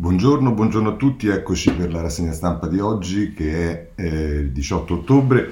Buongiorno, 0.00 0.52
buongiorno, 0.52 0.90
a 0.90 0.94
tutti, 0.94 1.26
eccoci 1.26 1.72
per 1.72 1.90
la 1.90 2.00
rassegna 2.00 2.30
stampa 2.30 2.68
di 2.68 2.78
oggi 2.78 3.34
che 3.34 3.90
è 3.96 4.00
eh, 4.00 4.06
il 4.06 4.52
18 4.52 4.94
ottobre, 4.94 5.50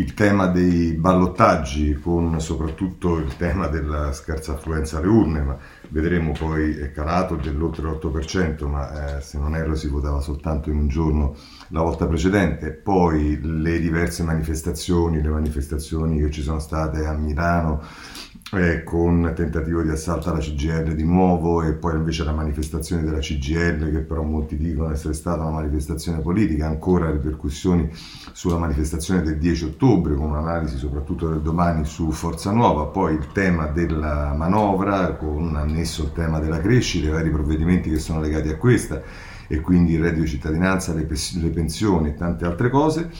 il 0.00 0.14
tema 0.14 0.46
dei 0.46 0.94
ballottaggi 0.94 1.92
con 1.92 2.40
soprattutto 2.40 3.18
il 3.18 3.36
tema 3.36 3.66
della 3.68 4.14
scarsa 4.14 4.52
affluenza 4.52 4.96
alle 4.96 5.08
urne, 5.08 5.42
ma 5.42 5.58
vedremo 5.90 6.32
poi 6.32 6.74
è 6.74 6.90
calato 6.90 7.36
dell'oltre 7.36 7.82
l'8%, 7.82 8.66
ma 8.66 9.18
eh, 9.18 9.20
se 9.20 9.38
non 9.38 9.54
erro 9.54 9.74
si 9.74 9.88
votava 9.88 10.20
soltanto 10.20 10.70
in 10.70 10.78
un 10.78 10.88
giorno 10.88 11.36
la 11.68 11.82
volta 11.82 12.06
precedente, 12.06 12.70
poi 12.70 13.38
le 13.42 13.78
diverse 13.78 14.22
manifestazioni, 14.22 15.20
le 15.20 15.28
manifestazioni 15.28 16.18
che 16.18 16.30
ci 16.30 16.40
sono 16.40 16.60
state 16.60 17.04
a 17.04 17.12
Milano, 17.12 17.82
eh, 18.52 18.82
con 18.82 19.32
tentativo 19.36 19.82
di 19.82 19.90
assalto 19.90 20.30
alla 20.30 20.40
CGL 20.40 20.94
di 20.94 21.04
nuovo 21.04 21.62
e 21.62 21.74
poi 21.74 21.94
invece 21.96 22.24
la 22.24 22.32
manifestazione 22.32 23.02
della 23.02 23.18
CGL 23.18 23.92
che 23.92 24.00
però 24.00 24.22
molti 24.22 24.56
dicono 24.56 24.90
essere 24.90 25.14
stata 25.14 25.42
una 25.42 25.60
manifestazione 25.60 26.20
politica, 26.20 26.66
ancora 26.66 27.10
ripercussioni 27.10 27.88
sulla 28.32 28.56
manifestazione 28.56 29.22
del 29.22 29.38
10 29.38 29.64
ottobre 29.66 29.89
con 29.90 30.30
un'analisi 30.30 30.76
soprattutto 30.76 31.28
del 31.28 31.40
domani 31.40 31.84
su 31.84 32.12
Forza 32.12 32.52
Nuova, 32.52 32.84
poi 32.84 33.14
il 33.14 33.26
tema 33.32 33.66
della 33.66 34.32
manovra 34.36 35.14
con 35.14 35.56
annesso 35.56 36.04
il 36.04 36.12
tema 36.12 36.38
della 36.38 36.60
crescita, 36.60 37.08
i 37.08 37.10
vari 37.10 37.30
provvedimenti 37.30 37.90
che 37.90 37.98
sono 37.98 38.20
legati 38.20 38.48
a 38.48 38.56
questa 38.56 39.02
e 39.48 39.60
quindi 39.60 39.94
il 39.94 40.00
reddito 40.00 40.22
di 40.22 40.28
cittadinanza, 40.28 40.94
le, 40.94 41.08
le 41.08 41.48
pensioni 41.48 42.10
e 42.10 42.14
tante 42.14 42.44
altre 42.44 42.70
cose 42.70 43.10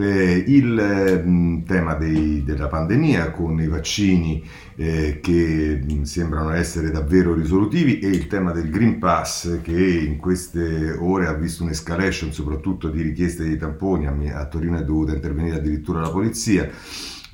eh, 0.00 0.44
il 0.46 0.78
eh, 0.78 1.62
tema 1.66 1.94
dei, 1.94 2.44
della 2.44 2.68
pandemia 2.68 3.32
con 3.32 3.60
i 3.60 3.66
vaccini 3.66 4.44
eh, 4.76 5.18
che 5.20 5.82
mh, 5.84 6.02
sembrano 6.02 6.52
essere 6.52 6.92
davvero 6.92 7.34
risolutivi 7.34 7.98
e 7.98 8.06
il 8.06 8.28
tema 8.28 8.52
del 8.52 8.70
Green 8.70 9.00
Pass 9.00 9.60
che 9.60 9.72
in 9.72 10.16
queste 10.18 10.92
ore 10.92 11.26
ha 11.26 11.32
visto 11.32 11.64
un'escalation 11.64 12.32
soprattutto 12.32 12.90
di 12.90 13.02
richieste 13.02 13.42
di 13.42 13.56
tamponi, 13.56 14.06
a, 14.06 14.38
a 14.38 14.46
Torino 14.46 14.78
è 14.78 14.84
dovuta 14.84 15.12
intervenire 15.12 15.56
addirittura 15.56 16.00
la 16.00 16.10
polizia. 16.10 16.70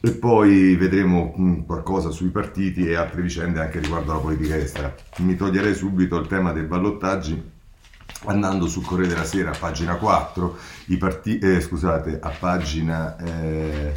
E 0.01 0.11
poi 0.13 0.75
vedremo 0.77 1.35
mh, 1.37 1.65
qualcosa 1.67 2.11
sui 2.11 2.29
partiti 2.31 2.87
e 2.87 2.95
altre 2.95 3.21
vicende 3.21 3.61
anche 3.61 3.79
riguardo 3.79 4.13
alla 4.13 4.21
politica 4.21 4.57
estera. 4.57 4.95
Mi 5.19 5.37
toglierei 5.37 5.75
subito 5.75 6.19
il 6.19 6.27
tema 6.27 6.53
dei 6.53 6.65
ballottaggi 6.65 7.54
andando 8.27 8.67
sul 8.67 8.85
Corriere 8.85 9.15
della 9.15 9.25
Sera 9.25 9.51
a 9.51 9.57
pagina 9.59 9.97
4, 9.97 10.57
parti- 10.99 11.39
eh, 11.39 11.61
scusate, 11.61 12.19
a 12.21 12.31
pagina... 12.31 13.17
Eh, 13.17 13.93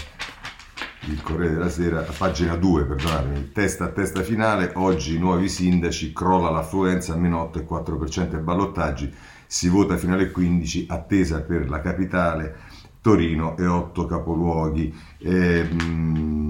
il 1.10 1.22
Corriere 1.22 1.54
della 1.54 1.70
Sera, 1.70 2.00
a 2.00 2.14
pagina 2.18 2.56
2, 2.56 2.86
perdonatemi, 2.86 3.52
testa 3.54 3.86
a 3.86 3.90
testa 3.90 4.24
finale, 4.24 4.72
oggi 4.76 5.18
nuovi 5.18 5.48
sindaci, 5.48 6.12
crolla 6.12 6.50
l'affluenza, 6.50 7.16
meno 7.16 7.50
8,4% 7.54 8.36
ai 8.36 8.42
ballottaggi, 8.42 9.14
si 9.46 9.70
vota 9.70 9.96
fino 9.96 10.16
alle 10.16 10.32
15, 10.32 10.88
attesa 10.90 11.42
per 11.42 11.70
la 11.70 11.80
capitale, 11.80 12.56
Torino 13.00 13.56
e 13.58 13.66
8 13.66 14.06
capoluoghi. 14.06 14.94
E, 15.20 15.64
mh, 15.64 16.47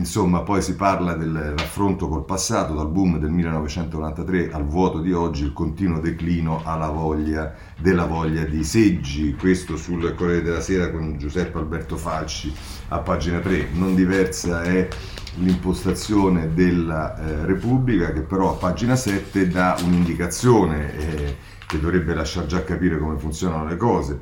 insomma, 0.00 0.40
poi 0.40 0.62
si 0.62 0.74
parla 0.74 1.14
del 1.14 1.54
raffronto 1.56 2.08
col 2.08 2.24
passato, 2.24 2.74
dal 2.74 2.88
boom 2.88 3.18
del 3.18 3.30
1993 3.30 4.50
al 4.50 4.66
vuoto 4.66 5.00
di 5.00 5.12
oggi, 5.12 5.44
il 5.44 5.52
continuo 5.52 6.00
declino 6.00 6.62
voglia, 6.90 7.54
della 7.78 8.06
voglia 8.06 8.44
di 8.44 8.64
seggi, 8.64 9.34
questo 9.34 9.76
sul 9.76 10.14
Corriere 10.14 10.42
della 10.42 10.60
Sera 10.60 10.90
con 10.90 11.16
Giuseppe 11.18 11.58
Alberto 11.58 11.96
Falci 11.96 12.52
a 12.88 12.98
pagina 12.98 13.38
3, 13.38 13.68
non 13.74 13.94
diversa 13.94 14.62
è 14.62 14.88
l'impostazione 15.36 16.52
della 16.54 17.16
eh, 17.16 17.46
Repubblica 17.46 18.12
che 18.12 18.22
però 18.22 18.52
a 18.54 18.56
pagina 18.56 18.96
7 18.96 19.48
dà 19.48 19.76
un'indicazione 19.84 20.96
eh, 20.96 21.36
che 21.66 21.78
dovrebbe 21.78 22.14
lasciar 22.14 22.46
già 22.46 22.64
capire 22.64 22.98
come 22.98 23.16
funzionano 23.18 23.66
le 23.66 23.76
cose. 23.76 24.20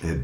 Eh, 0.00 0.20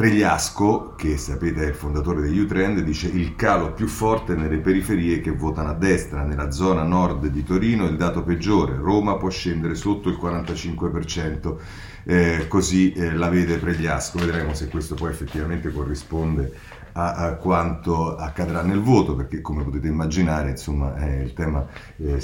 Pregliasco, 0.00 0.94
che 0.96 1.18
sapete 1.18 1.64
è 1.64 1.68
il 1.68 1.74
fondatore 1.74 2.22
degli 2.22 2.38
U-Trend, 2.38 2.80
dice 2.80 3.08
il 3.08 3.36
calo 3.36 3.74
più 3.74 3.86
forte 3.86 4.34
nelle 4.34 4.56
periferie 4.56 5.20
che 5.20 5.30
votano 5.30 5.68
a 5.68 5.74
destra, 5.74 6.22
nella 6.22 6.50
zona 6.50 6.84
nord 6.84 7.26
di 7.26 7.44
Torino 7.44 7.84
il 7.84 7.98
dato 7.98 8.22
peggiore, 8.22 8.76
Roma 8.76 9.18
può 9.18 9.28
scendere 9.28 9.74
sotto 9.74 10.08
il 10.08 10.18
45%, 10.18 11.56
eh, 12.04 12.46
così 12.48 12.92
eh, 12.92 13.12
la 13.12 13.28
vede 13.28 13.58
Pregliasco, 13.58 14.18
vedremo 14.18 14.54
se 14.54 14.68
questo 14.68 14.94
poi 14.94 15.10
effettivamente 15.10 15.70
corrisponde 15.70 16.78
a, 16.92 17.14
a, 17.14 17.34
quanto 17.34 18.16
accadrà 18.16 18.62
nel 18.62 18.80
voto, 18.80 19.14
perché 19.14 19.40
come 19.40 19.64
potete 19.64 19.88
immaginare, 19.88 20.50
insomma, 20.50 20.94
è 20.94 21.20
il 21.20 21.32
tema, 21.32 21.66
eh, 21.96 22.22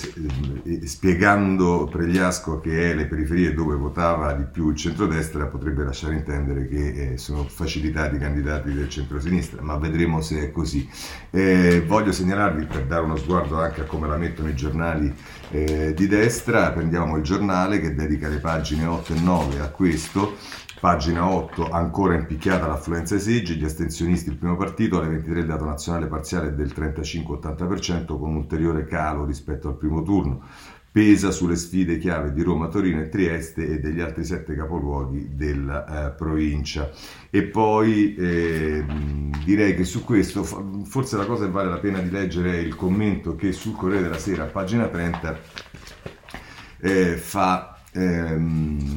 eh, 0.65 0.87
spiegando 0.87 1.89
Pregliasco 1.91 2.61
che 2.61 2.91
è 2.91 2.95
le 2.95 3.07
periferie 3.07 3.55
dove 3.55 3.75
votava 3.77 4.33
di 4.33 4.45
più 4.45 4.71
il 4.71 4.77
centrodestra, 4.77 5.47
potrebbe 5.47 5.85
lasciare 5.85 6.15
intendere 6.15 6.69
che 6.69 7.13
eh, 7.13 7.19
sono 7.19 7.45
facilitati 7.45 8.17
i 8.17 8.19
candidati 8.19 8.73
del 8.73 8.89
centrosinistra, 8.89 9.63
ma 9.63 9.77
vedremo 9.77 10.21
se 10.21 10.43
è 10.43 10.51
così. 10.53 10.89
Eh, 11.31 11.83
voglio 11.87 12.13
segnalarvi, 12.13 12.67
per 12.67 12.87
dare 12.87 13.05
uno 13.05 13.17
sguardo 13.17 13.61
anche 13.61 13.83
a 13.83 13.85
come 13.85 14.09
la 14.09 14.17
mettono 14.17 14.49
i 14.49 14.55
giornali 14.55 15.13
eh, 15.51 15.95
di 15.95 16.07
destra, 16.07 16.71
prendiamo 16.73 17.17
il 17.17 17.23
giornale 17.23 17.81
che 17.81 17.95
dedica 17.95 18.29
le 18.29 18.39
pagine 18.39 18.87
8 18.87 19.15
e 19.15 19.21
9 19.21 19.61
a 19.61 19.69
questo, 19.69 20.37
Pagina 20.79 21.27
8, 21.27 21.71
ancora 21.71 22.17
impicchiata 22.17 22.67
l'affluenza 22.67 23.15
ai 23.15 23.21
seggi, 23.21 23.57
gli 23.57 23.65
astensionisti 23.65 24.29
il 24.29 24.37
primo 24.37 24.57
partito, 24.57 24.99
alle 24.99 25.09
23 25.09 25.41
il 25.41 25.47
dato 25.47 25.65
nazionale 25.65 26.07
parziale 26.07 26.49
è 26.49 26.53
del 26.53 26.71
35-80% 26.77 28.19
con 28.19 28.37
ulteriore 28.37 28.85
calo 28.85 29.25
rispetto 29.25 29.69
al 29.69 29.79
primo 29.79 30.03
turno. 30.03 30.43
Pesa 30.93 31.31
sulle 31.31 31.57
sfide 31.57 31.97
chiave 31.97 32.33
di 32.33 32.43
Roma, 32.43 32.69
Torino 32.69 33.01
e 33.01 33.09
Trieste 33.09 33.67
e 33.67 33.81
degli 33.81 34.01
altri 34.01 34.25
sette 34.25 34.55
capoluoghi 34.55 35.35
della 35.35 36.09
eh, 36.09 36.11
provincia. 36.11 36.91
E 37.31 37.45
poi 37.45 38.15
eh, 38.15 38.85
direi 39.45 39.75
che 39.75 39.85
su 39.85 40.05
questo 40.05 40.45
forse 40.85 41.17
la 41.17 41.25
cosa 41.25 41.47
che 41.47 41.51
vale 41.51 41.71
la 41.71 41.79
pena 41.79 42.01
di 42.01 42.11
leggere 42.11 42.53
è 42.53 42.59
il 42.59 42.77
commento 42.77 43.35
che 43.35 43.53
sul 43.53 43.75
Corriere 43.77 44.05
della 44.05 44.19
Sera, 44.19 44.45
pagina 44.45 44.89
30, 44.89 45.39
eh, 46.81 47.17
fa... 47.17 47.81
Ehm, 47.93 48.96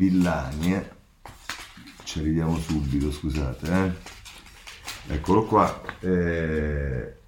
Villani, 0.00 0.72
eh. 0.72 0.90
ci 2.04 2.20
arriviamo 2.20 2.56
subito, 2.56 3.12
scusate, 3.12 3.70
eh. 5.06 5.14
eccolo 5.14 5.44
qua. 5.44 5.82
Eh, 6.00 7.19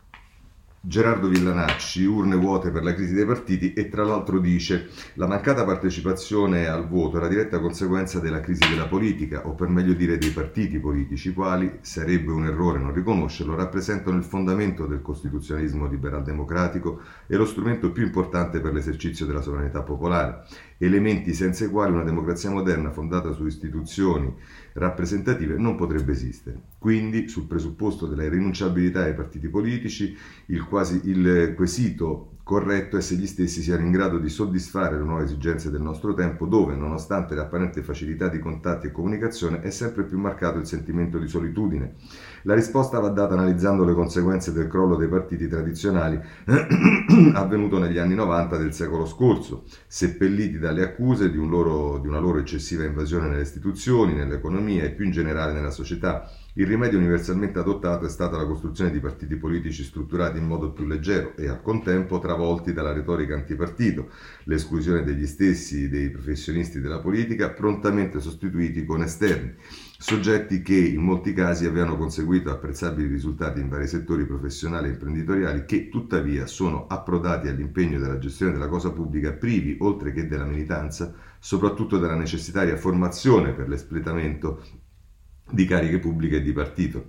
Gerardo 0.85 1.29
Villanacci, 1.29 2.05
urne 2.05 2.35
vuote 2.35 2.73
per 2.73 2.83
la 2.83 2.93
crisi 2.93 3.15
dei 3.15 3.25
partiti 3.25 3.73
e 3.73 3.89
tra 3.89 4.03
l'altro 4.03 4.41
dice 4.41 4.89
la 5.15 5.29
mancata 5.29 5.65
partecipazione 5.65 6.67
al 6.67 6.89
voto 6.89 7.19
è 7.19 7.21
la 7.21 7.29
diretta 7.29 7.61
conseguenza 7.61 8.19
della 8.19 8.41
crisi 8.41 8.69
della 8.69 8.89
politica 8.89 9.47
o 9.47 9.53
per 9.53 9.69
meglio 9.69 9.93
dire 9.93 10.19
dei 10.19 10.31
partiti 10.31 10.81
politici, 10.81 11.33
quali 11.33 11.79
sarebbe 11.83 12.33
un 12.33 12.47
errore 12.47 12.81
non 12.81 12.93
riconoscerlo, 12.93 13.55
rappresentano 13.55 14.17
il 14.17 14.25
fondamento 14.25 14.87
del 14.87 15.03
costituzionalismo 15.03 15.87
liberal 15.87 16.25
democratico 16.25 17.01
e 17.29 17.37
lo 17.37 17.47
strumento 17.47 17.93
più 17.93 18.03
importante 18.03 18.59
per 18.59 18.73
l'esercizio 18.73 19.25
della 19.25 19.41
sovranità 19.41 19.83
popolare, 19.83 20.43
elementi 20.79 21.33
senza 21.33 21.65
i 21.65 21.69
quali 21.69 21.93
una 21.93 22.03
democrazia 22.03 22.51
moderna 22.51 22.91
fondata 22.91 23.31
su 23.31 23.47
istituzioni 23.47 24.35
rappresentative 24.75 25.57
non 25.57 25.77
potrebbe 25.77 26.13
esistere. 26.13 26.61
Quindi, 26.79 27.29
sul 27.29 27.47
presupposto 27.47 28.07
della 28.07 28.25
irrinunciabilità 28.25 29.03
ai 29.05 29.15
partiti 29.15 29.49
politici, 29.49 30.17
il, 30.47 30.65
quasi, 30.65 31.01
il 31.05 31.55
quesito 31.55 32.32
corretto 32.43 32.97
è 32.97 33.01
se 33.01 33.15
gli 33.15 33.27
stessi 33.27 33.63
siano 33.63 33.83
in 33.83 33.93
grado 33.93 34.19
di 34.19 34.29
soddisfare 34.29 34.99
le 34.99 35.05
nuove 35.05 35.25
esigenze 35.25 35.71
del 35.71 35.81
nostro 35.81 36.13
tempo, 36.13 36.47
dove, 36.47 36.75
nonostante 36.75 37.35
l'apparente 37.35 37.83
facilità 37.83 38.29
di 38.29 38.41
contatti 38.41 38.89
e 38.89 38.93
comunicazione, 38.93 39.61
è 39.61 39.71
sempre 39.71 40.05
più 40.05 40.19
marcato 40.19 40.59
il 40.59 40.67
sentimento 40.67 41.19
di 41.19 41.29
solitudine. 41.29 41.95
La 42.43 42.55
risposta 42.55 42.99
va 42.99 43.09
data 43.11 43.35
analizzando 43.35 43.85
le 43.85 43.95
conseguenze 43.95 44.53
del 44.53 44.67
crollo 44.67 44.97
dei 44.97 45.09
partiti 45.09 45.47
tradizionali 45.47 46.21
avvenuto 47.35 47.79
negli 47.79 47.99
anni 47.99 48.15
90 48.15 48.57
del 48.57 48.75
secolo 48.75 49.07
scorso, 49.07 49.65
seppelliti 49.87 50.59
dalle 50.59 50.83
accuse 50.83 51.31
di, 51.31 51.39
un 51.39 51.49
loro, 51.49 51.99
di 51.99 52.09
una 52.09 52.19
loro 52.19 52.39
eccessiva 52.39 52.85
invasione 52.85 53.29
nelle 53.29 53.43
istituzioni, 53.43 54.15
nell'economia 54.15 54.83
e 54.83 54.91
più 54.91 55.05
in 55.05 55.13
generale 55.13 55.53
nella 55.53 55.71
società 55.71 56.29
il 56.55 56.67
rimedio 56.67 56.99
universalmente 56.99 57.59
adottato 57.59 58.05
è 58.05 58.11
stata 58.11 58.37
la 58.37 58.45
costruzione 58.45 58.91
di 58.91 59.01
partiti 59.01 59.37
politici 59.37 59.83
strutturati 59.83 60.37
in 60.37 60.45
modo 60.45 60.71
più 60.71 60.85
leggero 60.85 61.35
e 61.35 61.49
al 61.49 61.63
contempo 61.63 62.19
travolti 62.19 62.75
dalla 62.75 62.93
retorica 62.93 63.35
antipartito, 63.35 64.11
l'esclusione 64.45 65.03
degli 65.03 65.27
stessi 65.27 65.89
dei 65.89 66.11
professionisti 66.11 66.81
della 66.81 67.01
politica 67.01 67.49
prontamente 67.49 68.21
sostituiti 68.21 68.85
con 68.85 69.01
esterni, 69.03 69.55
soggetti 69.97 70.61
che 70.61 70.77
in 70.77 71.01
molti 71.01 71.33
casi 71.33 71.65
avevano 71.65 71.97
conseguito 71.97 72.51
apprezzabili 72.51 73.09
risultati 73.09 73.59
in 73.59 73.71
vari 73.71 73.87
settori 73.87 74.27
professionali 74.27 74.89
e 74.89 74.93
imprenditoriali 74.93 75.65
che 75.65 75.89
tuttavia 75.89 76.45
sono 76.45 76.87
approdati 76.87 77.49
all'impegno 77.49 77.99
della 77.99 78.19
gestione 78.19 78.53
della 78.53 78.69
cosa 78.69 78.93
pubblica 78.93 79.33
privi, 79.33 79.79
oltre 79.81 80.13
che 80.13 80.27
della 80.27 80.45
militanza, 80.45 81.15
soprattutto 81.39 81.97
della 81.97 82.15
necessaria 82.15 82.77
formazione 82.77 83.55
per 83.55 83.69
l'espletamento 83.71 84.63
di 85.53 85.67
cariche 85.67 85.99
pubbliche 85.99 86.37
e 86.37 86.43
di 86.43 86.53
partito. 86.53 87.07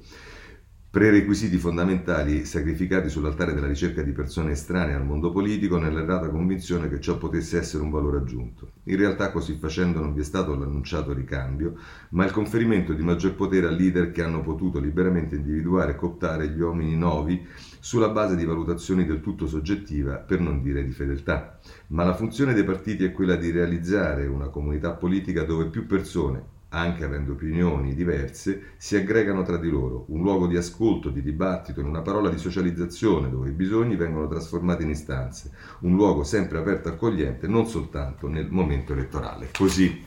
prerequisiti 0.94 1.58
fondamentali 1.58 2.46
sacrificati 2.46 3.10
sull'altare 3.10 3.56
della 3.56 3.66
ricerca 3.66 4.04
di 4.04 4.12
persone 4.12 4.52
estranee 4.52 4.94
al 4.94 5.04
mondo 5.04 5.32
politico 5.32 5.80
nell'errata 5.80 6.30
convinzione 6.30 6.88
che 6.88 7.00
ciò 7.00 7.18
potesse 7.18 7.58
essere 7.58 7.82
un 7.82 7.90
valore 7.90 8.18
aggiunto. 8.18 8.74
In 8.84 8.98
realtà 8.98 9.32
così 9.32 9.58
facendo 9.58 10.00
non 10.00 10.14
vi 10.14 10.20
è 10.20 10.24
stato 10.24 10.54
l'annunciato 10.54 11.12
ricambio, 11.12 11.80
ma 12.12 12.26
il 12.26 12.32
conferimento 12.32 12.94
di 12.94 13.02
maggior 13.02 13.34
potere 13.34 13.66
a 13.66 13.72
leader 13.72 14.12
che 14.12 14.22
hanno 14.22 14.42
potuto 14.42 14.80
liberamente 14.80 15.36
individuare 15.36 15.94
e 15.94 15.96
cooptare 15.96 16.50
gli 16.50 16.62
uomini 16.62 16.96
novi 16.96 17.44
sulla 17.80 18.10
base 18.10 18.36
di 18.36 18.46
valutazioni 18.46 19.04
del 19.04 19.20
tutto 19.20 19.48
soggettiva, 19.48 20.18
per 20.18 20.42
non 20.42 20.62
dire 20.62 20.86
di 20.86 20.92
fedeltà. 20.92 21.58
Ma 21.88 22.04
la 22.04 22.14
funzione 22.14 22.54
dei 22.54 22.64
partiti 22.64 23.04
è 23.04 23.12
quella 23.12 23.36
di 23.36 23.50
realizzare 23.50 24.28
una 24.28 24.50
comunità 24.50 24.92
politica 24.92 25.42
dove 25.42 25.70
più 25.70 25.88
persone, 25.88 26.53
anche 26.74 27.04
avendo 27.04 27.34
opinioni 27.34 27.94
diverse, 27.94 28.74
si 28.78 28.96
aggregano 28.96 29.44
tra 29.44 29.58
di 29.58 29.70
loro, 29.70 30.06
un 30.08 30.22
luogo 30.22 30.48
di 30.48 30.58
ascolto, 30.58 31.10
di 31.10 31.22
dibattito, 31.22 31.80
in 31.80 31.86
una 31.86 32.02
parola 32.02 32.30
di 32.30 32.38
socializzazione, 32.38 33.30
dove 33.30 33.50
i 33.50 33.54
bisogni 33.54 33.96
vengono 33.96 34.28
trasformati 34.28 34.84
in 34.84 34.90
istanze, 34.90 35.52
un 35.82 35.96
luogo 35.96 36.24
sempre 36.24 36.58
aperto 36.58 36.90
e 36.90 36.94
accogliente, 36.94 37.48
non 37.48 37.68
soltanto 37.68 38.28
nel 38.28 38.48
momento 38.50 38.94
elettorale. 38.94 39.50
Così 39.56 40.04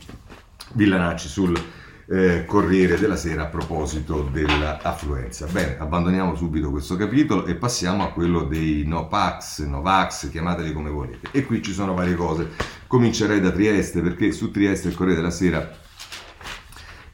Villanacci 0.72 1.28
sul 1.28 1.56
eh, 2.08 2.44
Corriere 2.46 2.98
della 2.98 3.16
Sera 3.16 3.42
a 3.42 3.46
proposito 3.46 4.28
dell'affluenza. 4.32 5.46
Bene, 5.46 5.78
abbandoniamo 5.78 6.34
subito 6.34 6.70
questo 6.70 6.96
capitolo 6.96 7.46
e 7.46 7.54
passiamo 7.54 8.02
a 8.02 8.10
quello 8.10 8.42
dei 8.42 8.84
Nopax, 8.84 9.64
Novax, 9.64 10.30
chiamateli 10.30 10.72
come 10.72 10.90
volete. 10.90 11.28
E 11.30 11.44
qui 11.44 11.62
ci 11.62 11.72
sono 11.72 11.94
varie 11.94 12.16
cose. 12.16 12.50
Comincerei 12.88 13.40
da 13.40 13.52
Trieste 13.52 14.00
perché 14.00 14.32
su 14.32 14.50
Trieste 14.50 14.88
il 14.88 14.96
Corriere 14.96 15.20
della 15.20 15.32
Sera 15.32 15.84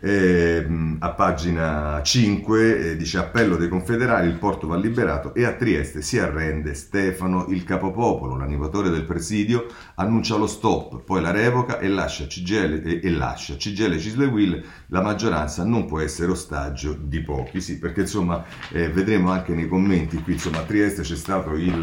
eh, 0.04 0.66
a 0.98 1.10
pagina 1.12 2.02
5 2.02 2.90
eh, 2.90 2.96
dice 2.96 3.18
appello 3.18 3.56
dei 3.56 3.68
confederali, 3.68 4.26
il 4.26 4.36
porto 4.36 4.66
va 4.66 4.76
liberato 4.76 5.32
e 5.32 5.44
a 5.44 5.52
Trieste 5.52 6.02
si 6.02 6.18
arrende 6.18 6.74
Stefano 6.74 7.46
il 7.50 7.62
capopopolo, 7.62 8.36
l'animatore 8.36 8.90
del 8.90 9.04
presidio, 9.04 9.66
annuncia 10.02 10.36
lo 10.36 10.46
stop, 10.46 11.02
poi 11.04 11.20
la 11.20 11.30
revoca 11.30 11.78
e 11.78 11.88
lascia 11.88 12.26
CGL 12.26 12.82
e, 12.84 13.00
e 13.02 13.10
lascia 13.10 13.56
CGL 13.56 13.98
Cisle 13.98 14.26
Will, 14.26 14.62
la 14.88 15.00
maggioranza 15.00 15.64
non 15.64 15.86
può 15.86 16.00
essere 16.00 16.30
ostaggio 16.30 16.92
di 16.92 17.20
pochi, 17.22 17.60
sì, 17.60 17.78
perché 17.78 18.02
insomma 18.02 18.44
eh, 18.70 18.88
vedremo 18.88 19.30
anche 19.30 19.54
nei 19.54 19.68
commenti 19.68 20.22
qui, 20.22 20.34
insomma 20.34 20.58
a 20.58 20.62
Trieste 20.64 21.02
c'è 21.02 21.16
stato 21.16 21.54
il 21.54 21.82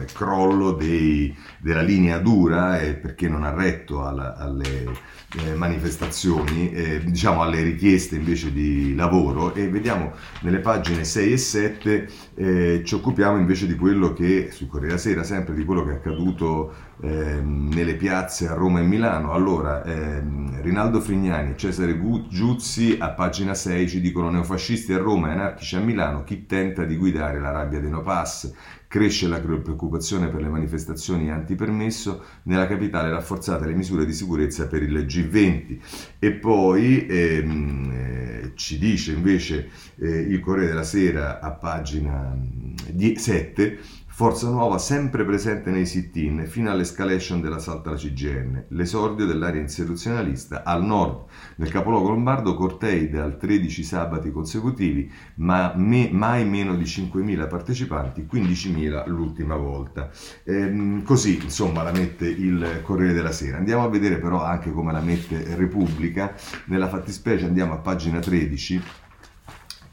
eh, 0.00 0.04
crollo 0.12 0.72
dei, 0.72 1.34
della 1.58 1.82
linea 1.82 2.18
dura 2.18 2.80
eh, 2.80 2.94
perché 2.94 3.28
non 3.28 3.44
ha 3.44 3.52
retto 3.52 4.04
alla, 4.04 4.36
alle 4.36 4.88
eh, 5.38 5.54
manifestazioni, 5.54 7.00
diciamo 7.04 7.42
alle 7.42 7.62
richieste 7.62 8.16
invece 8.16 8.52
di 8.52 8.94
lavoro. 8.94 9.54
E 9.54 9.68
vediamo 9.68 10.12
nelle 10.40 10.58
pagine 10.58 11.04
6 11.04 11.32
e 11.32 11.36
7 11.36 12.08
eh, 12.34 12.82
ci 12.84 12.94
occupiamo 12.94 13.38
invece 13.38 13.66
di 13.66 13.76
quello 13.76 14.12
che, 14.12 14.50
su 14.50 14.66
Corriere 14.66 14.98
Sera, 14.98 15.22
sempre 15.22 15.54
di 15.54 15.64
quello 15.64 15.84
che 15.84 15.92
è 15.92 15.94
accaduto 15.94 16.72
eh, 17.02 17.40
nelle 17.40 17.96
piazze 17.96 18.48
a 18.48 18.54
Roma 18.54 18.80
e 18.80 18.84
Milano. 18.84 19.32
Allora, 19.32 19.82
ehm, 19.84 20.60
Rinaldo 20.62 21.00
Frignani 21.00 21.52
e 21.52 21.56
Cesare 21.56 21.98
Giuzzi 22.28 22.96
a 22.98 23.10
pagina 23.10 23.54
6 23.54 23.88
ci 23.88 24.00
dicono 24.00 24.30
neofascisti 24.30 24.92
a 24.92 24.98
Roma 24.98 25.28
e 25.28 25.32
anarchici 25.32 25.76
a 25.76 25.80
Milano, 25.80 26.24
chi 26.24 26.46
tenta 26.46 26.84
di 26.84 26.96
guidare 26.96 27.40
la 27.40 27.50
rabbia 27.50 27.80
dei 27.80 27.90
no 27.90 28.02
pass, 28.02 28.52
Cresce 28.90 29.28
la 29.28 29.38
preoccupazione 29.38 30.26
per 30.30 30.42
le 30.42 30.48
manifestazioni 30.48 31.30
antipermesso, 31.30 32.24
nella 32.42 32.66
capitale 32.66 33.08
rafforzate 33.08 33.66
le 33.66 33.74
misure 33.74 34.04
di 34.04 34.12
sicurezza 34.12 34.66
per 34.66 34.82
il 34.82 35.06
G20. 35.06 35.78
E 36.18 36.32
poi 36.32 37.06
ehm, 37.06 37.90
eh, 37.92 38.52
ci 38.56 38.78
dice 38.78 39.12
invece 39.12 39.70
eh, 39.94 40.08
il 40.08 40.40
Corriere 40.40 40.70
della 40.70 40.82
Sera 40.82 41.38
a 41.38 41.52
pagina 41.52 42.36
7 43.14 43.62
mm, 43.62 43.99
Forza 44.20 44.50
Nuova 44.50 44.76
sempre 44.76 45.24
presente 45.24 45.70
nei 45.70 45.86
sit-in 45.86 46.44
fino 46.46 46.70
all'escalation 46.70 47.40
dell'assalto 47.40 47.88
alla 47.88 47.96
CGN, 47.96 48.64
l'esordio 48.68 49.24
dell'area 49.24 49.62
insurrezionalista 49.62 50.62
al 50.62 50.84
nord 50.84 51.24
del 51.56 51.70
capoluogo 51.70 52.10
lombardo, 52.10 52.54
cortei 52.54 53.08
da 53.08 53.30
13 53.30 53.82
sabati 53.82 54.30
consecutivi, 54.30 55.10
ma 55.36 55.72
me, 55.74 56.10
mai 56.12 56.44
meno 56.44 56.76
di 56.76 56.84
5.000 56.84 57.48
partecipanti, 57.48 58.28
15.000 58.30 59.08
l'ultima 59.08 59.56
volta. 59.56 60.10
Ehm, 60.44 61.02
così 61.02 61.42
insomma 61.42 61.82
la 61.82 61.92
mette 61.92 62.28
il 62.28 62.80
Corriere 62.82 63.14
della 63.14 63.32
Sera. 63.32 63.56
Andiamo 63.56 63.84
a 63.84 63.88
vedere 63.88 64.18
però 64.18 64.44
anche 64.44 64.70
come 64.70 64.92
la 64.92 65.00
mette 65.00 65.54
Repubblica, 65.56 66.34
nella 66.66 66.88
fattispecie 66.88 67.46
andiamo 67.46 67.72
a 67.72 67.78
pagina 67.78 68.18
13 68.18 68.82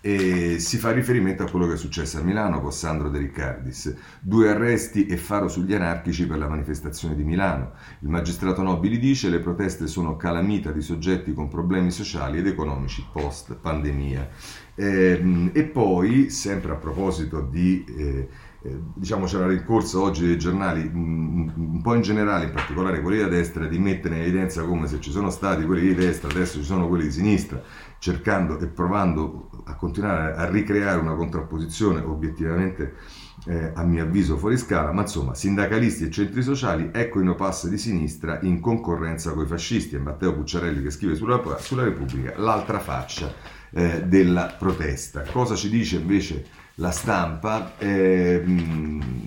e 0.08 0.60
si 0.60 0.78
fa 0.78 0.94
riferimento 0.94 1.44
a 1.44 1.50
quello 1.50 1.68
che 1.68 1.74
è 1.74 1.78
successo 1.78 2.18
a 2.18 2.22
Milano 2.22 2.62
con 2.62 2.72
Sandro 2.72 3.10
De 3.10 3.18
Riccardis. 3.18 3.94
Due 4.22 4.48
arresti 4.48 5.06
e 5.06 5.18
faro 5.18 5.50
sugli 5.50 5.74
anarchici 5.74 6.26
per 6.26 6.38
la 6.38 6.48
manifestazione 6.48 7.14
di 7.14 7.26
Milano. 7.26 7.74
Il 8.00 8.08
magistrato 8.08 8.62
Nobili 8.62 9.00
dice 9.00 9.28
le 9.28 9.42
proteste 9.42 9.86
sono 9.86 10.16
calamita 10.16 10.72
di 10.72 10.80
soggetti 10.80 11.34
con 11.34 11.50
problemi 11.50 11.92
sociali 11.92 12.38
ed 12.38 12.48
economici 12.48 13.06
post 13.12 13.56
pandemia. 13.56 14.30
Eh, 14.76 15.50
e 15.52 15.64
poi, 15.64 16.30
sempre 16.30 16.72
a 16.72 16.76
proposito 16.76 17.42
di... 17.42 17.84
Eh, 17.84 18.28
eh, 18.68 18.82
diciamo 18.96 19.26
c'era 19.26 19.48
rincorsa 19.48 20.00
oggi 20.00 20.26
dei 20.26 20.38
giornali, 20.38 20.90
un, 20.94 21.52
un 21.56 21.82
po' 21.82 21.94
in 21.94 22.02
generale, 22.02 22.46
in 22.46 22.52
particolare 22.52 23.02
quelli 23.02 23.20
da 23.20 23.28
destra, 23.28 23.66
di 23.66 23.80
mettere 23.80 24.16
in 24.16 24.22
evidenza 24.22 24.64
come 24.64 24.88
se 24.88 25.00
ci 25.00 25.12
sono 25.12 25.30
stati 25.30 25.66
quelli 25.66 25.88
di 25.88 25.96
destra, 25.96 26.30
adesso 26.30 26.60
ci 26.60 26.66
sono 26.66 26.88
quelli 26.88 27.06
di 27.06 27.12
sinistra 27.12 27.62
cercando 28.00 28.60
e 28.60 28.68
provando 28.68 29.50
a 29.66 29.76
continuare 29.76 30.36
a 30.36 30.50
ricreare 30.50 31.00
una 31.00 31.16
contrapposizione 31.16 32.02
obiettivamente 32.02 32.96
eh, 33.46 33.72
a 33.74 33.84
mio 33.84 34.04
avviso 34.04 34.38
fuori 34.38 34.58
scala, 34.58 34.92
ma 34.92 35.02
insomma, 35.02 35.34
sindacalisti 35.34 36.06
e 36.06 36.12
centri 36.12 36.42
sociali, 36.42 36.90
ecco 36.92 37.22
i 37.22 37.24
no 37.24 37.36
pass 37.36 37.68
di 37.68 37.78
sinistra 37.78 38.40
in 38.42 38.60
concorrenza 38.60 39.32
con 39.32 39.46
i 39.46 39.48
fascisti 39.48 39.96
e 39.96 40.00
Matteo 40.00 40.34
Pucciarelli 40.34 40.84
che 40.84 40.90
scrive 40.90 41.16
sulla, 41.16 41.42
sulla 41.60 41.84
Repubblica 41.84 42.34
l'altra 42.38 42.80
faccia 42.80 43.34
eh, 43.72 44.04
della 44.04 44.56
protesta. 44.58 45.24
Cosa 45.32 45.56
ci 45.56 45.70
dice 45.70 45.98
invece 45.98 46.46
la 46.80 46.92
stampa? 46.92 47.74
Eh, 47.78 48.44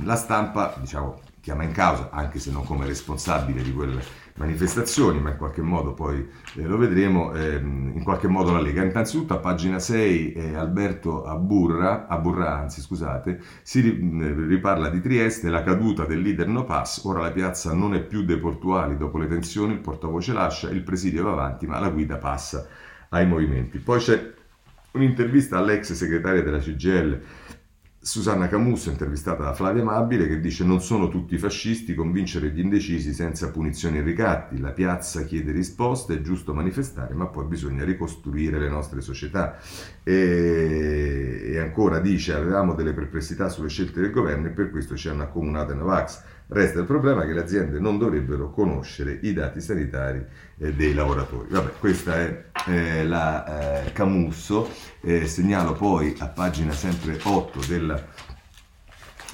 la 0.02 0.16
stampa, 0.16 0.74
diciamo, 0.80 1.20
chiama 1.40 1.64
in 1.64 1.72
causa, 1.72 2.10
anche 2.10 2.38
se 2.38 2.50
non 2.50 2.64
come 2.64 2.86
responsabile 2.86 3.62
di 3.62 3.72
quelle 3.72 4.02
manifestazioni, 4.36 5.20
ma 5.20 5.30
in 5.30 5.36
qualche 5.36 5.60
modo 5.60 5.92
poi 5.92 6.26
eh, 6.56 6.62
lo 6.62 6.76
vedremo, 6.78 7.32
ehm, 7.32 7.92
in 7.94 8.02
qualche 8.02 8.28
modo 8.28 8.52
la 8.52 8.60
Lega. 8.60 8.82
Innanzitutto 8.82 9.34
a 9.34 9.38
pagina 9.38 9.78
6 9.78 10.32
eh, 10.32 10.54
Alberto 10.54 11.24
Aburra, 11.24 12.06
Aburra 12.06 12.56
anzi, 12.56 12.80
scusate, 12.80 13.40
si 13.62 13.80
riparla 13.80 14.88
di 14.88 15.00
Trieste, 15.00 15.50
la 15.50 15.62
caduta 15.62 16.04
del 16.04 16.20
leader 16.20 16.46
No 16.46 16.64
Pass, 16.64 17.04
ora 17.04 17.20
la 17.20 17.32
piazza 17.32 17.74
non 17.74 17.94
è 17.94 18.02
più 18.02 18.24
dei 18.24 18.38
portuali, 18.38 18.96
dopo 18.96 19.18
le 19.18 19.28
tensioni 19.28 19.72
il 19.72 19.80
portavoce 19.80 20.32
lascia, 20.32 20.70
il 20.70 20.82
presidio 20.82 21.24
va 21.24 21.32
avanti, 21.32 21.66
ma 21.66 21.80
la 21.80 21.90
guida 21.90 22.16
passa 22.16 22.66
ai 23.10 23.26
movimenti. 23.26 23.78
Poi 23.78 23.98
c'è 23.98 24.38
un'intervista 24.92 25.58
all'ex 25.58 25.92
segretaria 25.92 26.42
della 26.42 26.58
CGL 26.58 27.20
Susanna 28.02 28.48
Camusso, 28.48 28.88
intervistata 28.88 29.42
da 29.42 29.52
Flavia 29.52 29.82
Amabile, 29.82 30.26
che 30.26 30.40
dice 30.40 30.64
non 30.64 30.80
sono 30.80 31.08
tutti 31.08 31.36
fascisti, 31.36 31.94
convincere 31.94 32.48
gli 32.48 32.58
indecisi 32.58 33.12
senza 33.12 33.50
punizioni 33.50 33.98
e 33.98 34.02
ricatti, 34.02 34.58
la 34.58 34.70
piazza 34.70 35.24
chiede 35.24 35.52
risposte, 35.52 36.14
è 36.14 36.20
giusto 36.22 36.54
manifestare, 36.54 37.12
ma 37.12 37.26
poi 37.26 37.44
bisogna 37.44 37.84
ricostruire 37.84 38.58
le 38.58 38.70
nostre 38.70 39.02
società. 39.02 39.58
E, 40.02 41.42
e 41.44 41.58
ancora 41.58 42.00
dice 42.00 42.32
avevamo 42.32 42.74
delle 42.74 42.94
perplessità 42.94 43.50
sulle 43.50 43.68
scelte 43.68 44.00
del 44.00 44.12
governo 44.12 44.46
e 44.46 44.50
per 44.50 44.70
questo 44.70 44.96
ci 44.96 45.10
hanno 45.10 45.24
accomunato 45.24 45.72
i 45.72 45.76
Novax. 45.76 46.22
Resta 46.52 46.80
il 46.80 46.84
problema 46.84 47.24
che 47.24 47.32
le 47.32 47.42
aziende 47.42 47.78
non 47.78 47.96
dovrebbero 47.96 48.50
conoscere 48.50 49.20
i 49.22 49.32
dati 49.32 49.60
sanitari 49.60 50.20
eh, 50.58 50.74
dei 50.74 50.94
lavoratori. 50.94 51.46
Vabbè, 51.48 51.74
questa 51.78 52.16
è 52.16 52.46
eh, 52.66 53.06
la 53.06 53.84
eh, 53.84 53.92
Camusso. 53.92 54.68
Eh, 55.00 55.28
segnalo 55.28 55.74
poi 55.74 56.12
a 56.18 56.26
pagina 56.26 56.72
sempre 56.72 57.20
8 57.22 57.60
della, 57.68 58.04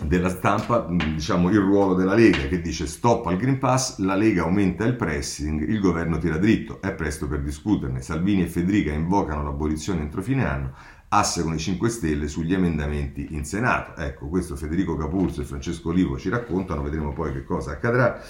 della 0.03 0.29
stampa 0.29 0.87
mm, 0.87 1.15
diciamo, 1.15 1.49
il 1.49 1.59
ruolo 1.59 1.95
della 1.95 2.15
Lega 2.15 2.49
che 2.49 2.61
dice 2.61 2.87
stop 2.87 3.27
al 3.29 3.39
Green 3.39 3.59
Pass, 3.59 3.97
la 4.01 4.15
Lega 4.15 4.43
aumenta 4.43 4.85
il 4.85 4.95
pressing, 4.95 5.67
il 5.67 5.81
governo 5.81 6.19
tira 6.19 6.37
dritto, 6.37 6.83
è 6.83 6.93
presto 6.93 7.27
per 7.27 7.41
discuterne. 7.41 8.03
Salvini 8.03 8.43
e 8.43 8.49
Federica 8.49 8.93
invocano 8.93 9.43
l'abolizione 9.43 10.03
entro 10.03 10.21
fine 10.21 10.45
anno, 10.45 10.75
asse 11.09 11.43
con 11.43 11.55
i 11.55 11.59
5 11.59 11.89
Stelle 11.89 12.29
sugli 12.29 12.55
emendamenti 12.55 13.29
in 13.31 13.45
Senato. 13.45 14.01
Ecco, 14.01 14.29
questo 14.29 14.57
Federico 14.57 14.97
Capurso 14.97 15.41
e 15.41 15.45
Francesco 15.45 15.91
Olivo 15.91 16.19
ci 16.19 16.29
raccontano, 16.29 16.83
vedremo 16.83 17.13
poi 17.13 17.33
che 17.33 17.45
cosa 17.45 17.73
accadrà. 17.73 18.23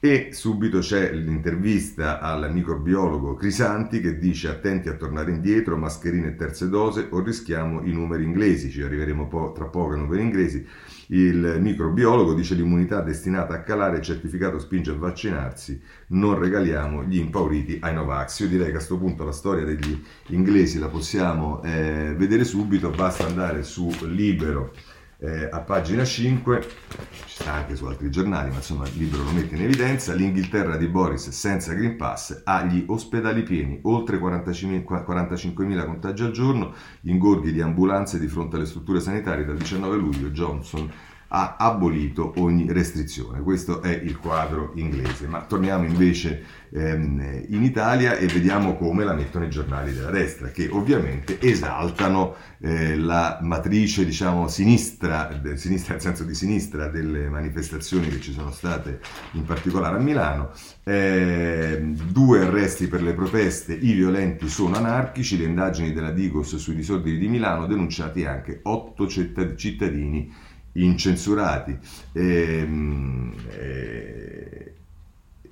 E 0.00 0.28
subito 0.30 0.78
c'è 0.78 1.12
l'intervista 1.12 2.20
al 2.20 2.52
microbiologo 2.52 3.34
Crisanti 3.34 4.00
che 4.00 4.16
dice 4.16 4.48
attenti 4.48 4.88
a 4.88 4.94
tornare 4.94 5.32
indietro, 5.32 5.76
mascherine 5.76 6.28
e 6.28 6.36
terze 6.36 6.68
dose 6.68 7.08
o 7.10 7.20
rischiamo 7.20 7.82
i 7.82 7.90
numeri 7.90 8.22
inglesi, 8.22 8.70
ci 8.70 8.80
arriveremo 8.80 9.26
po- 9.26 9.50
tra 9.50 9.64
poco 9.64 9.94
ai 9.94 9.98
numeri 9.98 10.22
inglesi. 10.22 10.64
Il 11.10 11.56
microbiologo 11.60 12.34
dice 12.34 12.54
l'immunità 12.54 13.00
destinata 13.00 13.54
a 13.54 13.62
calare, 13.62 13.96
il 13.96 14.02
certificato 14.02 14.58
spinge 14.58 14.90
a 14.90 14.94
vaccinarsi, 14.94 15.80
non 16.08 16.38
regaliamo 16.38 17.02
gli 17.04 17.16
impauriti 17.16 17.78
ai 17.80 17.94
Novax. 17.94 18.40
Io 18.40 18.48
direi 18.48 18.66
che 18.66 18.72
a 18.72 18.76
questo 18.76 18.98
punto 18.98 19.24
la 19.24 19.32
storia 19.32 19.64
degli 19.64 20.02
inglesi 20.28 20.78
la 20.78 20.88
possiamo 20.88 21.62
eh, 21.62 22.14
vedere 22.16 22.44
subito, 22.44 22.90
basta 22.90 23.26
andare 23.26 23.62
su 23.62 23.90
Libero 24.02 24.72
eh, 25.20 25.48
a 25.50 25.60
pagina 25.60 26.04
5, 26.04 26.60
ci 26.60 27.22
sta 27.26 27.52
anche 27.54 27.74
su 27.74 27.84
altri 27.86 28.08
giornali, 28.08 28.50
ma 28.50 28.56
insomma 28.56 28.86
il 28.86 28.96
libro 28.96 29.24
lo 29.24 29.32
mette 29.32 29.56
in 29.56 29.62
evidenza, 29.62 30.14
l'Inghilterra 30.14 30.76
di 30.76 30.86
Boris 30.86 31.30
senza 31.30 31.74
Green 31.74 31.96
Pass 31.96 32.42
ha 32.44 32.62
gli 32.64 32.84
ospedali 32.86 33.42
pieni, 33.42 33.80
oltre 33.82 34.18
45.000 34.18 35.84
contagi 35.84 36.22
al 36.22 36.30
giorno, 36.30 36.72
ingorghi 37.02 37.52
di 37.52 37.60
ambulanze 37.60 38.20
di 38.20 38.28
fronte 38.28 38.56
alle 38.56 38.66
strutture 38.66 39.00
sanitarie 39.00 39.44
dal 39.44 39.56
19 39.56 39.96
luglio. 39.96 40.30
Johnson 40.30 40.88
ha 41.28 41.56
abolito 41.58 42.34
ogni 42.36 42.70
restrizione. 42.72 43.42
Questo 43.42 43.82
è 43.82 43.90
il 43.90 44.18
quadro 44.18 44.72
inglese. 44.76 45.26
Ma 45.26 45.42
torniamo 45.42 45.84
invece 45.84 46.44
ehm, 46.70 47.46
in 47.48 47.62
Italia 47.62 48.16
e 48.16 48.26
vediamo 48.26 48.76
come 48.76 49.04
la 49.04 49.12
mettono 49.12 49.44
i 49.44 49.50
giornali 49.50 49.92
della 49.92 50.10
destra, 50.10 50.48
che 50.48 50.68
ovviamente 50.70 51.38
esaltano 51.40 52.34
eh, 52.60 52.96
la 52.96 53.38
matrice, 53.42 54.04
diciamo, 54.04 54.48
sinistra, 54.48 55.40
sinistra 55.54 55.94
nel 55.94 56.02
senso 56.02 56.24
di 56.24 56.34
sinistra 56.34 56.88
delle 56.88 57.28
manifestazioni 57.28 58.08
che 58.08 58.20
ci 58.20 58.32
sono 58.32 58.50
state 58.50 59.00
in 59.32 59.44
particolare 59.44 59.96
a 59.96 60.00
Milano. 60.00 60.50
Eh, 60.84 61.92
due 62.10 62.40
arresti 62.40 62.88
per 62.88 63.02
le 63.02 63.12
proteste, 63.12 63.74
i 63.74 63.92
violenti 63.92 64.48
sono 64.48 64.76
anarchici, 64.76 65.36
le 65.36 65.44
indagini 65.44 65.92
della 65.92 66.10
Digos 66.10 66.56
sui 66.56 66.74
disordini 66.74 67.18
di 67.18 67.28
Milano, 67.28 67.66
denunciati 67.66 68.24
anche 68.24 68.60
otto 68.62 69.06
cittadini 69.06 70.46
incensurati. 70.72 71.78
E, 72.12 72.58
ehm, 72.60 73.34
e, 73.50 74.74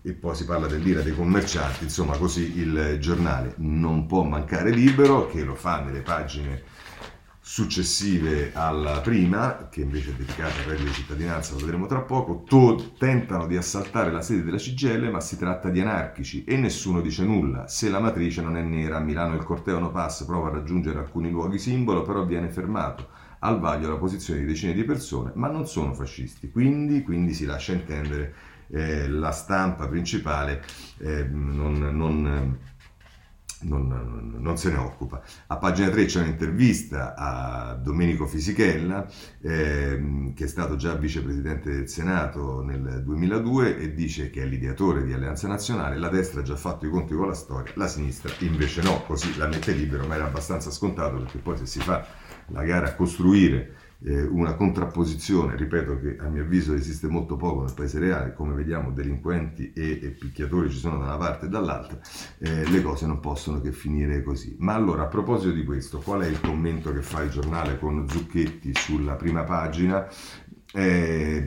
e, 0.03 0.13
poi 0.13 0.35
si 0.35 0.45
parla 0.45 0.67
dell'ira 0.67 1.03
dei 1.03 1.15
commercianti, 1.15 1.85
insomma 1.85 2.17
così 2.17 2.59
il 2.59 2.99
giornale 3.01 3.55
non 3.57 4.07
può 4.07 4.23
mancare 4.23 4.71
libero, 4.71 5.27
che 5.27 5.43
lo 5.43 5.55
fa 5.55 5.81
nelle 5.81 6.03
pagine 6.03 6.63
successive 7.49 8.51
alla 8.55 9.01
prima, 9.01 9.69
che 9.71 9.81
invece 9.81 10.11
è 10.11 10.15
dedicata 10.15 10.59
al 10.59 10.65
reddito 10.65 10.89
di 10.89 10.93
cittadinanza, 10.93 11.53
lo 11.53 11.61
vedremo 11.61 11.87
tra 11.87 12.01
poco, 12.01 12.43
to- 12.45 12.95
tentano 12.99 13.47
di 13.47 13.57
assaltare 13.57 14.11
la 14.11 14.21
sede 14.21 14.43
della 14.43 14.57
CGL, 14.57 15.11
ma 15.11 15.21
si 15.21 15.39
tratta 15.39 15.69
di 15.71 15.81
anarchici 15.81 16.43
e 16.43 16.57
nessuno 16.57 17.01
dice 17.01 17.23
nulla. 17.25 17.69
Se 17.69 17.89
la 17.89 18.01
matrice 18.01 18.43
non 18.43 18.57
è 18.57 18.63
nera, 18.63 18.97
a 18.97 19.01
Milano 19.01 19.37
il 19.37 19.45
corteo 19.45 19.79
no 19.79 19.93
pass 19.93 20.25
prova 20.25 20.49
a 20.49 20.53
raggiungere 20.53 20.99
alcuni 20.99 21.31
luoghi 21.31 21.59
simbolo, 21.59 22.03
però 22.03 22.25
viene 22.25 22.49
fermato 22.49 23.16
al 23.47 23.61
vaglio 23.61 23.89
la 23.89 23.97
posizione 23.97 24.41
di 24.41 24.47
decine 24.47 24.73
di 24.73 24.85
persone, 24.85 25.31
ma 25.35 25.49
non 25.49 25.67
sono 25.67 25.95
fascisti. 25.95 26.51
Quindi, 26.51 27.03
quindi 27.03 27.33
si 27.33 27.47
lascia 27.47 27.73
intendere 27.73 28.35
eh, 28.69 29.09
la 29.09 29.31
stampa 29.31 29.87
principale 29.87 30.63
eh, 30.99 31.25
non, 31.25 31.79
non, 31.79 32.59
non, 33.61 34.37
non, 34.39 34.59
se 34.59 34.71
ne 34.71 34.79
occupa. 34.79 35.23
A 35.47 35.57
pagina 35.59 35.89
3 35.89 36.05
c'è 36.07 36.21
un'intervista 36.23 37.15
a 37.15 37.75
Domenico 37.75 38.27
Fisichella, 38.27 39.07
eh, 39.41 40.33
che 40.35 40.45
è 40.45 40.49
stato 40.49 40.75
già 40.75 40.95
vicepresidente 40.95 41.71
del 41.71 41.89
Senato 41.89 42.63
nel 42.65 43.03
2002 43.05 43.79
e 43.79 43.95
dice 43.95 44.29
che 44.31 44.43
è 44.43 44.47
l'ideatore 44.47 45.05
di 45.05 45.13
Alleanza 45.13 45.47
Nazionale, 45.47 45.97
la 45.99 46.09
destra 46.09 46.41
ha 46.41 46.45
già 46.45 46.57
fatto 46.57 46.85
i 46.85 46.91
conti 46.91 47.15
con 47.15 47.29
la 47.29 47.35
storia, 47.35 47.73
la 47.77 47.87
sinistra 47.87 48.33
invece 48.41 48.83
no, 48.83 49.05
così 49.05 49.37
la 49.37 49.47
mette 49.47 49.73
libero, 49.73 50.05
ma 50.07 50.17
era 50.17 50.27
abbastanza 50.27 50.73
scontato 50.73 51.19
perché 51.19 51.39
poi 51.39 51.57
se 51.57 51.67
si 51.67 51.79
fa 51.79 52.25
la 52.49 52.65
gara 52.65 52.89
a 52.89 52.95
costruire 52.95 53.75
eh, 54.05 54.23
una 54.23 54.55
contrapposizione, 54.55 55.57
ripeto 55.57 55.99
che 55.99 56.17
a 56.19 56.29
mio 56.29 56.43
avviso 56.43 56.75
esiste 56.75 57.09
molto 57.09 57.37
poco 57.37 57.63
nel 57.63 57.75
paese 57.75 57.99
reale, 57.99 58.35
come 58.35 58.55
vediamo 58.55 58.91
delinquenti 58.91 59.73
e, 59.73 60.01
e 60.03 60.11
picchiatori 60.11 60.71
ci 60.71 60.79
sono 60.79 60.99
da 60.99 61.05
una 61.05 61.17
parte 61.17 61.47
e 61.47 61.49
dall'altra, 61.49 61.99
eh, 62.39 62.69
le 62.69 62.83
cose 62.83 63.07
non 63.07 63.21
possono 63.21 63.61
che 63.61 63.73
finire 63.73 64.23
così. 64.23 64.55
Ma 64.59 64.75
allora 64.75 65.05
a 65.05 65.07
proposito 65.07 65.53
di 65.53 65.65
questo, 65.65 65.99
qual 65.99 66.23
è 66.23 66.27
il 66.27 66.41
commento 66.41 66.93
che 66.93 67.03
fa 67.03 67.23
il 67.23 67.31
giornale 67.31 67.79
con 67.79 68.09
Zucchetti 68.09 68.73
sulla 68.75 69.15
prima 69.15 69.45
pagina? 69.45 70.07
Eh, 70.79 71.43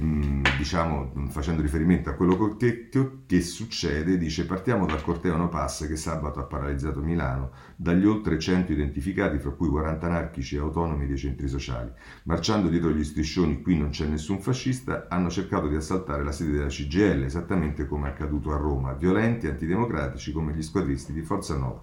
diciamo, 0.58 1.28
facendo 1.30 1.62
riferimento 1.62 2.10
a 2.10 2.14
quello 2.14 2.56
che, 2.58 2.90
che, 3.28 3.42
succede, 3.42 4.18
dice 4.18 4.48
partiamo 4.48 4.88
dal 4.88 5.04
corteo 5.04 5.38
No 5.38 5.50
Pass 5.50 5.88
che 5.88 5.98
sabato 5.98 6.40
ha 6.40 6.46
paralizzato 6.46 7.00
Milano, 7.02 7.52
dagli 7.76 8.08
oltre 8.08 8.40
100 8.40 8.72
identificati, 8.72 9.38
fra 9.38 9.52
cui 9.52 9.70
40 9.70 10.08
anarchici 10.08 10.56
e 10.56 10.60
autonomi 10.60 11.06
dei 11.06 11.16
centri 11.16 11.48
sociali. 11.48 11.92
Marciando 12.24 12.70
dietro 12.70 12.90
gli 12.90 13.04
striscioni, 13.04 13.62
qui 13.62 13.78
non 13.78 13.90
c'è 13.90 14.08
nessun 14.08 14.40
fascista, 14.40 15.06
hanno 15.10 15.30
cercato 15.30 15.68
di 15.68 15.76
assaltare 15.76 16.24
la 16.24 16.32
sede 16.32 16.54
della 16.54 16.66
CGL, 16.66 17.22
esattamente 17.22 17.86
come 17.86 18.08
è 18.08 18.12
accaduto 18.12 18.52
a 18.52 18.58
Roma, 18.58 18.94
violenti, 18.94 19.46
antidemocratici 19.46 20.32
come 20.32 20.54
gli 20.54 20.64
squadristi 20.64 21.14
di 21.14 21.22
Forza 21.22 21.56
Nova. 21.56 21.82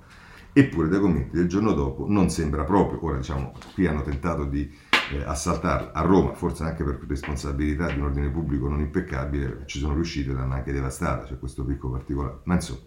Eppure 0.52 0.88
dai 0.88 1.00
commenti 1.00 1.36
del 1.36 1.48
giorno 1.48 1.74
dopo 1.74 2.06
non 2.08 2.30
sembra 2.30 2.64
proprio, 2.64 3.04
ora 3.04 3.18
diciamo, 3.18 3.52
qui 3.74 3.86
hanno 3.86 4.00
tentato 4.02 4.46
di 4.46 4.68
eh, 5.12 5.22
assaltarla 5.24 5.92
a 5.92 6.00
Roma, 6.02 6.34
forse 6.34 6.64
anche 6.64 6.84
per 6.84 7.00
responsabilità 7.06 7.86
di 7.86 7.98
un 7.98 8.06
ordine 8.06 8.30
pubblico 8.30 8.68
non 8.68 8.80
impeccabile, 8.80 9.62
ci 9.66 9.78
sono 9.78 9.94
riusciti 9.94 10.30
e 10.30 10.32
l'hanno 10.32 10.54
anche 10.54 10.72
devastata, 10.72 11.24
c'è 11.24 11.38
questo 11.38 11.64
picco 11.64 11.90
particolare. 11.90 12.40
Ma 12.44 12.54
insomma, 12.54 12.80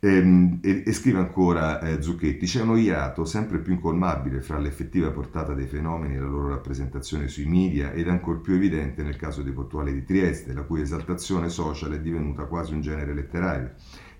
ehm, 0.00 0.60
e, 0.62 0.82
e, 0.86 0.92
scrive 0.92 1.18
ancora 1.18 1.80
eh, 1.80 2.02
Zucchetti, 2.02 2.46
c'è 2.46 2.62
uno 2.62 2.76
iato 2.76 3.24
sempre 3.24 3.58
più 3.58 3.72
incolmabile 3.72 4.40
fra 4.40 4.58
l'effettiva 4.58 5.10
portata 5.10 5.54
dei 5.54 5.66
fenomeni 5.66 6.14
e 6.14 6.20
la 6.20 6.26
loro 6.26 6.48
rappresentazione 6.48 7.28
sui 7.28 7.46
media 7.46 7.92
ed 7.92 8.08
ancor 8.08 8.40
più 8.40 8.54
evidente 8.54 9.02
nel 9.02 9.16
caso 9.16 9.42
dei 9.42 9.52
portuali 9.52 9.92
di 9.92 10.04
Trieste, 10.04 10.52
la 10.52 10.62
cui 10.62 10.80
esaltazione 10.80 11.48
social 11.48 11.92
è 11.92 12.00
divenuta 12.00 12.44
quasi 12.44 12.74
un 12.74 12.80
genere 12.80 13.14
letterario 13.14 13.72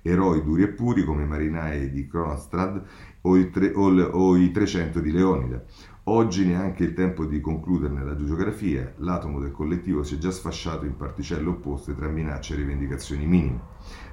eroi 0.02 0.42
duri 0.42 0.62
e 0.62 0.68
puri 0.68 1.04
come 1.04 1.24
i 1.24 1.26
marinai 1.26 1.90
di 1.90 2.06
Kronstadt 2.06 2.82
o 3.22 3.36
o, 3.36 4.00
o 4.00 4.36
i 4.36 4.50
300 4.50 5.00
di 5.00 5.10
Leonida, 5.12 5.62
Oggi 6.10 6.46
neanche 6.46 6.84
il 6.84 6.94
tempo 6.94 7.26
di 7.26 7.38
concluderne 7.38 8.02
la 8.02 8.16
geografia, 8.16 8.94
l'atomo 8.96 9.40
del 9.40 9.52
collettivo 9.52 10.02
si 10.02 10.14
è 10.14 10.18
già 10.18 10.30
sfasciato 10.30 10.86
in 10.86 10.96
particelle 10.96 11.46
opposte 11.50 11.94
tra 11.94 12.08
minacce 12.08 12.54
e 12.54 12.56
rivendicazioni 12.56 13.26
minime. 13.26 13.60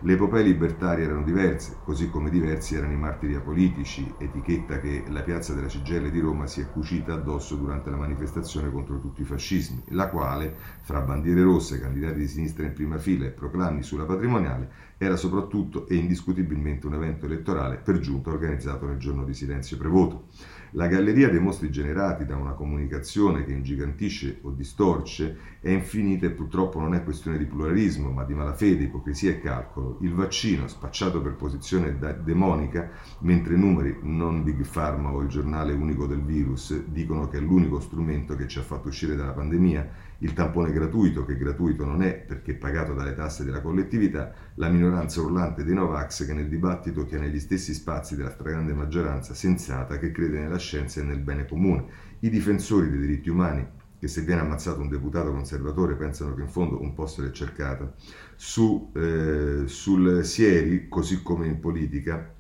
Le 0.01 0.13
epopee 0.13 0.44
libertarie 0.44 1.05
erano 1.05 1.24
diverse, 1.24 1.77
così 1.84 2.10
come 2.10 2.29
diversi 2.29 2.75
erano 2.75 2.94
i 2.94 2.98
martiri 2.98 3.36
apolitici, 3.36 4.13
etichetta 4.17 4.79
che 4.79 5.03
la 5.08 5.22
piazza 5.22 5.53
della 5.53 5.67
Cigelle 5.67 6.12
di 6.12 6.20
Roma 6.20 6.48
si 6.48 6.62
è 6.62 6.70
cucita 6.70 7.13
addosso 7.13 7.55
durante 7.55 7.89
la 7.89 7.98
manifestazione 7.98 8.72
contro 8.72 9.00
tutti 9.00 9.22
i 9.22 9.25
fascismi, 9.25 9.84
la 9.89 10.10
quale, 10.10 10.55
fra 10.82 11.01
bandiere 11.01 11.41
rosse, 11.41 11.79
candidati 11.79 12.20
di 12.20 12.27
sinistra 12.27 12.65
in 12.65 12.74
prima 12.74 12.98
fila 12.98 13.25
e 13.25 13.32
proclami 13.32 13.84
sulla 13.84 14.05
patrimoniale, 14.05 14.70
era 14.98 15.15
soprattutto 15.15 15.88
e 15.88 15.96
indiscutibilmente 15.96 16.88
un 16.88 16.94
evento 16.94 17.25
elettorale 17.25 17.77
per 17.77 18.00
giunta 18.00 18.29
organizzato 18.29 18.86
nel 18.86 18.98
giorno 18.98 19.24
di 19.24 19.34
silenzio 19.34 19.77
prevoto. 19.77 20.27
La 20.72 20.88
galleria 20.88 21.29
dei 21.29 21.39
mostri 21.39 21.70
generati 21.70 22.25
da 22.25 22.36
una 22.36 22.51
comunicazione 22.51 23.46
che 23.46 23.53
ingigantisce 23.53 24.39
o 24.41 24.51
distorce 24.51 25.38
è 25.62 25.70
infinita 25.70 26.25
e 26.25 26.32
purtroppo 26.32 26.79
non 26.79 26.94
è 26.94 27.03
questione 27.03 27.38
di 27.38 27.46
pluralismo, 27.46 28.12
ma 28.12 28.24
di 28.24 28.34
malafede, 28.34 28.84
ipocrisia 28.84 29.32
e 29.32 29.39
calcolo. 29.65 29.98
Il 30.01 30.13
vaccino, 30.13 30.67
spacciato 30.67 31.22
per 31.22 31.36
posizione 31.36 31.98
demonica, 32.24 32.89
mentre 33.19 33.55
i 33.55 33.60
numeri, 33.60 33.98
non 34.01 34.43
Big 34.43 34.65
Pharma 34.67 35.12
o 35.12 35.22
il 35.22 35.27
giornale 35.27 35.74
unico 35.74 36.05
del 36.05 36.24
virus, 36.24 36.86
dicono 36.86 37.27
che 37.27 37.38
è 37.38 37.41
l'unico 37.41 37.79
strumento 37.79 38.36
che 38.36 38.48
ci 38.48 38.60
ha 38.60 38.63
fatto 38.63 38.88
uscire 38.88 39.15
dalla 39.15 39.34
pandemia, 39.34 40.13
il 40.19 40.34
tampone 40.34 40.72
gratuito, 40.72 41.25
che 41.25 41.38
gratuito 41.38 41.86
non 41.86 42.01
è 42.01 42.13
perché 42.13 42.55
pagato 42.55 42.93
dalle 42.93 43.13
tasse 43.13 43.43
della 43.43 43.62
collettività, 43.62 44.34
la 44.55 44.69
minoranza 44.69 45.22
urlante 45.22 45.63
dei 45.63 45.74
Novax 45.74 46.25
che 46.25 46.34
nel 46.34 46.48
dibattito 46.48 47.01
ottiene 47.01 47.29
gli 47.29 47.39
stessi 47.39 47.74
spazi 47.74 48.15
della 48.15 48.31
stragrande 48.31 48.74
maggioranza 48.74 49.34
sensata 49.34 49.98
che 49.98 50.12
crede 50.12 50.39
nella 50.39 50.57
scienza 50.57 51.01
e 51.01 51.03
nel 51.03 51.19
bene 51.19 51.45
comune, 51.45 51.86
i 52.19 52.29
difensori 52.29 52.89
dei 52.89 53.00
diritti 53.00 53.29
umani 53.29 53.84
che 54.05 54.12
se 54.12 54.21
viene 54.21 54.41
ammazzato 54.41 54.81
un 54.81 54.88
deputato 54.88 55.31
conservatore 55.31 55.95
pensano 55.95 56.35
che 56.35 56.41
in 56.41 56.47
fondo 56.47 56.79
un 56.79 56.93
posto 56.93 57.24
l'è 57.24 57.31
cercata, 57.31 57.91
su, 58.35 58.91
eh, 58.93 59.63
sul 59.65 60.24
Sieri, 60.24 60.88
così 60.88 61.24
come 61.24 61.47
in 61.47 61.59
politica, 61.59 62.31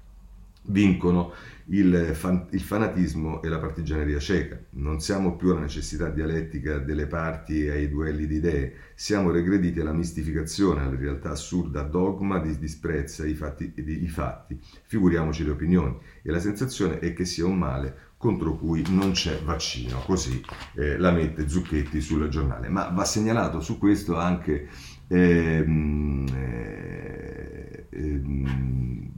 vincono 0.67 1.33
il, 1.69 2.11
fan, 2.13 2.47
il, 2.51 2.61
fanatismo 2.61 3.41
e 3.41 3.47
la 3.49 3.57
partigianeria 3.57 4.19
cieca. 4.19 4.59
Non 4.71 4.99
siamo 4.99 5.35
più 5.35 5.51
alla 5.51 5.61
necessità 5.61 6.09
dialettica 6.09 6.77
delle 6.77 7.07
parti 7.07 7.65
e 7.65 7.71
ai 7.71 7.89
duelli 7.89 8.27
di 8.27 8.35
idee, 8.35 8.73
siamo 8.93 9.31
regrediti 9.31 9.79
alla 9.79 9.93
mistificazione, 9.93 10.81
alla 10.81 10.95
realtà 10.95 11.31
assurda, 11.31 11.81
dogma 11.81 12.37
di 12.37 12.55
disprezza 12.59 13.25
i 13.25 13.33
fatti, 13.33 13.73
i 13.75 14.07
fatti, 14.07 14.59
figuriamoci 14.85 15.43
le 15.43 15.51
opinioni. 15.51 15.97
E 16.21 16.29
la 16.29 16.39
sensazione 16.39 16.99
è 16.99 17.13
che 17.13 17.25
sia 17.25 17.45
un 17.45 17.57
male 17.57 18.13
contro 18.25 18.55
cui 18.55 18.83
non 18.89 19.11
c'è 19.11 19.39
vaccino, 19.43 19.99
così 19.99 20.43
eh, 20.73 20.97
la 20.97 21.11
mette 21.11 21.47
Zucchetti 21.47 22.01
sul 22.01 22.27
giornale. 22.27 22.69
Ma 22.69 22.89
va 22.89 23.05
segnalato 23.05 23.61
su 23.61 23.77
questo 23.77 24.17
anche... 24.17 24.67
Ehm, 25.07 26.25
eh, 26.33 27.85
ehm, 27.91 29.09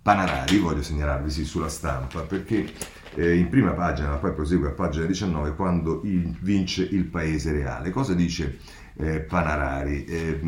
Panarari, 0.00 0.58
voglio 0.58 0.82
segnalarvi 0.82 1.30
sì, 1.30 1.44
sulla 1.44 1.68
stampa, 1.68 2.22
perché 2.22 2.72
eh, 3.14 3.36
in 3.36 3.48
prima 3.48 3.70
pagina, 3.72 4.16
poi 4.16 4.32
prosegue 4.32 4.68
a 4.68 4.72
pagina 4.72 5.06
19, 5.06 5.54
quando 5.54 6.00
il, 6.04 6.36
vince 6.40 6.82
il 6.82 7.04
paese 7.04 7.52
reale. 7.52 7.90
Cosa 7.90 8.14
dice 8.14 8.58
eh, 8.96 9.20
Panarari? 9.20 10.04
Eh, 10.04 10.40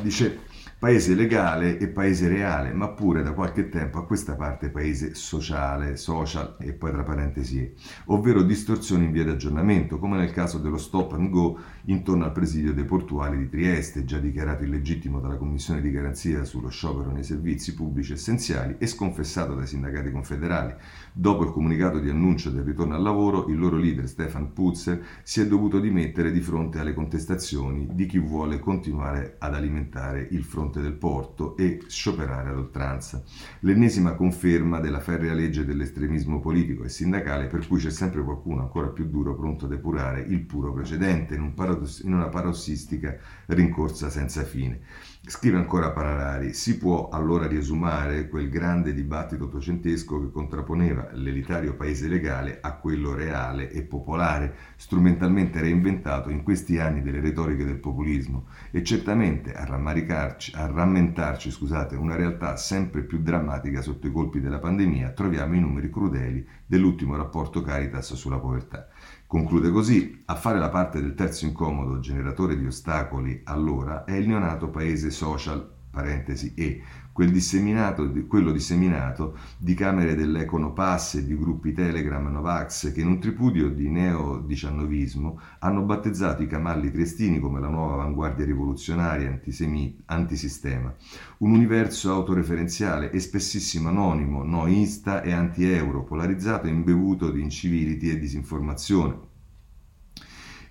dice 0.00 0.40
paese 0.84 1.14
legale 1.14 1.78
e 1.78 1.88
paese 1.88 2.28
reale, 2.28 2.74
ma 2.74 2.88
pure 2.90 3.22
da 3.22 3.32
qualche 3.32 3.70
tempo 3.70 3.96
a 3.96 4.04
questa 4.04 4.34
parte 4.34 4.68
paese 4.68 5.14
sociale, 5.14 5.96
social 5.96 6.56
e 6.60 6.74
poi 6.74 6.92
tra 6.92 7.02
parentesi, 7.02 7.72
ovvero 8.08 8.42
distorsioni 8.42 9.06
in 9.06 9.10
via 9.10 9.24
di 9.24 9.30
aggiornamento, 9.30 9.98
come 9.98 10.18
nel 10.18 10.30
caso 10.30 10.58
dello 10.58 10.76
stop 10.76 11.14
and 11.14 11.30
go 11.30 11.58
intorno 11.86 12.24
al 12.24 12.32
presidio 12.32 12.74
dei 12.74 12.84
portuali 12.84 13.38
di 13.38 13.48
Trieste, 13.48 14.04
già 14.04 14.18
dichiarato 14.18 14.64
illegittimo 14.64 15.20
dalla 15.20 15.38
Commissione 15.38 15.80
di 15.80 15.90
garanzia 15.90 16.44
sullo 16.44 16.68
sciopero 16.68 17.10
nei 17.10 17.24
servizi 17.24 17.72
pubblici 17.72 18.12
essenziali 18.12 18.76
e 18.78 18.86
sconfessato 18.86 19.54
dai 19.54 19.66
sindacati 19.66 20.10
confederali. 20.10 20.74
Dopo 21.14 21.44
il 21.44 21.50
comunicato 21.50 21.98
di 21.98 22.10
annuncio 22.10 22.50
del 22.50 22.62
ritorno 22.62 22.94
al 22.94 23.02
lavoro, 23.02 23.46
il 23.48 23.58
loro 23.58 23.78
leader 23.78 24.06
Stefan 24.06 24.52
Putzer 24.52 25.02
si 25.22 25.40
è 25.40 25.46
dovuto 25.46 25.80
dimettere 25.80 26.30
di 26.30 26.42
fronte 26.42 26.78
alle 26.78 26.92
contestazioni 26.92 27.88
di 27.92 28.04
chi 28.04 28.18
vuole 28.18 28.58
continuare 28.58 29.36
ad 29.38 29.54
alimentare 29.54 30.28
il 30.30 30.44
fronte 30.44 30.72
fronte 30.74 30.80
del 30.80 30.94
porto 30.94 31.56
e 31.56 31.82
scioperare 31.86 32.50
ad 32.50 32.58
oltranza. 32.58 33.22
L'ennesima 33.60 34.14
conferma 34.14 34.80
della 34.80 35.00
ferrea 35.00 35.32
legge 35.32 35.64
dell'estremismo 35.64 36.40
politico 36.40 36.84
e 36.84 36.88
sindacale 36.88 37.46
per 37.46 37.66
cui 37.66 37.78
c'è 37.78 37.90
sempre 37.90 38.22
qualcuno 38.22 38.62
ancora 38.62 38.88
più 38.88 39.08
duro 39.08 39.36
pronto 39.36 39.66
a 39.66 39.68
depurare 39.68 40.20
il 40.20 40.40
puro 40.40 40.72
precedente 40.72 41.34
in, 41.34 41.42
un 41.42 41.54
paradoss- 41.54 42.02
in 42.02 42.12
una 42.12 42.28
parossistica 42.28 43.16
rincorsa 43.46 44.10
senza 44.10 44.42
fine. 44.42 44.80
Scrive 45.26 45.56
ancora 45.56 45.90
Pararari, 45.90 46.52
si 46.52 46.76
può 46.76 47.08
allora 47.08 47.46
riesumare 47.46 48.28
quel 48.28 48.50
grande 48.50 48.92
dibattito 48.92 49.44
ottocentesco 49.44 50.20
che 50.20 50.30
contrapponeva 50.30 51.12
l'elitario 51.12 51.76
paese 51.76 52.08
legale 52.08 52.58
a 52.60 52.74
quello 52.74 53.14
reale 53.14 53.70
e 53.70 53.84
popolare, 53.84 54.54
strumentalmente 54.76 55.62
reinventato 55.62 56.28
in 56.28 56.42
questi 56.42 56.78
anni 56.78 57.00
delle 57.00 57.20
retoriche 57.20 57.64
del 57.64 57.78
populismo, 57.78 58.48
e 58.70 58.84
certamente 58.84 59.54
a, 59.54 59.62
a 59.62 60.66
rammentarci 60.66 61.50
scusate, 61.50 61.96
una 61.96 62.16
realtà 62.16 62.56
sempre 62.56 63.00
più 63.02 63.22
drammatica 63.22 63.80
sotto 63.80 64.06
i 64.06 64.12
colpi 64.12 64.40
della 64.40 64.58
pandemia, 64.58 65.12
troviamo 65.12 65.54
i 65.54 65.60
numeri 65.60 65.88
crudeli 65.88 66.46
dell'ultimo 66.66 67.16
rapporto 67.16 67.62
Caritas 67.62 68.12
sulla 68.12 68.38
povertà. 68.38 68.88
Conclude 69.34 69.72
così, 69.72 70.22
a 70.26 70.36
fare 70.36 70.60
la 70.60 70.68
parte 70.68 71.00
del 71.00 71.14
terzo 71.14 71.44
incomodo 71.44 71.98
generatore 71.98 72.56
di 72.56 72.66
ostacoli 72.66 73.40
allora 73.42 74.04
è 74.04 74.12
il 74.12 74.28
neonato 74.28 74.70
paese 74.70 75.10
social, 75.10 75.68
parentesi 75.90 76.54
E, 76.54 76.80
quel 77.14 77.30
disseminato, 77.30 78.10
quello 78.26 78.50
disseminato 78.50 79.38
di 79.56 79.74
camere 79.74 80.16
dell'Econopass 80.16 81.14
e 81.14 81.24
di 81.24 81.38
gruppi 81.38 81.72
Telegram 81.72 82.26
Novax 82.26 82.92
che 82.92 83.02
in 83.02 83.06
un 83.06 83.20
tripudio 83.20 83.70
di 83.70 83.88
neo-diciannovismo 83.88 85.38
hanno 85.60 85.82
battezzato 85.82 86.42
i 86.42 86.48
camalli 86.48 86.90
triestini 86.90 87.38
come 87.38 87.60
la 87.60 87.68
nuova 87.68 87.94
avanguardia 87.94 88.44
rivoluzionaria 88.44 89.28
antisemi, 89.28 89.96
antisistema. 90.06 90.92
Un 91.38 91.52
universo 91.52 92.10
autoreferenziale 92.10 93.12
e 93.12 93.20
spessissimo 93.20 93.90
anonimo, 93.90 94.42
noista 94.42 95.22
e 95.22 95.30
anti-euro, 95.30 96.02
polarizzato 96.02 96.66
e 96.66 96.70
imbevuto 96.70 97.30
di 97.30 97.40
incivility 97.40 98.10
e 98.10 98.18
disinformazione 98.18 99.32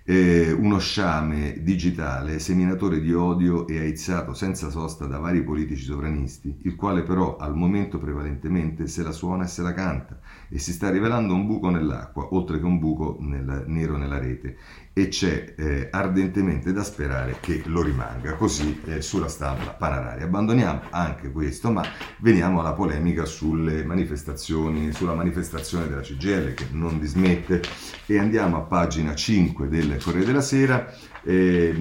eh, 0.06 0.52
uno 0.52 0.78
sciame 0.78 1.62
digitale, 1.62 2.38
seminatore 2.38 3.00
di 3.00 3.14
odio 3.14 3.66
e 3.66 3.78
aizzato 3.78 4.34
senza 4.34 4.68
sosta 4.68 5.06
da 5.06 5.18
vari 5.18 5.42
politici 5.42 5.82
sovranisti, 5.82 6.58
il 6.64 6.74
quale 6.74 7.02
però 7.02 7.36
al 7.36 7.54
momento 7.54 7.98
prevalentemente 7.98 8.86
se 8.86 9.02
la 9.02 9.12
suona 9.12 9.44
e 9.44 9.46
se 9.46 9.62
la 9.62 9.72
canta 9.72 10.20
e 10.50 10.58
si 10.58 10.72
sta 10.72 10.90
rivelando 10.90 11.32
un 11.32 11.46
buco 11.46 11.70
nell'acqua, 11.70 12.34
oltre 12.34 12.58
che 12.58 12.66
un 12.66 12.78
buco 12.78 13.16
nel, 13.20 13.64
nero 13.66 13.96
nella 13.96 14.18
rete 14.18 14.56
e 14.96 15.08
c'è 15.08 15.54
eh, 15.56 15.88
ardentemente 15.90 16.72
da 16.72 16.84
sperare 16.84 17.38
che 17.40 17.62
lo 17.66 17.82
rimanga, 17.82 18.34
così 18.34 18.80
eh, 18.86 19.02
sulla 19.02 19.26
stampa 19.26 19.72
Panarari. 19.72 20.22
Abbandoniamo 20.22 20.82
anche 20.90 21.32
questo, 21.32 21.72
ma 21.72 21.82
veniamo 22.20 22.60
alla 22.60 22.74
polemica 22.74 23.24
sulle 23.24 23.84
manifestazioni, 23.84 24.92
sulla 24.92 25.14
manifestazione 25.14 25.88
della 25.88 26.00
CGL 26.00 26.54
che 26.54 26.68
non 26.70 27.00
dismette 27.00 27.60
e 28.06 28.18
andiamo 28.18 28.56
a 28.56 28.60
pagina 28.60 29.16
5 29.16 29.68
del 29.68 30.00
Corriere 30.00 30.26
della 30.26 30.40
Sera 30.40 30.88
eh, 31.24 31.74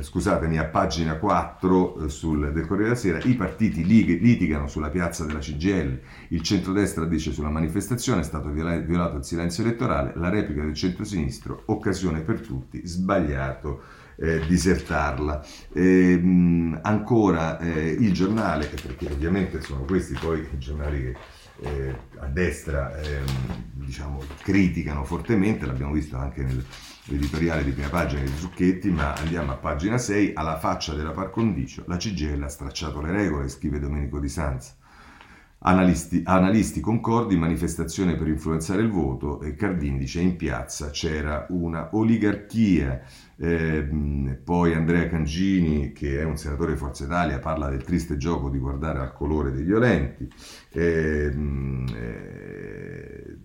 scusatemi, 0.00 0.58
a 0.58 0.64
pagina 0.64 1.16
4 1.16 2.04
eh, 2.04 2.08
sul, 2.08 2.52
del 2.52 2.66
Corriere 2.66 2.90
della 2.90 2.94
Sera, 2.94 3.20
i 3.24 3.34
partiti 3.34 3.84
litigano 3.84 4.66
sulla 4.66 4.90
piazza 4.90 5.24
della 5.24 5.38
CGL, 5.38 6.00
il 6.28 6.42
centrodestra 6.42 7.04
dice 7.04 7.32
sulla 7.32 7.50
manifestazione 7.50 8.20
è 8.20 8.24
stato 8.24 8.50
viola- 8.50 8.78
violato 8.78 9.16
il 9.16 9.24
silenzio 9.24 9.62
elettorale, 9.62 10.12
la 10.16 10.28
replica 10.28 10.62
del 10.62 10.74
centrosinistro, 10.74 11.62
occasione 11.66 12.20
per 12.20 12.40
tutti, 12.40 12.86
sbagliato. 12.86 13.98
Eh, 14.22 14.44
disertarla. 14.46 15.42
Eh, 15.72 16.78
ancora 16.82 17.58
eh, 17.58 17.88
il 17.88 18.12
giornale, 18.12 18.66
perché 18.66 19.06
ovviamente 19.10 19.62
sono 19.62 19.84
questi 19.84 20.12
poi 20.20 20.40
i 20.40 20.58
giornali 20.58 21.00
che 21.00 21.16
eh, 21.60 21.96
a 22.18 22.26
destra 22.26 22.98
ehm, 23.00 23.26
diciamo, 23.72 24.22
criticano 24.42 25.04
fortemente, 25.04 25.66
l'abbiamo 25.66 25.92
visto 25.92 26.16
anche 26.16 26.42
nel, 26.42 26.64
l'editoriale 27.04 27.64
di 27.64 27.72
prima 27.72 27.88
pagina 27.88 28.22
di 28.22 28.32
Zucchetti, 28.36 28.90
ma 28.90 29.14
andiamo 29.14 29.52
a 29.52 29.56
pagina 29.56 29.98
6, 29.98 30.32
alla 30.34 30.58
faccia 30.58 30.94
della 30.94 31.10
par 31.10 31.30
condicio, 31.30 31.84
la 31.86 31.96
CGL 31.96 32.42
ha 32.42 32.48
stracciato 32.48 33.00
le 33.00 33.10
regole, 33.10 33.48
scrive 33.48 33.80
Domenico 33.80 34.18
Di 34.18 34.28
Sanza. 34.28 34.74
Analisti, 35.62 36.22
analisti, 36.24 36.80
concordi, 36.80 37.36
manifestazione 37.36 38.16
per 38.16 38.28
influenzare 38.28 38.80
il 38.80 38.88
voto 38.88 39.42
e 39.42 39.54
Cardini 39.56 39.98
dice 39.98 40.20
in 40.20 40.36
piazza 40.36 40.88
c'era 40.88 41.44
una 41.50 41.90
oligarchia. 41.92 43.02
Eh, 43.42 43.88
poi 44.44 44.74
Andrea 44.74 45.08
Cangini, 45.08 45.92
che 45.92 46.20
è 46.20 46.24
un 46.24 46.36
senatore 46.36 46.72
di 46.72 46.78
Forza 46.78 47.04
Italia, 47.04 47.38
parla 47.38 47.70
del 47.70 47.82
triste 47.82 48.18
gioco 48.18 48.50
di 48.50 48.58
guardare 48.58 48.98
al 48.98 49.14
colore 49.14 49.50
dei 49.50 49.62
violenti. 49.62 50.28
Eh, 50.70 51.34
eh, 51.94 53.38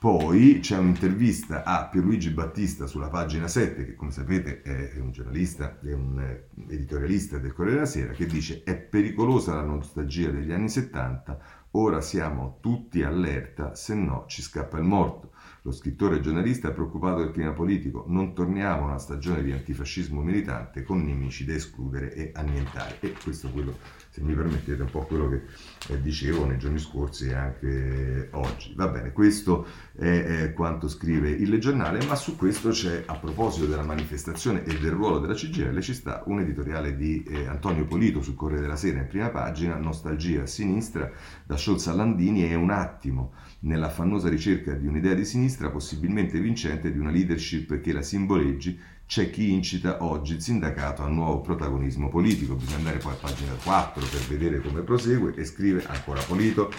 poi 0.00 0.58
c'è 0.60 0.76
un'intervista 0.76 1.62
a 1.62 1.86
Pierluigi 1.86 2.30
Battista 2.30 2.86
sulla 2.88 3.08
pagina 3.08 3.46
7, 3.46 3.84
che 3.84 3.94
come 3.94 4.10
sapete 4.10 4.62
è 4.62 4.98
un 4.98 5.12
giornalista, 5.12 5.78
è 5.80 5.92
un 5.92 6.38
editorialista 6.68 7.38
del 7.38 7.52
Corriere 7.52 7.78
della 7.78 7.88
Sera, 7.88 8.12
che 8.14 8.26
dice 8.26 8.62
è 8.64 8.74
pericolosa 8.74 9.54
la 9.54 9.62
nostalgia 9.62 10.30
degli 10.30 10.50
anni 10.50 10.68
70, 10.68 11.38
ora 11.72 12.00
siamo 12.00 12.58
tutti 12.60 13.04
allerta, 13.04 13.76
se 13.76 13.94
no 13.94 14.24
ci 14.26 14.42
scappa 14.42 14.76
il 14.76 14.84
morto. 14.84 15.30
Lo 15.66 15.72
scrittore 15.72 16.18
e 16.18 16.20
giornalista 16.20 16.68
è 16.68 16.72
preoccupato 16.72 17.18
del 17.18 17.32
clima 17.32 17.50
politico, 17.50 18.04
non 18.06 18.34
torniamo 18.34 18.82
a 18.82 18.90
una 18.90 18.98
stagione 18.98 19.42
di 19.42 19.50
antifascismo 19.50 20.22
militante 20.22 20.84
con 20.84 21.02
nemici 21.02 21.44
da 21.44 21.54
escludere 21.54 22.14
e 22.14 22.30
annientare. 22.36 22.98
E 23.00 23.14
questo 23.20 23.48
è 23.48 23.50
quello 23.50 23.76
se 24.16 24.22
mi 24.22 24.34
permettete, 24.34 24.80
un 24.80 24.90
po' 24.90 25.04
quello 25.04 25.28
che 25.28 25.42
eh, 25.88 26.00
dicevo 26.00 26.46
nei 26.46 26.56
giorni 26.56 26.78
scorsi 26.78 27.26
e 27.26 27.34
anche 27.34 28.28
oggi. 28.32 28.72
Va 28.74 28.88
bene, 28.88 29.12
questo 29.12 29.66
è, 29.94 30.44
è, 30.44 30.52
quanto 30.54 30.88
scrive 30.88 31.28
il 31.28 31.58
giornale, 31.60 32.02
ma 32.06 32.14
su 32.14 32.34
questo 32.34 32.70
c'è, 32.70 33.02
a 33.04 33.16
proposito 33.16 33.66
della 33.66 33.82
manifestazione 33.82 34.64
e 34.64 34.78
del 34.78 34.92
ruolo 34.92 35.18
della 35.18 35.34
CGL, 35.34 35.78
ci 35.82 35.92
sta 35.92 36.22
un 36.26 36.40
editoriale 36.40 36.96
di 36.96 37.22
eh, 37.24 37.46
Antonio 37.46 37.84
Polito 37.84 38.22
sul 38.22 38.36
Corriere 38.36 38.62
della 38.62 38.76
Sera 38.76 39.00
in 39.00 39.06
prima 39.06 39.28
pagina, 39.28 39.76
Nostalgia 39.76 40.42
a 40.42 40.46
sinistra, 40.46 41.10
da 41.44 41.58
Scholz 41.58 41.86
a 41.88 41.92
Landini, 41.92 42.48
è 42.48 42.54
un 42.54 42.70
attimo 42.70 43.34
nella 43.60 43.90
fannosa 43.90 44.30
ricerca 44.30 44.72
di 44.72 44.86
un'idea 44.86 45.12
di 45.12 45.26
sinistra 45.26 45.70
possibilmente 45.70 46.40
vincente 46.40 46.90
di 46.90 46.98
una 46.98 47.10
leadership 47.10 47.80
che 47.80 47.92
la 47.92 48.02
simboleggi 48.02 48.78
c'è 49.06 49.30
chi 49.30 49.52
incita 49.52 50.02
oggi 50.02 50.34
il 50.34 50.42
sindacato 50.42 51.02
a 51.02 51.08
nuovo 51.08 51.40
protagonismo 51.40 52.08
politico. 52.08 52.54
Bisogna 52.54 52.76
andare 52.76 52.98
poi 52.98 53.12
a 53.12 53.16
pagina 53.16 53.52
4 53.52 54.04
per 54.04 54.20
vedere 54.28 54.60
come 54.60 54.82
prosegue 54.82 55.34
e 55.36 55.44
scrive 55.44 55.84
ancora 55.86 56.20
Polito. 56.22 56.70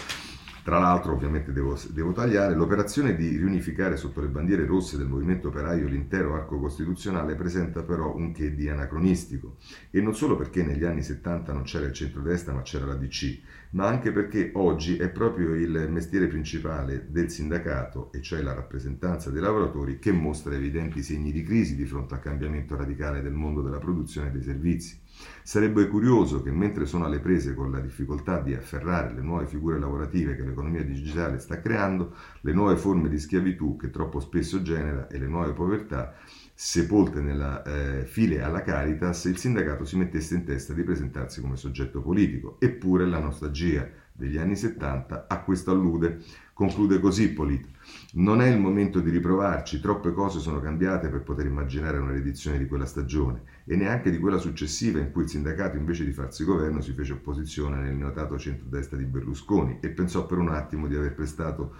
Tra 0.62 0.78
l'altro, 0.78 1.14
ovviamente 1.14 1.50
devo, 1.54 1.78
devo, 1.88 2.12
tagliare, 2.12 2.54
l'operazione 2.54 3.16
di 3.16 3.38
riunificare 3.38 3.96
sotto 3.96 4.20
le 4.20 4.26
bandiere 4.26 4.66
rosse 4.66 4.98
del 4.98 5.06
movimento 5.06 5.48
operaio 5.48 5.88
l'intero 5.88 6.34
arco 6.34 6.58
costituzionale 6.58 7.34
presenta 7.36 7.82
però 7.82 8.14
un 8.14 8.32
che 8.32 8.54
di 8.54 8.68
anacronistico. 8.68 9.56
E 9.90 10.02
non 10.02 10.14
solo 10.14 10.36
perché 10.36 10.62
negli 10.62 10.84
anni 10.84 11.02
70 11.02 11.54
non 11.54 11.62
c'era 11.62 11.86
il 11.86 11.94
centrodestra 11.94 12.52
ma 12.52 12.60
c'era 12.60 12.84
la 12.84 12.96
DC, 12.96 13.40
ma 13.70 13.86
anche 13.86 14.12
perché 14.12 14.50
oggi 14.54 14.96
è 14.96 15.08
proprio 15.08 15.54
il 15.54 15.88
mestiere 15.90 16.26
principale 16.26 17.06
del 17.10 17.30
sindacato, 17.30 18.10
e 18.12 18.22
cioè 18.22 18.42
la 18.42 18.54
rappresentanza 18.54 19.30
dei 19.30 19.40
lavoratori, 19.40 19.98
che 19.98 20.12
mostra 20.12 20.54
evidenti 20.54 21.02
segni 21.02 21.32
di 21.32 21.42
crisi 21.42 21.76
di 21.76 21.84
fronte 21.84 22.14
al 22.14 22.20
cambiamento 22.20 22.76
radicale 22.76 23.20
del 23.20 23.32
mondo 23.32 23.62
della 23.62 23.78
produzione 23.78 24.28
e 24.28 24.32
dei 24.32 24.42
servizi. 24.42 24.98
Sarebbe 25.42 25.88
curioso 25.88 26.42
che 26.42 26.50
mentre 26.50 26.86
sono 26.86 27.04
alle 27.04 27.18
prese 27.18 27.54
con 27.54 27.70
la 27.70 27.80
difficoltà 27.80 28.40
di 28.40 28.54
afferrare 28.54 29.12
le 29.12 29.22
nuove 29.22 29.46
figure 29.46 29.78
lavorative 29.78 30.36
che 30.36 30.44
l'economia 30.44 30.84
digitale 30.84 31.38
sta 31.38 31.60
creando, 31.60 32.14
le 32.42 32.52
nuove 32.52 32.76
forme 32.76 33.08
di 33.08 33.18
schiavitù 33.18 33.76
che 33.76 33.90
troppo 33.90 34.20
spesso 34.20 34.62
genera 34.62 35.08
e 35.08 35.18
le 35.18 35.26
nuove 35.26 35.52
povertà, 35.52 36.14
sepolte 36.60 37.20
nella 37.20 37.62
eh, 37.62 38.04
file 38.04 38.42
alla 38.42 38.62
Caritas, 38.62 39.26
il 39.26 39.36
sindacato 39.36 39.84
si 39.84 39.96
mettesse 39.96 40.34
in 40.34 40.42
testa 40.42 40.72
di 40.72 40.82
presentarsi 40.82 41.40
come 41.40 41.54
soggetto 41.54 42.02
politico. 42.02 42.56
Eppure 42.58 43.06
la 43.06 43.20
nostalgia 43.20 43.88
degli 44.10 44.38
anni 44.38 44.56
70 44.56 45.26
a 45.28 45.40
questo 45.42 45.70
allude. 45.70 46.20
Conclude 46.52 46.98
così 46.98 47.32
Polito. 47.32 47.68
Non 48.14 48.42
è 48.42 48.48
il 48.48 48.58
momento 48.58 48.98
di 48.98 49.10
riprovarci, 49.10 49.78
troppe 49.78 50.12
cose 50.12 50.40
sono 50.40 50.60
cambiate 50.60 51.08
per 51.08 51.22
poter 51.22 51.46
immaginare 51.46 51.98
una 51.98 52.10
riedizione 52.10 52.58
di 52.58 52.66
quella 52.66 52.86
stagione 52.86 53.42
e 53.64 53.76
neanche 53.76 54.10
di 54.10 54.18
quella 54.18 54.38
successiva 54.38 54.98
in 54.98 55.12
cui 55.12 55.22
il 55.22 55.28
sindacato 55.28 55.76
invece 55.76 56.04
di 56.04 56.12
farsi 56.12 56.42
governo 56.42 56.80
si 56.80 56.90
fece 56.92 57.12
opposizione 57.12 57.80
nel 57.80 57.94
notato 57.94 58.36
centrodestra 58.36 58.98
di 58.98 59.04
Berlusconi 59.04 59.78
e 59.80 59.90
pensò 59.90 60.26
per 60.26 60.38
un 60.38 60.48
attimo 60.48 60.88
di 60.88 60.96
aver 60.96 61.14
prestato 61.14 61.76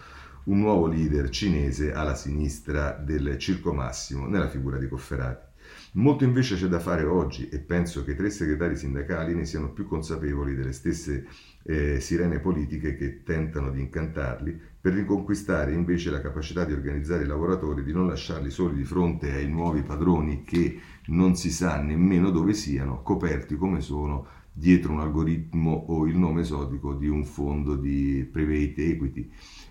un 0.49 0.61
nuovo 0.61 0.87
leader 0.87 1.29
cinese 1.29 1.93
alla 1.93 2.15
sinistra 2.15 2.93
del 2.93 3.37
Circo 3.39 3.75
Massimo 3.75 4.27
nella 4.27 4.49
figura 4.49 4.79
di 4.79 4.89
Cofferati. 4.89 5.47
Molto 5.93 6.25
invece 6.25 6.57
c'è 6.57 6.67
da 6.67 6.81
fare 6.81 7.05
oggi 7.05 7.49
e 7.51 7.59
penso 7.59 8.03
che 8.03 8.13
i 8.13 8.17
tre 8.17 8.31
segretari 8.31 8.75
sindacali 8.77 9.35
ne 9.35 9.45
siano 9.45 9.73
più 9.73 9.87
consapevoli 9.87 10.55
delle 10.55 10.73
stesse 10.73 11.27
eh, 11.65 12.01
sirene 12.01 12.41
politiche 12.41 12.97
che 12.97 13.23
tentano 13.23 13.71
di 13.71 13.81
incantarli 13.81 14.59
per 14.81 14.95
riconquistare 14.95 15.75
invece 15.75 16.11
la 16.11 16.23
capacità 16.23 16.65
di 16.65 16.73
organizzare 16.73 17.25
i 17.25 17.27
lavoratori, 17.27 17.83
di 17.83 17.93
non 17.93 18.07
lasciarli 18.07 18.51
soli 18.51 18.77
di 18.77 18.85
fronte 18.85 19.33
ai 19.33 19.49
nuovi 19.49 19.83
padroni 19.83 20.45
che 20.45 20.81
non 21.07 21.37
si 21.37 21.51
sa 21.51 21.79
nemmeno 21.83 22.31
dove 22.31 22.55
siano, 22.55 23.03
coperti 23.03 23.57
come 23.57 23.83
sono 23.83 24.27
dietro 24.51 24.93
un 24.93 25.01
algoritmo 25.01 25.73
o 25.89 26.07
il 26.07 26.17
nome 26.17 26.41
esotico 26.41 26.95
di 26.95 27.07
un 27.07 27.25
fondo 27.25 27.77
di 27.77 28.27
private 28.31 28.87
equity 28.87 29.31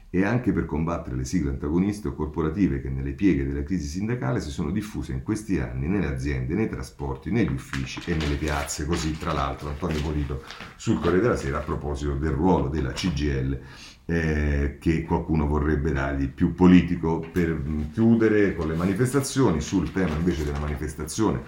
e 0.09 0.23
anche 0.23 0.53
per 0.53 0.65
combattere 0.65 1.17
le 1.17 1.25
sigle 1.25 1.49
antagoniste 1.49 2.07
o 2.07 2.13
corporative 2.13 2.81
che 2.81 2.89
nelle 2.89 3.11
pieghe 3.11 3.45
della 3.45 3.63
crisi 3.63 3.87
sindacale 3.87 4.39
si 4.39 4.49
sono 4.49 4.71
diffuse 4.71 5.11
in 5.11 5.21
questi 5.21 5.59
anni 5.59 5.87
nelle 5.87 6.07
aziende, 6.07 6.55
nei 6.55 6.69
trasporti, 6.69 7.29
negli 7.29 7.51
uffici 7.51 8.01
e 8.05 8.15
nelle 8.15 8.35
piazze. 8.35 8.85
Così, 8.85 9.17
tra 9.17 9.33
l'altro, 9.33 9.69
Antonio 9.69 10.01
Polito 10.01 10.43
sul 10.77 10.99
Corriere 10.99 11.21
della 11.21 11.35
Sera 11.35 11.57
a 11.57 11.61
proposito 11.63 12.13
del 12.13 12.31
ruolo 12.31 12.69
della 12.69 12.93
CGL 12.93 13.59
eh, 14.05 14.77
che 14.79 15.03
qualcuno 15.03 15.45
vorrebbe 15.45 15.91
dargli 15.91 16.29
più 16.29 16.53
politico 16.53 17.19
per 17.31 17.61
chiudere 17.91 18.55
con 18.55 18.69
le 18.69 18.75
manifestazioni 18.75 19.59
sul 19.59 19.91
tema 19.91 20.15
invece 20.15 20.45
della 20.45 20.59
manifestazione 20.59 21.41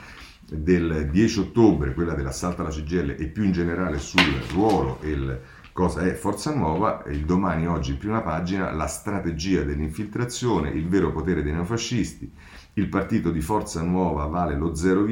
del 0.51 1.07
10 1.09 1.39
ottobre, 1.39 1.93
quella 1.93 2.15
dell'assalto 2.15 2.61
alla 2.61 2.71
CGL 2.71 3.15
e 3.17 3.27
più 3.27 3.43
in 3.43 3.51
generale 3.51 3.99
sul 3.99 4.41
ruolo 4.51 4.99
e 5.01 5.09
il 5.09 5.41
Cosa 5.71 6.01
è 6.01 6.13
Forza 6.13 6.53
Nuova? 6.53 7.03
Il 7.07 7.25
domani, 7.25 7.67
oggi 7.67 7.91
in 7.91 7.97
prima 7.99 8.21
pagina, 8.21 8.71
la 8.71 8.87
strategia 8.87 9.63
dell'infiltrazione, 9.63 10.69
il 10.69 10.87
vero 10.87 11.11
potere 11.11 11.41
dei 11.41 11.53
neofascisti. 11.53 12.31
Il 12.73 12.89
partito 12.89 13.31
di 13.31 13.41
Forza 13.41 13.81
Nuova 13.81 14.25
vale 14.25 14.55
lo 14.55 14.75
0, 14.75 15.05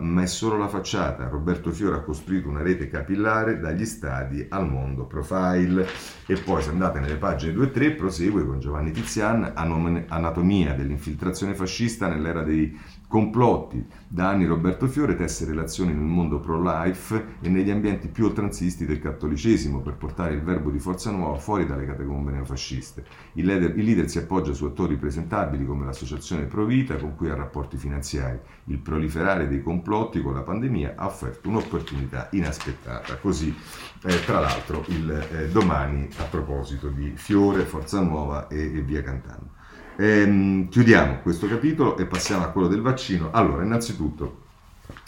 ma 0.00 0.22
è 0.22 0.26
solo 0.26 0.56
la 0.56 0.68
facciata. 0.68 1.28
Roberto 1.28 1.70
Fiore 1.70 1.96
ha 1.96 2.00
costruito 2.00 2.48
una 2.48 2.62
rete 2.62 2.88
capillare 2.88 3.60
dagli 3.60 3.84
stadi 3.84 4.44
al 4.48 4.68
mondo 4.68 5.04
profile. 5.04 5.86
E 6.26 6.34
poi, 6.36 6.62
se 6.62 6.70
andate 6.70 7.00
nelle 7.00 7.16
pagine 7.16 7.52
2 7.52 7.66
e 7.66 7.70
3, 7.70 7.90
prosegue 7.92 8.44
con 8.44 8.60
Giovanni 8.60 8.90
Tizian, 8.90 9.52
Anatomia 9.54 10.74
dell'infiltrazione 10.74 11.54
fascista 11.54 12.08
nell'era 12.08 12.42
dei 12.42 12.76
Complotti. 13.08 13.82
Da 14.06 14.28
anni 14.28 14.44
Roberto 14.44 14.86
Fiore 14.86 15.16
tesse 15.16 15.46
relazioni 15.46 15.94
nel 15.94 16.04
mondo 16.04 16.40
pro-life 16.40 17.36
e 17.40 17.48
negli 17.48 17.70
ambienti 17.70 18.06
più 18.08 18.26
oltranzisti 18.26 18.84
del 18.84 19.00
cattolicesimo 19.00 19.80
per 19.80 19.94
portare 19.94 20.34
il 20.34 20.42
verbo 20.42 20.70
di 20.70 20.78
Forza 20.78 21.10
Nuova 21.10 21.38
fuori 21.38 21.64
dalle 21.64 21.86
catacombe 21.86 22.32
neofasciste. 22.32 23.02
Il 23.32 23.46
leader, 23.46 23.78
il 23.78 23.84
leader 23.86 24.10
si 24.10 24.18
appoggia 24.18 24.52
su 24.52 24.66
attori 24.66 24.96
presentabili 24.96 25.64
come 25.64 25.86
l'associazione 25.86 26.44
Provita 26.44 26.96
con 26.96 27.16
cui 27.16 27.30
ha 27.30 27.34
rapporti 27.34 27.78
finanziari. 27.78 28.38
Il 28.64 28.78
proliferare 28.78 29.48
dei 29.48 29.62
complotti 29.62 30.20
con 30.20 30.34
la 30.34 30.42
pandemia 30.42 30.92
ha 30.96 31.06
offerto 31.06 31.48
un'opportunità 31.48 32.28
inaspettata. 32.32 33.16
Così, 33.16 33.56
eh, 34.04 34.24
tra 34.26 34.40
l'altro, 34.40 34.84
il 34.88 35.10
eh, 35.10 35.48
domani 35.48 36.06
a 36.18 36.24
proposito 36.24 36.88
di 36.88 37.12
Fiore, 37.16 37.62
Forza 37.62 38.02
Nuova 38.02 38.48
e, 38.48 38.64
e 38.64 38.82
via 38.82 39.00
cantando. 39.02 39.56
Ehm, 40.00 40.68
chiudiamo 40.68 41.18
questo 41.22 41.48
capitolo 41.48 41.96
e 41.96 42.06
passiamo 42.06 42.44
a 42.44 42.50
quello 42.50 42.68
del 42.68 42.80
vaccino. 42.82 43.32
Allora, 43.32 43.64
innanzitutto, 43.64 44.42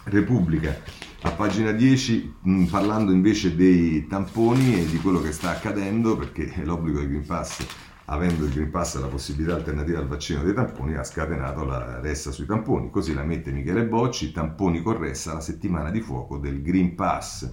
Repubblica 0.04 0.76
a 1.22 1.30
pagina 1.30 1.70
10, 1.70 2.34
mh, 2.42 2.64
parlando 2.64 3.12
invece 3.12 3.54
dei 3.54 4.08
tamponi 4.08 4.80
e 4.80 4.86
di 4.86 4.96
quello 4.98 5.20
che 5.20 5.30
sta 5.30 5.50
accadendo, 5.50 6.16
perché 6.16 6.52
l'obbligo 6.64 6.98
del 6.98 7.08
Green 7.08 7.24
Pass, 7.24 7.64
avendo 8.06 8.46
il 8.46 8.52
Green 8.52 8.70
Pass 8.70 8.98
la 8.98 9.06
possibilità 9.06 9.54
alternativa 9.54 10.00
al 10.00 10.08
vaccino 10.08 10.42
dei 10.42 10.54
tamponi, 10.54 10.96
ha 10.96 11.04
scatenato 11.04 11.64
la 11.64 12.00
ressa 12.00 12.32
sui 12.32 12.46
tamponi. 12.46 12.90
Così 12.90 13.14
la 13.14 13.22
mette 13.22 13.52
Michele 13.52 13.84
Bocci, 13.84 14.32
tamponi 14.32 14.82
con 14.82 14.98
ressa 14.98 15.34
la 15.34 15.40
settimana 15.40 15.90
di 15.90 16.00
fuoco 16.00 16.36
del 16.36 16.62
Green 16.62 16.96
Pass. 16.96 17.48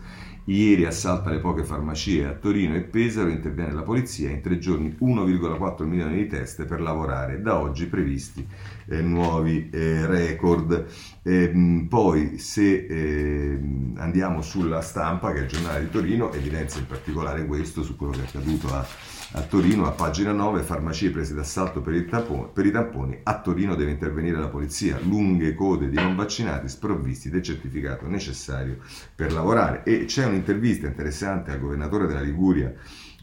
Ieri 0.49 0.85
assalta 0.85 1.29
le 1.29 1.39
poche 1.39 1.65
farmacie 1.65 2.25
a 2.25 2.31
Torino 2.31 2.75
e 2.75 2.81
Pesaro, 2.81 3.27
interviene 3.27 3.73
la 3.73 3.81
polizia, 3.81 4.29
in 4.29 4.39
tre 4.39 4.57
giorni 4.59 4.95
1,4 4.97 5.83
milioni 5.83 6.15
di 6.15 6.27
test 6.27 6.63
per 6.63 6.79
lavorare, 6.79 7.41
da 7.41 7.59
oggi 7.59 7.85
previsti 7.87 8.47
eh, 8.85 9.01
nuovi 9.01 9.69
eh, 9.69 10.05
record. 10.05 10.85
Eh, 11.21 11.85
poi 11.89 12.37
se 12.37 12.85
ehm, 12.85 13.95
andiamo 13.97 14.41
sulla 14.41 14.79
stampa, 14.79 15.33
che 15.33 15.39
è 15.39 15.41
il 15.41 15.49
giornale 15.49 15.81
di 15.81 15.89
Torino, 15.89 16.31
evidenzia 16.31 16.79
in 16.79 16.87
particolare 16.87 17.45
questo 17.45 17.83
su 17.83 17.97
quello 17.97 18.13
che 18.13 18.21
è 18.21 18.27
accaduto 18.27 18.73
a 18.73 18.87
a 19.33 19.41
Torino, 19.41 19.85
a 19.85 19.91
pagina 19.91 20.31
9, 20.31 20.61
farmacie 20.61 21.09
prese 21.09 21.33
d'assalto 21.33 21.81
per, 21.81 22.05
tampone, 22.05 22.49
per, 22.53 22.65
i 22.65 22.71
tamponi. 22.71 23.19
A 23.23 23.41
Torino 23.41 23.75
deve 23.75 23.91
intervenire 23.91 24.39
la 24.39 24.47
polizia. 24.47 24.99
Lunghe 25.01 25.53
code 25.53 25.89
di 25.89 25.95
non 25.95 26.15
vaccinati 26.15 26.69
sprovvisti 26.69 27.29
del 27.29 27.41
certificato 27.41 28.07
necessario 28.07 28.77
per 29.13 29.33
lavorare. 29.33 29.83
E 29.83 30.05
c'è 30.05 30.25
un'intervista 30.25 30.87
interessante 30.87 31.51
al 31.51 31.59
governatore 31.59 32.07
della 32.07 32.21
Liguria, 32.21 32.73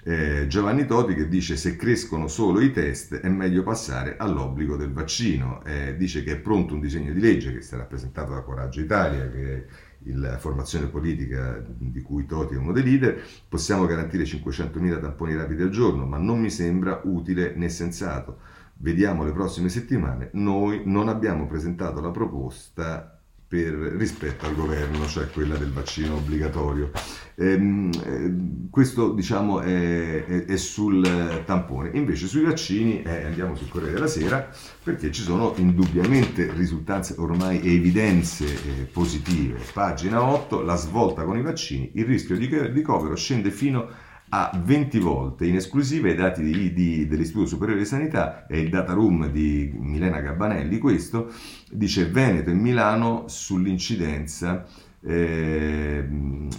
eh, 0.07 0.47
Giovanni 0.47 0.85
Toti, 0.85 1.15
che 1.15 1.29
dice 1.29 1.57
se 1.57 1.77
crescono 1.77 2.29
solo 2.29 2.61
i 2.61 2.71
test 2.71 3.15
è 3.15 3.29
meglio 3.31 3.63
passare 3.63 4.17
all'obbligo 4.19 4.77
del 4.77 4.93
vaccino. 4.93 5.65
Eh, 5.65 5.97
dice 5.97 6.23
che 6.23 6.33
è 6.33 6.37
pronto 6.37 6.75
un 6.75 6.81
disegno 6.81 7.15
di 7.15 7.21
legge 7.21 7.55
che 7.55 7.63
sarà 7.63 7.85
presentato 7.85 8.35
da 8.35 8.43
Coraggio 8.43 8.81
Italia, 8.81 9.31
che 9.31 9.65
la 10.13 10.39
formazione 10.39 10.87
politica 10.87 11.65
di 11.67 12.03
cui 12.03 12.27
Toti 12.27 12.55
è 12.55 12.59
uno 12.59 12.73
dei 12.73 12.83
leader, 12.83 13.23
possiamo 13.49 13.87
garantire 13.87 14.25
500.000 14.25 15.01
tamponi 15.01 15.35
rapidi 15.35 15.63
al 15.63 15.71
giorno, 15.71 16.07
ma 16.07 16.19
non 16.19 16.41
mi 16.41 16.51
sembra 16.51 17.01
utile 17.05 17.55
né 17.55 17.69
sensato. 17.69 18.39
Vediamo 18.77 19.25
le 19.25 19.33
prossime 19.33 19.69
settimane. 19.69 20.31
Noi 20.33 20.83
non 20.85 21.09
abbiamo 21.09 21.47
presentato 21.47 22.01
la 22.01 22.11
proposta 22.11 23.14
per, 23.55 23.73
rispetto 23.97 24.47
al 24.47 24.57
governo, 24.57 25.07
cioè 25.07 25.31
quella 25.31 25.57
del 25.57 25.71
vaccino 25.71 26.17
obbligatorio. 26.17 26.91
Ehm, 27.37 27.91
eh, 28.05 28.69
questo 28.69 29.13
diciamo 29.13 29.61
è, 29.61 30.25
è, 30.25 30.45
è, 30.47 30.57
sul 30.57 31.43
tampone. 31.47 31.91
Invece 31.93 32.27
sui 32.27 32.43
vaccini 32.43 33.03
eh, 33.03 33.27
andiamo 33.27 33.55
sul 33.55 33.69
Corriere 33.69 33.95
della 33.95 34.09
Sera 34.09 34.51
perché 34.83 35.13
ci 35.13 35.23
sono 35.23 35.53
indubbiamente 35.57 36.53
risultanze 36.53 37.15
ormai 37.19 37.59
evidenze 37.59 38.45
eh, 38.45 38.85
positive. 38.91 39.61
Pagina 39.73 40.21
8, 40.21 40.63
la 40.63 40.75
svolta 40.75 41.23
con 41.23 41.39
i 41.39 41.43
vaccini, 41.43 41.93
il 41.95 42.05
rischio 42.05 42.37
di 42.37 42.49
ricovero 42.73 43.15
scende 43.15 43.53
fino 43.53 43.83
a 43.83 43.89
a 44.37 44.51
20 44.53 44.99
volte 44.99 45.47
in 45.47 45.55
esclusiva 45.55 46.09
i 46.09 46.17
dati 46.17 46.43
di, 46.43 46.73
di, 46.73 47.07
dell'Istituto 47.07 47.47
Superiore 47.47 47.79
di 47.79 47.87
Sanità 47.87 48.47
e 48.49 48.59
il 48.59 48.69
data 48.69 48.93
room 48.93 49.31
di 49.31 49.73
Milena 49.77 50.19
Gabbanelli, 50.19 50.79
questo 50.79 51.33
dice 51.71 52.07
Veneto 52.07 52.51
e 52.51 52.55
Milano 52.55 53.29
sull'incidenza 53.29 54.67
eh, 55.07 56.03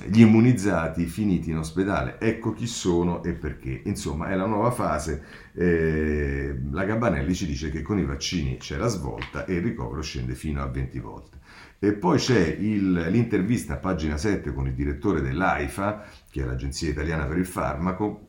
gli 0.07 0.21
immunizzati 0.21 1.05
finiti 1.05 1.49
in 1.49 1.57
ospedale, 1.57 2.19
ecco 2.19 2.53
chi 2.53 2.67
sono 2.67 3.23
e 3.23 3.33
perché. 3.33 3.81
Insomma, 3.85 4.29
è 4.29 4.35
la 4.35 4.45
nuova 4.45 4.71
fase. 4.71 5.23
Eh, 5.53 6.55
la 6.71 6.83
Gabbanelli 6.83 7.33
ci 7.33 7.47
dice 7.47 7.71
che 7.71 7.81
con 7.81 7.97
i 7.97 8.05
vaccini 8.05 8.57
c'è 8.57 8.77
la 8.77 8.87
svolta 8.87 9.45
e 9.45 9.55
il 9.55 9.61
ricovero 9.61 10.01
scende 10.01 10.35
fino 10.35 10.61
a 10.61 10.67
20 10.67 10.99
volte. 10.99 11.37
E 11.79 11.93
poi 11.93 12.17
c'è 12.17 12.39
il, 12.59 12.91
l'intervista 13.09 13.77
pagina 13.77 14.17
7 14.17 14.53
con 14.53 14.67
il 14.67 14.73
direttore 14.73 15.21
dell'AIFA, 15.21 16.05
che 16.29 16.43
è 16.43 16.45
l'Agenzia 16.45 16.89
Italiana 16.89 17.25
per 17.25 17.37
il 17.37 17.45
Farmaco, 17.45 18.27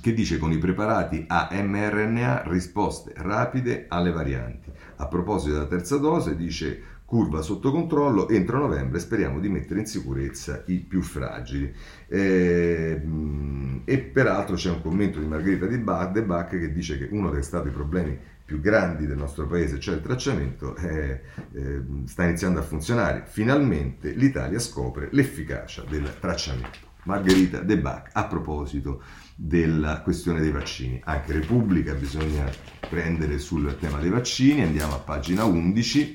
che 0.00 0.12
dice 0.12 0.38
con 0.38 0.52
i 0.52 0.58
preparati 0.58 1.24
a 1.28 1.48
mRNA 1.52 2.42
risposte 2.46 3.12
rapide 3.16 3.86
alle 3.88 4.10
varianti. 4.10 4.72
A 4.96 5.06
proposito 5.06 5.54
della 5.54 5.66
terza 5.66 5.98
dose 5.98 6.34
dice 6.34 6.82
curva 7.04 7.42
sotto 7.42 7.70
controllo, 7.70 8.28
entro 8.28 8.58
novembre 8.58 8.98
speriamo 8.98 9.38
di 9.38 9.48
mettere 9.48 9.80
in 9.80 9.86
sicurezza 9.86 10.62
i 10.66 10.78
più 10.78 11.02
fragili. 11.02 11.72
E, 12.08 13.00
ehm, 13.02 13.82
e 13.84 13.98
peraltro 13.98 14.56
c'è 14.56 14.70
un 14.70 14.80
commento 14.80 15.20
di 15.20 15.26
Margherita 15.26 15.66
De 15.66 16.22
Bach 16.22 16.48
che 16.48 16.72
dice 16.72 16.98
che 16.98 17.08
uno 17.10 17.30
dei 17.30 17.42
stati 17.42 17.68
problemi 17.70 18.18
più 18.44 18.60
grandi 18.60 19.06
del 19.06 19.16
nostro 19.16 19.46
paese, 19.46 19.80
cioè 19.80 19.94
il 19.94 20.02
tracciamento, 20.02 20.76
eh, 20.76 21.20
eh, 21.52 21.82
sta 22.04 22.24
iniziando 22.24 22.58
a 22.58 22.62
funzionare. 22.62 23.24
Finalmente 23.26 24.10
l'Italia 24.10 24.58
scopre 24.58 25.08
l'efficacia 25.12 25.82
del 25.88 26.18
tracciamento. 26.20 26.92
Margherita 27.04 27.60
De 27.60 27.78
Bac, 27.78 28.10
a 28.12 28.26
proposito 28.26 29.02
della 29.34 30.00
questione 30.02 30.40
dei 30.40 30.50
vaccini. 30.50 31.00
Anche 31.04 31.32
Repubblica 31.32 31.94
bisogna 31.94 32.50
prendere 32.88 33.38
sul 33.38 33.76
tema 33.78 33.98
dei 33.98 34.10
vaccini, 34.10 34.62
andiamo 34.62 34.94
a 34.94 34.98
pagina 34.98 35.44
11. 35.44 36.12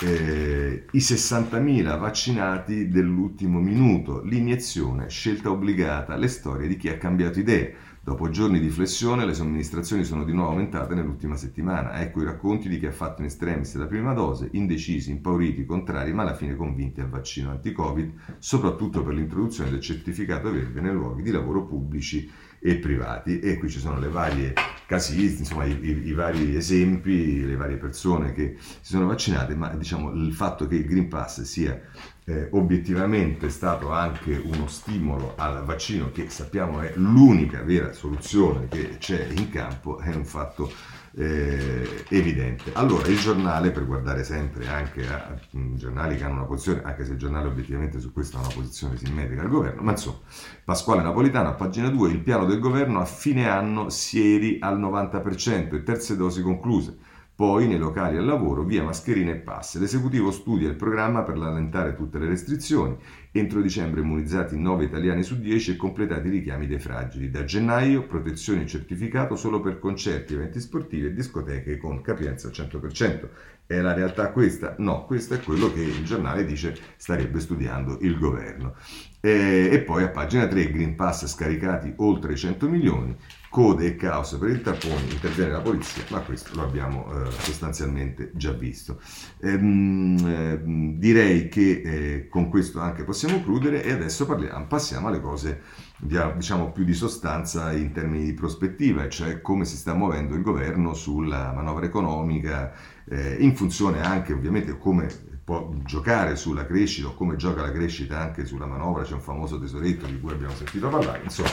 Eh, 0.00 0.86
I 0.90 0.98
60.000 0.98 1.98
vaccinati 1.98 2.88
dell'ultimo 2.88 3.60
minuto, 3.60 4.22
l'iniezione, 4.22 5.08
scelta 5.08 5.50
obbligata, 5.50 6.16
le 6.16 6.26
storie 6.26 6.66
di 6.66 6.76
chi 6.76 6.88
ha 6.88 6.98
cambiato 6.98 7.38
idea. 7.38 7.68
Dopo 8.02 8.28
giorni 8.28 8.58
di 8.58 8.68
flessione, 8.68 9.24
le 9.24 9.32
somministrazioni 9.32 10.04
sono 10.04 10.24
di 10.24 10.32
nuovo 10.32 10.50
aumentate 10.50 10.94
nell'ultima 10.94 11.36
settimana. 11.36 12.00
Ecco 12.00 12.20
i 12.20 12.24
racconti 12.24 12.68
di 12.68 12.78
chi 12.78 12.86
ha 12.86 12.92
fatto 12.92 13.22
in 13.22 13.28
estremis 13.28 13.76
la 13.76 13.86
prima 13.86 14.12
dose, 14.12 14.48
indecisi, 14.52 15.10
impauriti, 15.10 15.64
contrari, 15.64 16.12
ma 16.12 16.22
alla 16.22 16.34
fine 16.34 16.56
convinti 16.56 17.00
al 17.00 17.08
vaccino 17.08 17.50
anti-Covid, 17.50 18.12
soprattutto 18.38 19.02
per 19.02 19.14
l'introduzione 19.14 19.70
del 19.70 19.80
certificato 19.80 20.50
verde 20.50 20.80
nei 20.80 20.92
luoghi 20.92 21.22
di 21.22 21.30
lavoro 21.30 21.64
pubblici 21.64 22.30
e 22.66 22.76
privati. 22.76 23.40
E 23.40 23.58
qui 23.58 23.68
ci 23.68 23.78
sono 23.78 23.98
le 23.98 24.08
varie 24.08 24.54
casisti, 24.86 25.40
insomma, 25.40 25.66
i, 25.66 25.78
i, 25.82 26.06
i, 26.06 26.12
vari 26.14 26.56
esempi, 26.56 27.44
le 27.44 27.56
varie 27.56 27.76
persone 27.76 28.32
che 28.32 28.56
si 28.58 28.92
sono 28.94 29.06
vaccinate, 29.06 29.54
ma 29.54 29.68
diciamo 29.74 30.10
il 30.12 30.32
fatto 30.32 30.66
che 30.66 30.76
il 30.76 30.86
Green 30.86 31.08
Pass 31.08 31.42
sia 31.42 31.78
eh, 32.24 32.48
obiettivamente 32.52 33.50
stato 33.50 33.90
anche 33.90 34.40
uno 34.42 34.66
stimolo 34.66 35.34
al 35.36 35.64
vaccino, 35.64 36.10
che 36.10 36.30
sappiamo 36.30 36.80
è 36.80 36.92
l'unica 36.96 37.62
vera 37.62 37.92
soluzione 37.92 38.68
che 38.68 38.96
c'è 38.98 39.26
in 39.30 39.50
campo, 39.50 39.98
è 39.98 40.14
un 40.14 40.24
fatto 40.24 40.70
eh, 41.16 42.04
evidente. 42.08 42.72
Allora, 42.72 43.06
il 43.08 43.18
giornale, 43.18 43.70
per 43.70 43.86
guardare 43.86 44.24
sempre 44.24 44.66
anche 44.68 45.06
a, 45.06 45.14
a 45.14 45.38
giornali 45.74 46.16
che 46.16 46.24
hanno 46.24 46.36
una 46.36 46.44
posizione, 46.44 46.82
anche 46.82 47.04
se 47.04 47.12
il 47.12 47.18
giornale 47.18 47.46
obiettivamente 47.46 48.00
su 48.00 48.12
questo 48.12 48.38
ha 48.38 48.40
una 48.40 48.54
posizione 48.54 48.96
simmetrica 48.96 49.42
al 49.42 49.48
governo, 49.48 49.82
ma 49.82 49.92
insomma, 49.92 50.18
Pasquale 50.64 51.02
Napolitano 51.02 51.48
a 51.48 51.54
pagina 51.54 51.88
2, 51.88 52.10
il 52.10 52.20
piano 52.20 52.46
del 52.46 52.58
governo 52.58 53.00
a 53.00 53.04
fine 53.04 53.48
anno 53.48 53.90
sieri 53.90 54.58
al 54.60 54.80
90% 54.80 55.74
e 55.74 55.82
terze 55.82 56.16
dosi 56.16 56.42
concluse. 56.42 56.96
Poi, 57.36 57.66
nei 57.66 57.78
locali 57.78 58.16
al 58.16 58.24
lavoro, 58.24 58.62
via 58.62 58.84
mascherine 58.84 59.32
e 59.32 59.36
passe. 59.36 59.80
L'esecutivo 59.80 60.30
studia 60.30 60.68
il 60.68 60.76
programma 60.76 61.24
per 61.24 61.36
rallentare 61.36 61.96
tutte 61.96 62.20
le 62.20 62.28
restrizioni. 62.28 62.96
Entro 63.32 63.60
dicembre 63.60 64.02
immunizzati 64.02 64.56
9 64.56 64.84
italiani 64.84 65.24
su 65.24 65.40
10 65.40 65.72
e 65.72 65.76
completati 65.76 66.28
i 66.28 66.30
richiami 66.30 66.68
dei 66.68 66.78
fragili. 66.78 67.30
Da 67.30 67.42
gennaio 67.42 68.06
protezione 68.06 68.62
e 68.62 68.66
certificato 68.66 69.34
solo 69.34 69.60
per 69.60 69.80
concerti, 69.80 70.34
eventi 70.34 70.60
sportivi 70.60 71.06
e 71.06 71.12
discoteche 71.12 71.76
con 71.76 72.02
capienza 72.02 72.46
al 72.46 72.54
100%. 72.54 73.28
È 73.66 73.80
la 73.80 73.94
realtà 73.94 74.30
questa? 74.30 74.76
No, 74.78 75.04
questo 75.04 75.34
è 75.34 75.40
quello 75.40 75.72
che 75.72 75.80
il 75.80 76.04
giornale 76.04 76.44
dice 76.44 76.76
starebbe 76.96 77.40
studiando 77.40 77.98
il 78.02 78.16
governo. 78.16 78.76
E, 79.20 79.70
e 79.72 79.80
poi 79.80 80.04
a 80.04 80.10
pagina 80.10 80.46
3 80.46 80.70
Green 80.70 80.94
Pass 80.94 81.26
scaricati 81.26 81.94
oltre 81.96 82.36
100 82.36 82.68
milioni, 82.68 83.16
code 83.54 83.86
e 83.86 83.94
caos 83.94 84.32
per 84.32 84.48
il 84.48 84.62
tappone, 84.62 85.12
interviene 85.12 85.52
la 85.52 85.60
polizia, 85.60 86.02
ma 86.08 86.18
questo 86.22 86.56
lo 86.56 86.64
abbiamo 86.64 87.06
eh, 87.06 87.30
sostanzialmente 87.30 88.32
già 88.34 88.50
visto. 88.50 89.00
Ehm, 89.42 90.16
eh, 90.26 90.60
direi 90.98 91.48
che 91.48 91.82
eh, 91.84 92.28
con 92.28 92.48
questo 92.48 92.80
anche 92.80 93.04
possiamo 93.04 93.34
concludere 93.34 93.84
e 93.84 93.92
adesso 93.92 94.26
parliamo, 94.26 94.66
passiamo 94.66 95.06
alle 95.06 95.20
cose 95.20 95.60
diciamo 95.96 96.72
più 96.72 96.82
di 96.82 96.94
sostanza 96.94 97.70
in 97.70 97.92
termini 97.92 98.24
di 98.24 98.34
prospettiva, 98.34 99.08
cioè 99.08 99.40
come 99.40 99.64
si 99.64 99.76
sta 99.76 99.94
muovendo 99.94 100.34
il 100.34 100.42
governo 100.42 100.92
sulla 100.92 101.52
manovra 101.52 101.86
economica, 101.86 102.72
eh, 103.04 103.36
in 103.38 103.54
funzione 103.54 104.04
anche 104.04 104.32
ovviamente 104.32 104.76
come 104.78 105.06
può 105.44 105.72
giocare 105.84 106.34
sulla 106.34 106.66
crescita 106.66 107.06
o 107.06 107.14
come 107.14 107.36
gioca 107.36 107.62
la 107.62 107.70
crescita 107.70 108.18
anche 108.18 108.46
sulla 108.46 108.66
manovra, 108.66 109.04
c'è 109.04 109.12
un 109.12 109.20
famoso 109.20 109.60
tesoretto 109.60 110.06
di 110.06 110.18
cui 110.18 110.32
abbiamo 110.32 110.54
sentito 110.54 110.88
parlare, 110.88 111.20
insomma 111.22 111.50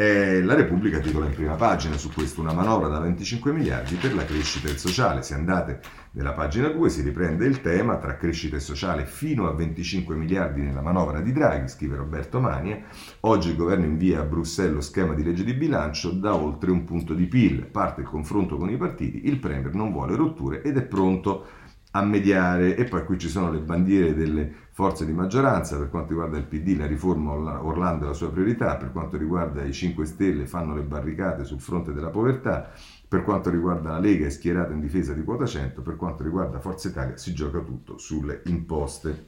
eh, 0.00 0.44
la 0.44 0.54
Repubblica 0.54 1.00
titola 1.00 1.26
in 1.26 1.34
prima 1.34 1.56
pagina 1.56 1.96
su 1.96 2.12
questo 2.12 2.40
una 2.40 2.52
manovra 2.52 2.86
da 2.86 3.00
25 3.00 3.50
miliardi 3.50 3.96
per 3.96 4.14
la 4.14 4.24
crescita 4.24 4.68
e 4.68 4.70
il 4.70 4.78
sociale. 4.78 5.22
Se 5.22 5.34
andate 5.34 5.80
nella 6.12 6.34
pagina 6.34 6.68
2 6.68 6.88
si 6.88 7.02
riprende 7.02 7.46
il 7.46 7.60
tema 7.60 7.96
tra 7.96 8.16
crescita 8.16 8.54
e 8.54 8.60
sociale 8.60 9.06
fino 9.06 9.48
a 9.48 9.54
25 9.54 10.14
miliardi 10.14 10.62
nella 10.62 10.82
manovra 10.82 11.20
di 11.20 11.32
Draghi, 11.32 11.66
scrive 11.66 11.96
Roberto 11.96 12.38
Mania. 12.38 12.80
Oggi 13.22 13.48
il 13.48 13.56
governo 13.56 13.86
invia 13.86 14.20
a 14.20 14.24
Bruxelles 14.24 14.74
lo 14.74 14.80
schema 14.82 15.14
di 15.14 15.24
legge 15.24 15.42
di 15.42 15.54
bilancio 15.54 16.12
da 16.12 16.32
oltre 16.32 16.70
un 16.70 16.84
punto 16.84 17.12
di 17.12 17.26
PIL. 17.26 17.66
Parte 17.66 18.02
il 18.02 18.06
confronto 18.06 18.56
con 18.56 18.70
i 18.70 18.76
partiti, 18.76 19.26
il 19.26 19.40
Premier 19.40 19.74
non 19.74 19.90
vuole 19.90 20.14
rotture 20.14 20.62
ed 20.62 20.76
è 20.76 20.82
pronto 20.82 21.44
a 21.92 22.02
mediare. 22.02 22.76
E 22.76 22.84
poi 22.84 23.04
qui 23.04 23.18
ci 23.18 23.28
sono 23.28 23.50
le 23.50 23.60
bandiere 23.60 24.14
delle 24.14 24.66
forze 24.70 25.04
di 25.04 25.12
maggioranza. 25.12 25.76
Per 25.76 25.90
quanto 25.90 26.10
riguarda 26.10 26.38
il 26.38 26.44
PD 26.44 26.76
la 26.76 26.86
riforma 26.86 27.32
Orlando 27.32 28.04
è 28.04 28.08
la 28.08 28.14
sua 28.14 28.30
priorità. 28.30 28.76
Per 28.76 28.92
quanto 28.92 29.16
riguarda 29.16 29.62
i 29.64 29.72
5 29.72 30.04
Stelle 30.04 30.46
fanno 30.46 30.74
le 30.74 30.82
barricate 30.82 31.44
sul 31.44 31.60
fronte 31.60 31.92
della 31.92 32.10
povertà. 32.10 32.70
Per 33.08 33.22
quanto 33.22 33.50
riguarda 33.50 33.92
la 33.92 33.98
Lega 33.98 34.26
è 34.26 34.30
schierata 34.30 34.72
in 34.72 34.80
difesa 34.80 35.14
di 35.14 35.24
quota 35.24 35.46
100 35.46 35.80
per 35.80 35.96
quanto 35.96 36.22
riguarda 36.22 36.60
Forza 36.60 36.88
Italia 36.88 37.16
si 37.16 37.32
gioca 37.32 37.60
tutto 37.60 37.96
sulle 37.96 38.42
imposte 38.44 39.24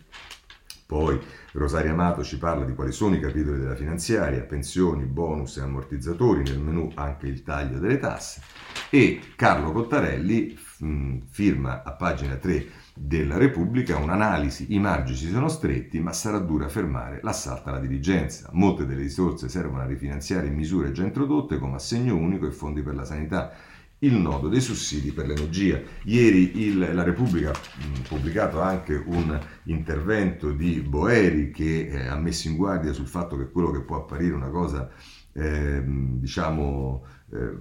poi 0.91 1.21
Rosaria 1.53 1.93
Amato 1.93 2.25
ci 2.25 2.37
parla 2.37 2.65
di 2.65 2.75
quali 2.75 2.91
sono 2.91 3.15
i 3.15 3.21
capitoli 3.21 3.61
della 3.61 3.77
finanziaria, 3.77 4.43
pensioni, 4.43 5.05
bonus 5.05 5.59
e 5.59 5.61
ammortizzatori, 5.61 6.43
nel 6.43 6.59
menù 6.59 6.91
anche 6.97 7.29
il 7.29 7.45
taglio 7.45 7.79
delle 7.79 8.01
tasse. 8.01 8.43
E 8.91 9.21
Carlo 9.37 9.71
Cottarelli 9.71 10.59
mh, 10.79 11.19
firma 11.31 11.85
a 11.85 11.93
pagina 11.93 12.35
3 12.35 12.67
della 12.93 13.37
Repubblica 13.37 13.99
un'analisi, 13.99 14.75
i 14.75 14.81
margini 14.81 15.17
si 15.17 15.31
sono 15.31 15.47
stretti 15.47 16.01
ma 16.01 16.13
sarà 16.13 16.41
dura 16.41 16.69
fermare 16.69 17.21
l'assalto 17.23 17.69
alla 17.69 17.79
dirigenza. 17.79 18.49
Molte 18.51 18.85
delle 18.85 19.03
risorse 19.03 19.49
servono 19.49 19.83
a 19.83 19.87
rifinanziare 19.87 20.51
misure 20.51 20.91
già 20.91 21.05
introdotte 21.05 21.59
come 21.59 21.77
assegno 21.77 22.17
unico 22.17 22.49
e 22.49 22.51
fondi 22.51 22.83
per 22.83 22.97
la 22.97 23.05
sanità 23.05 23.53
il 24.01 24.15
nodo 24.15 24.49
dei 24.49 24.61
sussidi 24.61 25.13
per 25.13 25.27
l'energia. 25.27 25.81
Ieri 26.05 26.61
il, 26.63 26.95
la 26.95 27.03
Repubblica 27.03 27.51
ha 27.51 28.09
pubblicato 28.09 28.61
anche 28.61 28.95
un 28.95 29.39
intervento 29.65 30.53
di 30.53 30.81
Boeri 30.81 31.51
che 31.51 31.89
eh, 31.89 32.07
ha 32.07 32.17
messo 32.17 32.49
in 32.49 32.57
guardia 32.57 32.93
sul 32.93 33.07
fatto 33.07 33.37
che 33.37 33.51
quello 33.51 33.71
che 33.71 33.81
può 33.81 33.97
apparire 33.97 34.35
una 34.35 34.49
cosa, 34.49 34.91
eh, 35.33 35.83
diciamo, 35.85 37.05
eh, 37.33 37.57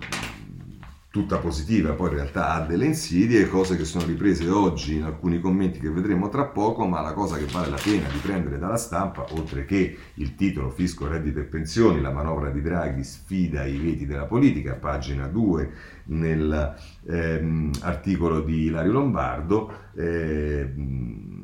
tutta 1.12 1.38
positiva, 1.38 1.94
poi 1.94 2.10
in 2.10 2.16
realtà 2.16 2.54
ha 2.54 2.62
delle 2.62 2.86
insidie, 2.86 3.50
cose 3.50 3.76
che 3.76 3.84
sono 3.84 4.06
riprese 4.06 4.48
oggi 4.48 4.98
in 4.98 5.04
alcuni 5.04 5.40
commenti 5.40 5.80
che 5.80 5.90
vedremo 5.90 6.30
tra 6.30 6.46
poco, 6.46 6.86
ma 6.86 7.02
la 7.02 7.14
cosa 7.14 7.36
che 7.38 7.48
vale 7.52 7.72
la 7.72 7.80
pena 7.82 8.08
di 8.10 8.20
prendere 8.20 8.60
dalla 8.60 8.78
stampa, 8.78 9.26
oltre 9.32 9.66
che 9.66 9.98
il 10.14 10.36
titolo 10.36 10.70
Fisco, 10.70 11.08
reddito 11.08 11.40
e 11.40 11.46
pensioni, 11.46 12.00
la 12.00 12.12
manovra 12.12 12.52
di 12.52 12.62
Draghi 12.62 13.04
sfida 13.04 13.66
i 13.66 13.78
veti 13.78 14.06
della 14.06 14.26
politica, 14.26 14.76
pagina 14.76 15.26
2 15.26 15.72
nell'articolo 16.06 18.38
ehm, 18.38 18.46
di 18.46 18.66
Ilario 18.66 18.92
Lombardo, 18.92 19.74
ehm, 19.96 21.39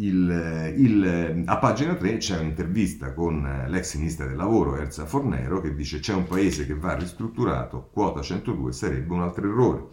il, 0.00 0.74
il, 0.76 1.42
a 1.44 1.58
pagina 1.58 1.94
3 1.94 2.16
c'è 2.16 2.38
un'intervista 2.38 3.12
con 3.12 3.66
l'ex 3.68 3.96
ministra 3.96 4.26
del 4.26 4.36
lavoro 4.36 4.76
Elsa 4.76 5.04
Fornero 5.04 5.60
che 5.60 5.74
dice 5.74 5.98
c'è 5.98 6.14
un 6.14 6.26
paese 6.26 6.66
che 6.66 6.74
va 6.74 6.94
ristrutturato, 6.94 7.90
quota 7.92 8.22
102 8.22 8.72
sarebbe 8.72 9.12
un 9.12 9.20
altro 9.20 9.48
errore 9.48 9.88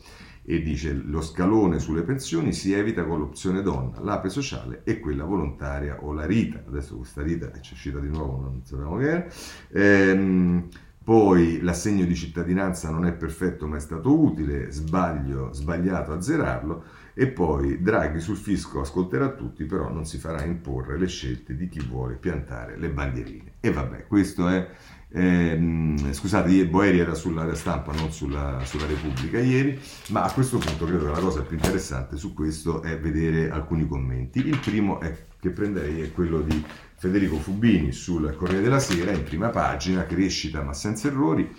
e 0.50 0.62
dice 0.62 0.94
lo 0.94 1.22
scalone 1.22 1.80
sulle 1.80 2.04
pensioni 2.04 2.54
si 2.54 2.72
evita 2.72 3.04
con 3.04 3.20
l'opzione 3.20 3.62
donna, 3.62 4.00
l'ape 4.00 4.30
sociale 4.30 4.82
e 4.86 5.00
quella 5.00 5.26
volontaria 5.26 6.02
o 6.02 6.14
la 6.14 6.26
rita, 6.26 6.64
adesso 6.66 6.96
questa 6.96 7.22
rita 7.22 7.52
è 7.52 7.60
uscita 7.60 8.00
di 8.00 8.08
nuovo, 8.08 8.40
non 8.40 8.62
sappiamo 8.64 8.96
che 8.96 9.12
è. 9.12 9.28
Ehm, 9.74 10.68
poi 11.04 11.62
l'assegno 11.62 12.06
di 12.06 12.16
cittadinanza 12.16 12.90
non 12.90 13.06
è 13.06 13.14
perfetto 13.14 13.68
ma 13.68 13.76
è 13.78 13.80
stato 13.80 14.18
utile, 14.18 14.72
sbaglio, 14.72 15.52
sbagliato 15.54 16.14
a 16.14 16.22
zerarlo 16.22 16.84
e 17.20 17.26
poi 17.26 17.82
Draghi 17.82 18.20
sul 18.20 18.38
fisco 18.38 18.80
ascolterà 18.80 19.30
tutti, 19.30 19.66
però 19.66 19.92
non 19.92 20.06
si 20.06 20.20
farà 20.20 20.44
imporre 20.44 21.00
le 21.00 21.08
scelte 21.08 21.56
di 21.56 21.68
chi 21.68 21.80
vuole 21.80 22.14
piantare 22.14 22.78
le 22.78 22.90
bandierine. 22.90 23.54
E 23.60 23.72
vabbè, 23.72 24.06
questo 24.06 24.48
è... 24.48 24.70
Ehm, 25.10 26.14
scusate, 26.14 26.68
Boeri 26.68 27.00
era 27.00 27.16
sulla 27.16 27.52
stampa, 27.56 27.92
non 27.94 28.12
sulla, 28.12 28.60
sulla, 28.66 28.86
Repubblica 28.86 29.40
ieri, 29.40 29.80
ma 30.10 30.26
a 30.26 30.32
questo 30.32 30.60
punto 30.60 30.86
credo 30.86 31.06
che 31.06 31.12
la 31.12 31.20
cosa 31.20 31.42
più 31.42 31.56
interessante 31.56 32.18
su 32.18 32.36
questo 32.36 32.84
è 32.84 33.00
vedere 33.00 33.50
alcuni 33.50 33.88
commenti. 33.88 34.46
Il 34.46 34.60
primo 34.60 35.00
è, 35.00 35.12
che 35.40 35.50
prenderei 35.50 36.02
è 36.02 36.12
quello 36.12 36.42
di 36.42 36.64
Federico 36.98 37.38
Fubini 37.38 37.94
sul 37.94 38.36
Corriere 38.36 38.62
della 38.62 38.80
Sera, 38.80 39.10
in 39.10 39.24
prima 39.24 39.50
pagina, 39.50 40.06
crescita 40.06 40.62
ma 40.62 40.74
senza 40.74 41.08
errori. 41.08 41.52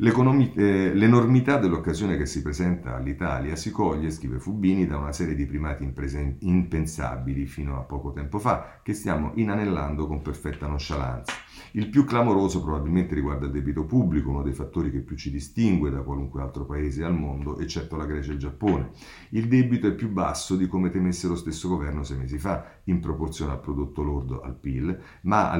Eh, 0.00 0.94
l'enormità 0.94 1.56
dell'occasione 1.56 2.16
che 2.16 2.24
si 2.24 2.40
presenta 2.40 2.94
all'Italia 2.94 3.56
si 3.56 3.72
coglie, 3.72 4.12
scrive 4.12 4.38
Fubini, 4.38 4.86
da 4.86 4.96
una 4.96 5.10
serie 5.10 5.34
di 5.34 5.44
primati 5.44 5.82
impensabili 6.38 7.46
fino 7.46 7.76
a 7.76 7.82
poco 7.82 8.12
tempo 8.12 8.38
fa, 8.38 8.78
che 8.80 8.92
stiamo 8.92 9.32
inanellando 9.34 10.06
con 10.06 10.22
perfetta 10.22 10.68
nonchalance. 10.68 11.32
Il 11.72 11.88
più 11.88 12.04
clamoroso 12.04 12.62
probabilmente 12.62 13.16
riguarda 13.16 13.46
il 13.46 13.50
debito 13.50 13.86
pubblico, 13.86 14.30
uno 14.30 14.42
dei 14.42 14.52
fattori 14.52 14.92
che 14.92 15.00
più 15.00 15.16
ci 15.16 15.32
distingue 15.32 15.90
da 15.90 16.02
qualunque 16.02 16.42
altro 16.42 16.64
paese 16.64 17.02
al 17.02 17.14
mondo, 17.14 17.58
eccetto 17.58 17.96
la 17.96 18.06
Grecia 18.06 18.30
e 18.30 18.34
il 18.34 18.38
Giappone. 18.38 18.90
Il 19.30 19.48
debito 19.48 19.88
è 19.88 19.94
più 19.94 20.12
basso 20.12 20.54
di 20.54 20.68
come 20.68 20.90
temesse 20.90 21.26
lo 21.26 21.34
stesso 21.34 21.66
governo 21.66 22.04
sei 22.04 22.18
mesi 22.18 22.38
fa, 22.38 22.64
in 22.84 23.00
proporzione 23.00 23.50
al 23.50 23.60
prodotto 23.60 24.04
lordo, 24.04 24.42
al 24.42 24.54
PIL, 24.54 24.96
ma 25.22 25.52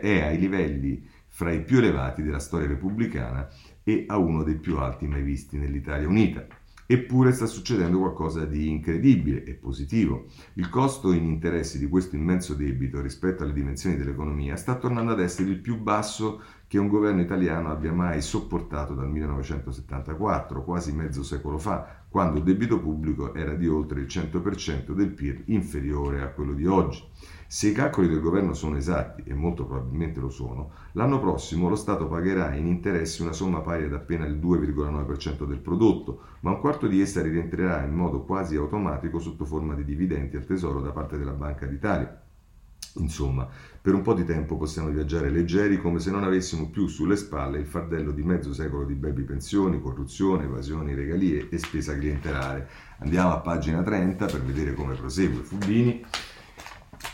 è 0.00 0.22
ai 0.22 0.38
livelli 0.38 1.16
fra 1.38 1.52
i 1.52 1.62
più 1.62 1.78
elevati 1.78 2.20
della 2.24 2.40
storia 2.40 2.66
repubblicana 2.66 3.48
e 3.84 4.06
a 4.08 4.18
uno 4.18 4.42
dei 4.42 4.56
più 4.56 4.78
alti 4.78 5.06
mai 5.06 5.22
visti 5.22 5.56
nell'Italia 5.56 6.08
unita. 6.08 6.44
Eppure 6.84 7.30
sta 7.30 7.46
succedendo 7.46 8.00
qualcosa 8.00 8.44
di 8.44 8.68
incredibile 8.68 9.44
e 9.44 9.54
positivo. 9.54 10.26
Il 10.54 10.68
costo 10.68 11.12
in 11.12 11.22
interessi 11.26 11.78
di 11.78 11.86
questo 11.86 12.16
immenso 12.16 12.54
debito 12.54 13.00
rispetto 13.00 13.44
alle 13.44 13.52
dimensioni 13.52 13.96
dell'economia 13.96 14.56
sta 14.56 14.74
tornando 14.74 15.12
ad 15.12 15.20
essere 15.20 15.50
il 15.50 15.60
più 15.60 15.80
basso 15.80 16.42
che 16.66 16.78
un 16.78 16.88
governo 16.88 17.20
italiano 17.20 17.70
abbia 17.70 17.92
mai 17.92 18.20
sopportato 18.20 18.94
dal 18.94 19.08
1974, 19.08 20.64
quasi 20.64 20.92
mezzo 20.92 21.22
secolo 21.22 21.56
fa, 21.58 22.04
quando 22.08 22.38
il 22.38 22.42
debito 22.42 22.80
pubblico 22.80 23.32
era 23.32 23.54
di 23.54 23.68
oltre 23.68 24.00
il 24.00 24.06
100% 24.06 24.90
del 24.90 25.12
PIL, 25.12 25.44
inferiore 25.46 26.20
a 26.20 26.30
quello 26.30 26.54
di 26.54 26.66
oggi. 26.66 27.00
Se 27.50 27.66
i 27.66 27.72
calcoli 27.72 28.08
del 28.08 28.20
governo 28.20 28.52
sono 28.52 28.76
esatti, 28.76 29.22
e 29.24 29.32
molto 29.32 29.64
probabilmente 29.64 30.20
lo 30.20 30.28
sono, 30.28 30.70
l'anno 30.92 31.18
prossimo 31.18 31.70
lo 31.70 31.76
Stato 31.76 32.06
pagherà 32.06 32.54
in 32.54 32.66
interessi 32.66 33.22
una 33.22 33.32
somma 33.32 33.60
pari 33.60 33.84
ad 33.84 33.94
appena 33.94 34.26
il 34.26 34.36
2,9% 34.36 35.46
del 35.46 35.56
prodotto, 35.56 36.20
ma 36.40 36.50
un 36.50 36.60
quarto 36.60 36.86
di 36.86 37.00
essa 37.00 37.22
rientrerà 37.22 37.82
in 37.84 37.94
modo 37.94 38.20
quasi 38.24 38.54
automatico 38.56 39.18
sotto 39.18 39.46
forma 39.46 39.74
di 39.74 39.82
dividendi 39.82 40.36
al 40.36 40.44
Tesoro 40.44 40.82
da 40.82 40.90
parte 40.90 41.16
della 41.16 41.32
Banca 41.32 41.64
d'Italia. 41.64 42.20
Insomma, 42.96 43.48
per 43.80 43.94
un 43.94 44.02
po' 44.02 44.12
di 44.12 44.26
tempo 44.26 44.58
possiamo 44.58 44.90
viaggiare 44.90 45.30
leggeri 45.30 45.78
come 45.78 46.00
se 46.00 46.10
non 46.10 46.24
avessimo 46.24 46.68
più 46.68 46.86
sulle 46.86 47.16
spalle 47.16 47.60
il 47.60 47.66
fardello 47.66 48.12
di 48.12 48.24
mezzo 48.24 48.52
secolo 48.52 48.84
di 48.84 48.94
baby 48.94 49.22
pensioni, 49.22 49.80
corruzione, 49.80 50.44
evasioni, 50.44 50.94
regalie 50.94 51.48
e 51.48 51.56
spesa 51.56 51.96
clientelare. 51.96 52.68
Andiamo 52.98 53.32
a 53.32 53.40
pagina 53.40 53.82
30 53.82 54.26
per 54.26 54.42
vedere 54.42 54.74
come 54.74 54.92
prosegue 54.96 55.40
Fubini 55.40 56.04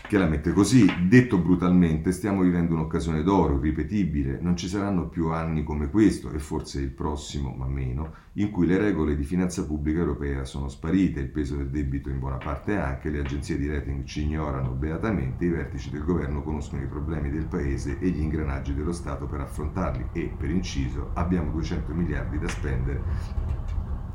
che 0.06 0.18
la 0.18 0.26
mette 0.26 0.52
così. 0.52 0.86
Detto 1.08 1.38
brutalmente, 1.38 2.12
stiamo 2.12 2.42
vivendo 2.42 2.74
un'occasione 2.74 3.22
d'oro, 3.22 3.58
ripetibile. 3.58 4.38
Non 4.40 4.56
ci 4.56 4.68
saranno 4.68 5.08
più 5.08 5.28
anni 5.28 5.62
come 5.64 5.90
questo, 5.90 6.30
e 6.30 6.38
forse 6.38 6.80
il 6.80 6.90
prossimo, 6.90 7.54
ma 7.56 7.66
meno, 7.66 8.14
in 8.34 8.50
cui 8.50 8.66
le 8.66 8.78
regole 8.78 9.16
di 9.16 9.24
finanza 9.24 9.64
pubblica 9.64 9.98
europea 9.98 10.44
sono 10.44 10.68
sparite, 10.68 11.20
il 11.20 11.28
peso 11.28 11.56
del 11.56 11.70
debito 11.70 12.10
in 12.10 12.18
buona 12.18 12.36
parte 12.36 12.76
anche, 12.76 13.10
le 13.10 13.20
agenzie 13.20 13.58
di 13.58 13.68
rating 13.68 14.04
ci 14.04 14.22
ignorano 14.22 14.70
beatamente, 14.70 15.44
i 15.44 15.50
vertici 15.50 15.90
del 15.90 16.04
governo 16.04 16.42
conoscono 16.42 16.82
i 16.82 16.86
problemi 16.86 17.30
del 17.30 17.46
paese 17.46 17.98
e 17.98 18.08
gli 18.08 18.20
ingranaggi 18.20 18.74
dello 18.74 18.92
Stato 18.92 19.26
per 19.26 19.40
affrontarli 19.40 20.08
e, 20.12 20.32
per 20.36 20.50
inciso, 20.50 21.10
abbiamo 21.14 21.50
200 21.50 21.92
miliardi 21.92 22.38
da 22.38 22.48
spendere, 22.48 23.02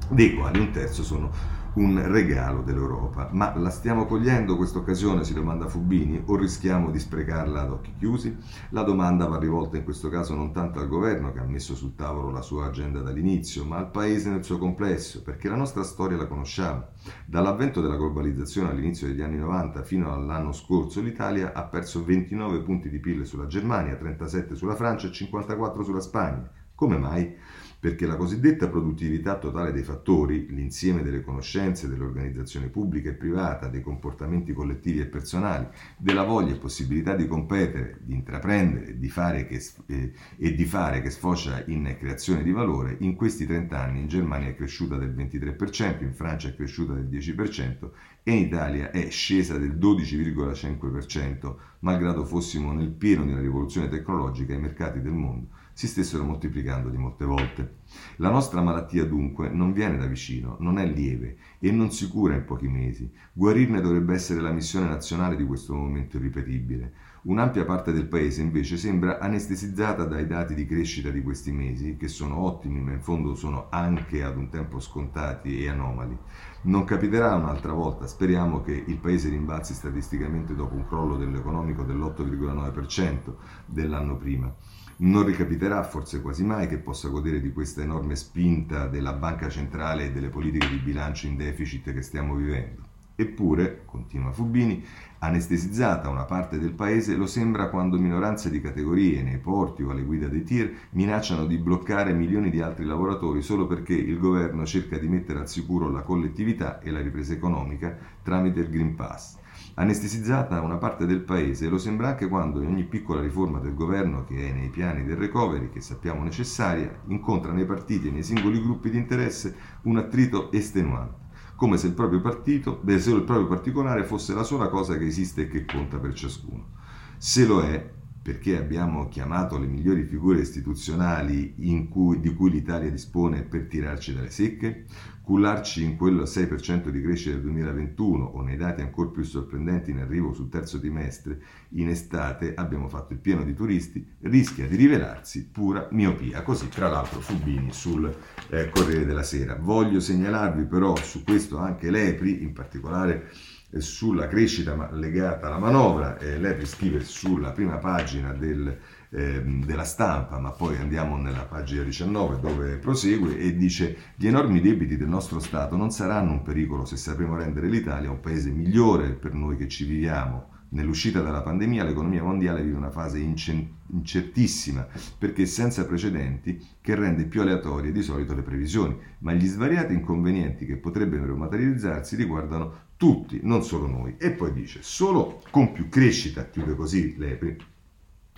dei 0.09 0.33
quali 0.33 0.59
un 0.59 0.71
terzo 0.71 1.03
sono 1.03 1.58
un 1.79 2.01
regalo 2.11 2.61
dell'Europa. 2.61 3.29
Ma 3.31 3.55
la 3.57 3.69
stiamo 3.69 4.05
cogliendo 4.05 4.57
questa 4.57 4.79
occasione, 4.79 5.23
si 5.23 5.33
domanda 5.33 5.67
Fubini, 5.67 6.21
o 6.25 6.35
rischiamo 6.35 6.91
di 6.91 6.99
sprecarla 6.99 7.61
ad 7.61 7.71
occhi 7.71 7.93
chiusi? 7.97 8.35
La 8.71 8.83
domanda 8.83 9.27
va 9.27 9.39
rivolta 9.39 9.77
in 9.77 9.85
questo 9.85 10.09
caso 10.09 10.35
non 10.35 10.51
tanto 10.51 10.79
al 10.79 10.89
governo 10.89 11.31
che 11.31 11.39
ha 11.39 11.45
messo 11.45 11.75
sul 11.75 11.95
tavolo 11.95 12.31
la 12.31 12.41
sua 12.41 12.65
agenda 12.65 12.99
dall'inizio, 12.99 13.63
ma 13.63 13.77
al 13.77 13.91
paese 13.91 14.29
nel 14.29 14.43
suo 14.43 14.57
complesso, 14.57 15.21
perché 15.23 15.47
la 15.47 15.55
nostra 15.55 15.83
storia 15.83 16.17
la 16.17 16.27
conosciamo. 16.27 16.87
Dall'avvento 17.25 17.79
della 17.79 17.95
globalizzazione 17.95 18.69
all'inizio 18.69 19.07
degli 19.07 19.21
anni 19.21 19.37
90 19.37 19.81
fino 19.83 20.13
all'anno 20.13 20.51
scorso 20.51 20.99
l'Italia 20.99 21.53
ha 21.53 21.63
perso 21.63 22.03
29 22.03 22.61
punti 22.61 22.89
di 22.89 22.99
PIL 22.99 23.25
sulla 23.25 23.47
Germania, 23.47 23.95
37 23.95 24.55
sulla 24.55 24.75
Francia 24.75 25.07
e 25.07 25.13
54 25.13 25.83
sulla 25.83 26.01
Spagna. 26.01 26.49
Come 26.75 26.97
mai? 26.97 27.35
Perché 27.79 28.05
la 28.05 28.17
cosiddetta 28.17 28.67
produttività 28.67 29.37
totale 29.37 29.71
dei 29.71 29.83
fattori, 29.83 30.47
l'insieme 30.49 31.01
delle 31.01 31.21
conoscenze 31.21 31.87
dell'organizzazione 31.87 32.67
pubblica 32.67 33.09
e 33.09 33.13
privata, 33.13 33.69
dei 33.69 33.81
comportamenti 33.81 34.51
collettivi 34.51 34.99
e 34.99 35.05
personali, 35.05 35.65
della 35.97 36.23
voglia 36.23 36.53
e 36.53 36.57
possibilità 36.57 37.15
di 37.15 37.25
competere, 37.25 37.99
di 38.01 38.15
intraprendere 38.15 38.99
di 38.99 39.07
che, 39.09 39.63
eh, 39.85 40.13
e 40.37 40.53
di 40.53 40.65
fare 40.65 41.01
che 41.01 41.09
sfocia 41.09 41.63
in 41.67 41.95
creazione 41.97 42.43
di 42.43 42.51
valore, 42.51 42.97
in 42.99 43.15
questi 43.15 43.45
30 43.45 43.79
anni 43.79 44.01
in 44.01 44.07
Germania 44.07 44.49
è 44.49 44.55
cresciuta 44.55 44.97
del 44.97 45.15
23%, 45.15 46.03
in 46.03 46.13
Francia 46.13 46.49
è 46.49 46.55
cresciuta 46.55 46.93
del 46.93 47.07
10% 47.07 47.91
e 48.23 48.31
in 48.33 48.45
Italia 48.45 48.91
è 48.91 49.09
scesa 49.09 49.57
del 49.57 49.77
12,5%, 49.77 51.55
malgrado 51.79 52.25
fossimo 52.25 52.73
nel 52.73 52.91
pieno 52.91 53.23
della 53.23 53.39
rivoluzione 53.39 53.87
tecnologica 53.87 54.51
e 54.51 54.57
i 54.57 54.59
mercati 54.59 55.01
del 55.01 55.13
mondo 55.13 55.58
si 55.79 55.87
stessero 55.87 56.25
moltiplicando 56.25 56.89
di 56.89 56.97
molte 56.97 57.23
volte. 57.23 57.75
La 58.17 58.29
nostra 58.29 58.61
malattia 58.61 59.05
dunque 59.05 59.47
non 59.47 59.71
viene 59.71 59.97
da 59.97 60.07
vicino, 60.07 60.57
non 60.59 60.77
è 60.77 60.85
lieve 60.85 61.37
e 61.57 61.71
non 61.71 61.89
si 61.89 62.09
cura 62.09 62.35
in 62.35 62.43
pochi 62.43 62.67
mesi. 62.67 63.09
Guarirne 63.31 63.79
dovrebbe 63.79 64.13
essere 64.13 64.41
la 64.41 64.51
missione 64.51 64.89
nazionale 64.89 65.37
di 65.37 65.45
questo 65.45 65.73
momento 65.73 66.17
irripetibile. 66.17 66.91
Un'ampia 67.21 67.63
parte 67.63 67.93
del 67.93 68.07
paese 68.07 68.41
invece 68.41 68.75
sembra 68.75 69.19
anestesizzata 69.19 70.03
dai 70.03 70.27
dati 70.27 70.53
di 70.53 70.65
crescita 70.65 71.11
di 71.11 71.21
questi 71.21 71.53
mesi, 71.53 71.95
che 71.95 72.09
sono 72.09 72.39
ottimi, 72.39 72.81
ma 72.81 72.91
in 72.91 73.01
fondo 73.01 73.33
sono 73.35 73.67
anche 73.69 74.21
ad 74.21 74.35
un 74.35 74.49
tempo 74.49 74.81
scontati 74.81 75.63
e 75.63 75.69
anomali. 75.69 76.17
Non 76.63 76.83
capiterà 76.83 77.35
un'altra 77.35 77.71
volta, 77.71 78.05
speriamo 78.05 78.61
che 78.61 78.83
il 78.85 78.97
paese 78.97 79.29
rimbalzi 79.29 79.73
statisticamente 79.73 80.55
dopo 80.55 80.75
un 80.75 80.85
crollo 80.85 81.15
dell'economico 81.15 81.83
dell'8,9% 81.83 83.33
dell'anno 83.65 84.17
prima. 84.17 84.53
Non 85.01 85.23
ricapiterà 85.23 85.81
forse 85.83 86.19
quasi 86.19 86.43
mai 86.43 86.67
che 86.67 86.77
possa 86.77 87.07
godere 87.07 87.39
di 87.39 87.53
questa 87.53 87.81
enorme 87.81 88.17
spinta 88.17 88.85
della 88.87 89.13
banca 89.13 89.47
centrale 89.47 90.05
e 90.05 90.11
delle 90.11 90.27
politiche 90.27 90.67
di 90.67 90.75
bilancio 90.75 91.25
in 91.25 91.37
deficit 91.37 91.93
che 91.93 92.01
stiamo 92.01 92.35
vivendo. 92.35 92.81
Eppure, 93.15 93.83
continua 93.85 94.33
Fubini, 94.33 94.83
anestesizzata 95.19 96.09
una 96.09 96.25
parte 96.25 96.59
del 96.59 96.73
paese 96.73 97.15
lo 97.15 97.27
sembra 97.27 97.69
quando 97.69 97.97
minoranze 97.97 98.49
di 98.49 98.59
categorie 98.59 99.23
nei 99.23 99.37
porti 99.37 99.83
o 99.83 99.91
alle 99.91 100.03
guide 100.03 100.27
dei 100.27 100.43
tir 100.43 100.73
minacciano 100.91 101.45
di 101.45 101.57
bloccare 101.57 102.11
milioni 102.11 102.49
di 102.49 102.59
altri 102.59 102.83
lavoratori 102.83 103.41
solo 103.41 103.67
perché 103.67 103.93
il 103.93 104.19
governo 104.19 104.65
cerca 104.65 104.97
di 104.97 105.07
mettere 105.07 105.39
al 105.39 105.49
sicuro 105.49 105.89
la 105.89 106.01
collettività 106.01 106.81
e 106.81 106.91
la 106.91 106.99
ripresa 106.99 107.31
economica 107.31 107.97
tramite 108.21 108.59
il 108.59 108.69
Green 108.69 108.95
Pass. 108.95 109.37
Anestesizzata 109.79 110.59
una 110.59 110.75
parte 110.75 111.05
del 111.05 111.21
paese 111.21 111.69
lo 111.69 111.77
sembra 111.77 112.09
anche 112.09 112.27
quando 112.27 112.59
ogni 112.59 112.83
piccola 112.83 113.21
riforma 113.21 113.59
del 113.59 113.73
governo 113.73 114.25
che 114.25 114.49
è 114.49 114.51
nei 114.51 114.67
piani 114.67 115.05
del 115.05 115.15
recovery, 115.15 115.69
che 115.69 115.79
sappiamo 115.79 116.21
necessaria, 116.21 116.99
incontra 117.07 117.53
nei 117.53 117.63
partiti 117.63 118.09
e 118.09 118.11
nei 118.11 118.23
singoli 118.23 118.61
gruppi 118.61 118.89
di 118.89 118.97
interesse 118.97 119.55
un 119.83 119.95
attrito 119.95 120.51
estenuante, 120.51 121.27
come 121.55 121.77
se 121.77 121.87
il 121.87 121.93
proprio 121.93 122.19
partito, 122.19 122.81
se 122.85 123.09
il 123.09 123.23
proprio 123.23 123.47
particolare 123.47 124.03
fosse 124.03 124.33
la 124.33 124.43
sola 124.43 124.67
cosa 124.67 124.97
che 124.97 125.05
esiste 125.05 125.43
e 125.43 125.47
che 125.47 125.63
conta 125.63 125.97
per 125.97 126.13
ciascuno. 126.13 126.71
Se 127.15 127.45
lo 127.45 127.61
è, 127.61 127.93
perché 128.21 128.57
abbiamo 128.57 129.07
chiamato 129.07 129.57
le 129.57 129.67
migliori 129.67 130.03
figure 130.03 130.41
istituzionali 130.41 131.55
cui, 131.89 132.19
di 132.19 132.33
cui 132.33 132.51
l'Italia 132.51 132.89
dispone 132.89 133.43
per 133.43 133.65
tirarci 133.65 134.13
dalle 134.13 134.29
secche, 134.29 134.85
cullarci 135.29 135.83
in 135.83 135.95
quel 135.95 136.21
6% 136.21 136.89
di 136.89 137.01
crescita 137.03 137.35
del 137.35 137.41
2021 137.43 138.25
o 138.25 138.41
nei 138.41 138.57
dati 138.57 138.81
ancora 138.81 139.09
più 139.09 139.21
sorprendenti 139.21 139.91
in 139.91 139.99
arrivo 139.99 140.33
sul 140.33 140.49
terzo 140.49 140.79
trimestre, 140.79 141.39
in 141.73 141.87
estate 141.87 142.55
abbiamo 142.55 142.87
fatto 142.89 143.13
il 143.13 143.19
pieno 143.19 143.43
di 143.43 143.53
turisti, 143.53 144.03
rischia 144.21 144.67
di 144.67 144.75
rivelarsi 144.75 145.47
pura 145.49 145.87
miopia. 145.91 146.41
Così 146.41 146.67
tra 146.69 146.89
l'altro 146.89 147.19
Fubini 147.19 147.71
sul 147.71 148.11
eh, 148.49 148.69
Corriere 148.69 149.05
della 149.05 149.21
Sera. 149.21 149.55
Voglio 149.55 149.99
segnalarvi 149.99 150.63
però 150.63 150.95
su 150.95 151.23
questo 151.23 151.57
anche 151.57 151.91
l'EPRI, 151.91 152.41
in 152.41 152.51
particolare 152.51 153.29
sulla 153.77 154.27
crescita 154.27 154.89
legata 154.91 155.47
alla 155.47 155.59
manovra, 155.59 156.17
eh, 156.17 156.39
lei 156.39 156.65
scrive 156.65 157.01
sulla 157.01 157.51
prima 157.51 157.77
pagina 157.77 158.33
del, 158.33 158.75
eh, 159.09 159.41
della 159.43 159.83
stampa, 159.83 160.39
ma 160.39 160.51
poi 160.51 160.77
andiamo 160.77 161.17
nella 161.17 161.45
pagina 161.45 161.83
19 161.83 162.39
dove 162.39 162.77
prosegue 162.77 163.37
e 163.37 163.55
dice 163.55 164.13
gli 164.15 164.27
enormi 164.27 164.59
debiti 164.59 164.97
del 164.97 165.07
nostro 165.07 165.39
Stato 165.39 165.75
non 165.75 165.91
saranno 165.91 166.31
un 166.31 166.41
pericolo 166.41 166.85
se 166.85 166.97
sapremo 166.97 167.35
rendere 167.35 167.67
l'Italia 167.67 168.09
un 168.09 168.19
paese 168.19 168.49
migliore 168.49 169.11
per 169.11 169.33
noi 169.33 169.55
che 169.55 169.67
ci 169.67 169.85
viviamo. 169.85 170.57
Nell'uscita 170.71 171.21
dalla 171.21 171.41
pandemia 171.41 171.83
l'economia 171.83 172.21
mondiale 172.21 172.61
vive 172.61 172.77
una 172.77 172.91
fase 172.91 173.17
incertissima 173.17 174.87
perché 175.17 175.47
senza 175.47 175.83
precedenti 175.83 176.63
che 176.79 176.93
rende 176.93 177.25
più 177.25 177.41
aleatorie 177.41 177.91
di 177.91 178.03
solito 178.03 178.35
le 178.35 178.43
previsioni, 178.43 178.95
ma 179.19 179.33
gli 179.33 179.47
svariati 179.47 179.93
inconvenienti 179.93 180.67
che 180.67 180.77
potrebbero 180.77 181.35
materializzarsi 181.35 182.15
riguardano 182.15 182.88
tutti, 182.99 183.39
non 183.43 183.63
solo 183.63 183.87
noi. 183.87 184.15
E 184.17 184.31
poi 184.31 184.51
dice, 184.51 184.79
solo 184.81 185.41
con 185.51 185.71
più 185.71 185.87
crescita, 185.87 186.49
chiude 186.49 186.75
così 186.75 187.15
l'EPRI, 187.17 187.57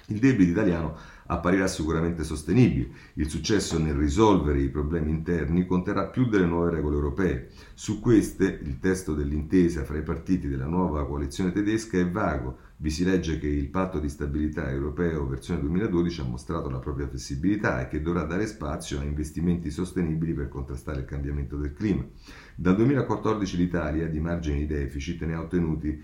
il 0.06 0.20
debito 0.20 0.52
italiano 0.52 0.96
apparirà 1.26 1.66
sicuramente 1.66 2.24
sostenibile. 2.24 2.92
Il 3.16 3.28
successo 3.28 3.80
nel 3.80 3.96
risolvere 3.96 4.62
i 4.62 4.70
problemi 4.70 5.10
interni 5.10 5.66
conterrà 5.66 6.06
più 6.06 6.28
delle 6.28 6.46
nuove 6.46 6.70
regole 6.70 6.96
europee. 6.96 7.50
Su 7.74 8.00
queste, 8.00 8.60
il 8.64 8.78
testo 8.78 9.16
dell'intesa 9.16 9.84
fra 9.84 9.98
i 9.98 10.04
partiti 10.04 10.48
della 10.48 10.68
nuova 10.68 11.08
coalizione 11.08 11.52
tedesca 11.52 11.98
è 11.98 12.08
vago. 12.08 12.58
Vi 12.82 12.90
si 12.90 13.04
legge 13.04 13.38
che 13.38 13.46
il 13.46 13.70
patto 13.70 14.00
di 14.00 14.10
stabilità 14.10 14.68
europeo 14.72 15.28
versione 15.28 15.60
2012 15.60 16.22
ha 16.22 16.24
mostrato 16.24 16.68
la 16.68 16.80
propria 16.80 17.08
flessibilità 17.08 17.80
e 17.80 17.88
che 17.88 18.02
dovrà 18.02 18.24
dare 18.24 18.48
spazio 18.48 19.00
a 19.00 19.04
investimenti 19.04 19.70
sostenibili 19.70 20.34
per 20.34 20.48
contrastare 20.48 21.02
il 21.02 21.06
cambiamento 21.06 21.58
del 21.58 21.74
clima. 21.74 22.04
Dal 22.56 22.76
2014 22.76 23.58
l'Italia 23.58 24.08
di 24.08 24.20
margini 24.20 24.62
di 24.62 24.66
deficit 24.66 25.24
ne 25.26 25.36
ha 25.36 25.42
ottenuti 25.42 26.04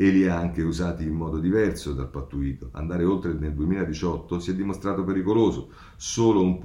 e 0.00 0.10
li 0.10 0.28
ha 0.28 0.36
anche 0.36 0.60
usati 0.60 1.02
in 1.02 1.14
modo 1.14 1.38
diverso 1.38 1.94
dal 1.94 2.10
pattuito. 2.10 2.68
Andare 2.72 3.04
oltre 3.04 3.32
nel 3.32 3.54
2018 3.54 4.38
si 4.38 4.50
è 4.50 4.54
dimostrato 4.54 5.04
pericoloso, 5.04 5.72
solo, 5.96 6.42
un 6.42 6.58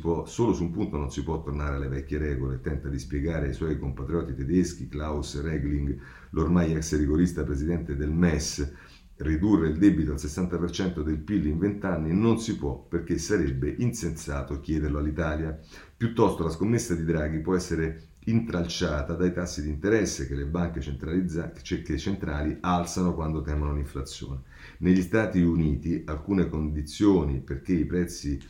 può, 0.00 0.24
solo, 0.24 0.54
su 0.54 0.62
un 0.62 0.70
punto 0.72 0.96
non 0.96 1.10
si 1.10 1.22
può 1.22 1.42
tornare 1.42 1.76
alle 1.76 1.88
vecchie 1.88 2.16
regole, 2.16 2.62
tenta 2.62 2.88
di 2.88 2.98
spiegare 2.98 3.48
ai 3.48 3.52
suoi 3.52 3.78
compatrioti 3.78 4.34
tedeschi 4.34 4.88
Klaus 4.88 5.40
Regling, 5.42 5.96
l'ormai 6.30 6.74
ex 6.74 6.96
rigorista 6.98 7.44
presidente 7.44 7.94
del 7.96 8.10
MES, 8.10 8.72
ridurre 9.18 9.68
il 9.68 9.78
debito 9.78 10.12
al 10.12 10.18
60% 10.18 11.02
del 11.02 11.18
PIL 11.18 11.46
in 11.46 11.58
20 11.58 11.86
anni 11.86 12.12
non 12.12 12.40
si 12.40 12.56
può 12.56 12.76
perché 12.88 13.18
sarebbe 13.18 13.74
insensato 13.78 14.60
chiederlo 14.60 14.98
all'Italia. 14.98 15.58
Piuttosto 15.96 16.42
la 16.42 16.50
scommessa 16.50 16.94
di 16.94 17.04
Draghi 17.04 17.40
può 17.40 17.54
essere 17.54 18.08
intralciata 18.26 19.14
dai 19.14 19.32
tassi 19.32 19.62
di 19.62 19.68
interesse 19.68 20.26
che 20.26 20.34
le 20.34 20.46
banche 20.46 20.80
centrali 20.80 22.56
alzano 22.60 23.14
quando 23.14 23.42
temono 23.42 23.74
l'inflazione. 23.74 24.42
Negli 24.78 25.02
Stati 25.02 25.40
Uniti 25.40 26.02
alcune 26.06 26.48
condizioni 26.48 27.40
perché 27.40 27.72
i 27.72 27.84
prezzi 27.84 28.40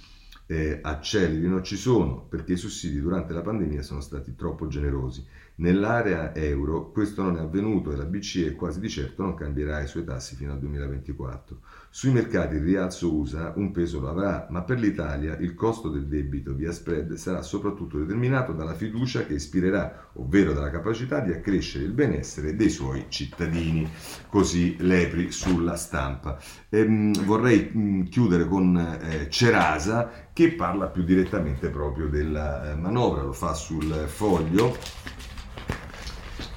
eh, 0.47 0.79
accelerino 0.83 1.62
ci 1.62 1.77
sono, 1.77 2.27
perché 2.29 2.53
i 2.53 2.57
sussidi 2.57 3.01
durante 3.01 3.33
la 3.33 3.43
pandemia 3.43 3.83
sono 3.83 4.01
stati 4.01 4.35
troppo 4.35 4.67
generosi. 4.67 5.25
Nell'area 5.57 6.35
euro 6.35 6.91
questo 6.91 7.23
non 7.23 7.37
è 7.37 7.41
avvenuto 7.41 7.93
e 7.93 7.97
la 7.97 8.07
BCE 8.07 8.57
quasi 8.57 8.81
di 8.81 8.89
certo 8.89 9.23
non 9.23 9.35
cambierà 9.35 9.81
i 9.81 9.87
suoi 9.87 10.03
tassi 10.03 10.35
fino 10.35 10.51
al 10.51 10.59
2024. 10.59 11.61
Sui 11.91 12.11
mercati 12.11 12.57
il 12.57 12.63
rialzo 12.63 13.15
USA 13.15 13.53
un 13.55 13.71
peso 13.71 14.01
lo 14.01 14.09
avrà, 14.09 14.49
ma 14.51 14.63
per 14.63 14.81
l'Italia 14.81 15.37
il 15.39 15.55
costo 15.55 15.91
del 15.91 16.09
debito 16.09 16.55
via 16.55 16.73
spread 16.73 17.13
sarà 17.15 17.41
soprattutto 17.43 17.99
determinato 17.99 18.53
dalla 18.53 18.75
fiducia 18.75 19.27
che 19.27 19.35
ispirerà, 19.35 20.09
ovvero 20.15 20.53
dalla 20.53 20.71
capacità 20.71 21.21
di 21.21 21.31
accrescere 21.31 21.85
il 21.85 21.93
benessere 21.93 22.57
dei 22.57 22.69
suoi 22.69 23.07
cittadini. 23.09 23.89
Così 24.29 24.75
l'EPRI 24.81 25.31
sulla 25.31 25.77
stampa. 25.77 26.37
Ehm, 26.69 27.13
vorrei 27.25 28.09
chiudere 28.11 28.49
con 28.49 28.77
eh, 28.77 29.31
Cerasa 29.31 30.31
che 30.33 30.51
parla 30.55 30.89
più 30.89 31.05
direttamente 31.05 31.69
proprio 31.69 32.09
della 32.09 32.73
eh, 32.73 32.75
manovra, 32.75 33.23
lo 33.23 33.33
fa 33.33 33.55
sul 33.55 33.85
foglio 34.09 34.77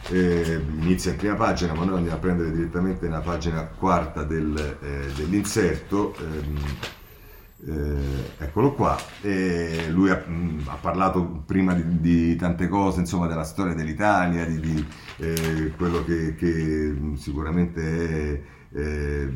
eh, 0.10 0.62
inizia 0.80 1.12
in 1.12 1.18
prima 1.18 1.36
pagina, 1.36 1.74
ma 1.74 1.84
noi 1.84 1.97
andiamo 1.97 2.18
a 2.18 2.20
prendere 2.20 2.51
direttamente 2.51 3.08
nella 3.08 3.22
pagina 3.22 3.64
quarta 3.64 4.24
del, 4.24 4.78
eh, 4.82 5.12
dell'inserto. 5.16 6.16
Ehm, 6.20 6.58
eh, 7.66 8.43
eccolo 8.43 8.74
qua. 8.74 8.95
lui 9.89 10.10
ha, 10.10 10.24
mh, 10.26 10.32
mm, 10.32 10.60
ha, 10.68 10.76
parlato 10.76 11.43
prima 11.45 11.74
di, 11.74 11.99
di, 11.99 12.36
tante 12.36 12.68
cose, 12.68 12.99
insomma, 12.99 13.28
della 13.28 13.43
storia 13.43 13.74
dell'Italia, 13.74 14.45
di, 14.45 14.60
di 14.60 14.86
eh, 15.18 15.74
quello 15.76 16.03
che, 16.03 16.36
che, 16.36 16.47
mm, 16.47 17.14
sicuramente 17.16 17.82
è 17.82 18.41
eh, 18.78 19.32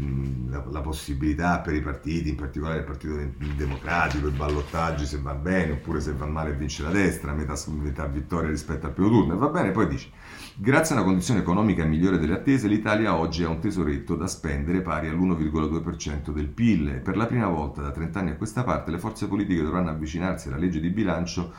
la, 0.49 0.63
la, 0.69 0.81
possibilità 0.81 1.59
per 1.59 1.73
i 1.73 1.81
partiti, 1.81 2.29
in 2.29 2.35
particolare 2.35 2.79
il 2.79 2.83
Partito 2.83 3.17
Democratico, 3.55 4.27
i 4.27 4.31
ballottaggi 4.31 5.05
se 5.05 5.19
va 5.19 5.33
bene 5.33 5.73
oppure 5.73 6.01
se 6.01 6.13
va 6.13 6.25
male 6.25 6.53
vince 6.53 6.83
la 6.83 6.91
destra, 6.91 7.33
metà, 7.33 7.55
metà 7.69 8.05
vittoria 8.07 8.49
rispetto 8.49 8.87
al 8.87 8.93
primo 8.93 9.09
turno, 9.09 9.33
e 9.33 9.37
va 9.37 9.47
bene, 9.47 9.71
poi 9.71 9.87
dice 9.87 10.09
Grazie 10.57 10.95
a 10.95 10.97
una 10.97 11.07
condizione 11.07 11.39
economica 11.39 11.85
migliore 11.85 12.19
delle 12.19 12.33
attese, 12.33 12.67
l'Italia 12.67 13.15
oggi 13.15 13.43
ha 13.43 13.49
un 13.49 13.59
tesoretto 13.59 14.15
da 14.15 14.27
spendere 14.27 14.81
pari 14.81 15.07
all'1,2% 15.07 16.31
del 16.31 16.47
PIL 16.47 16.99
per 17.01 17.15
la 17.15 17.25
prima 17.25 17.47
volta 17.47 17.81
da 17.81 17.91
30 17.91 18.19
anni 18.19 18.29
a 18.31 18.35
questa 18.35 18.63
parte 18.63 18.91
le 18.91 18.99
forze 18.99 19.27
politiche 19.27 19.63
dovranno 19.63 19.89
avvicinarsi 19.89 20.49
alla 20.49 20.57
legge 20.57 20.81
di 20.81 20.89
bilancio 20.89 21.53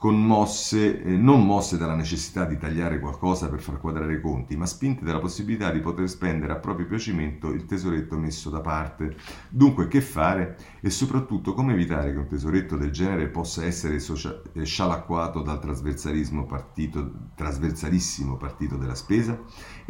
con 0.00 0.18
mosse, 0.18 1.02
eh, 1.02 1.14
non 1.14 1.44
mosse 1.44 1.76
dalla 1.76 1.94
necessità 1.94 2.46
di 2.46 2.56
tagliare 2.56 2.98
qualcosa 2.98 3.50
per 3.50 3.60
far 3.60 3.78
quadrare 3.78 4.14
i 4.14 4.20
conti, 4.22 4.56
ma 4.56 4.64
spinte 4.64 5.04
dalla 5.04 5.18
possibilità 5.18 5.70
di 5.70 5.80
poter 5.80 6.08
spendere 6.08 6.54
a 6.54 6.56
proprio 6.56 6.86
piacimento 6.86 7.50
il 7.50 7.66
tesoretto 7.66 8.16
messo 8.16 8.48
da 8.48 8.62
parte. 8.62 9.14
Dunque, 9.50 9.88
che 9.88 10.00
fare? 10.00 10.56
E 10.80 10.88
soprattutto 10.88 11.52
come 11.52 11.74
evitare 11.74 12.12
che 12.12 12.18
un 12.18 12.26
tesoretto 12.26 12.78
del 12.78 12.90
genere 12.92 13.28
possa 13.28 13.62
essere 13.66 13.98
socia- 13.98 14.40
eh, 14.54 14.64
scialacquato 14.64 15.42
dal 15.42 15.60
trasversalismo 15.60 16.46
partito, 16.46 17.28
trasversalissimo 17.34 18.38
partito 18.38 18.78
della 18.78 18.94
spesa? 18.94 19.38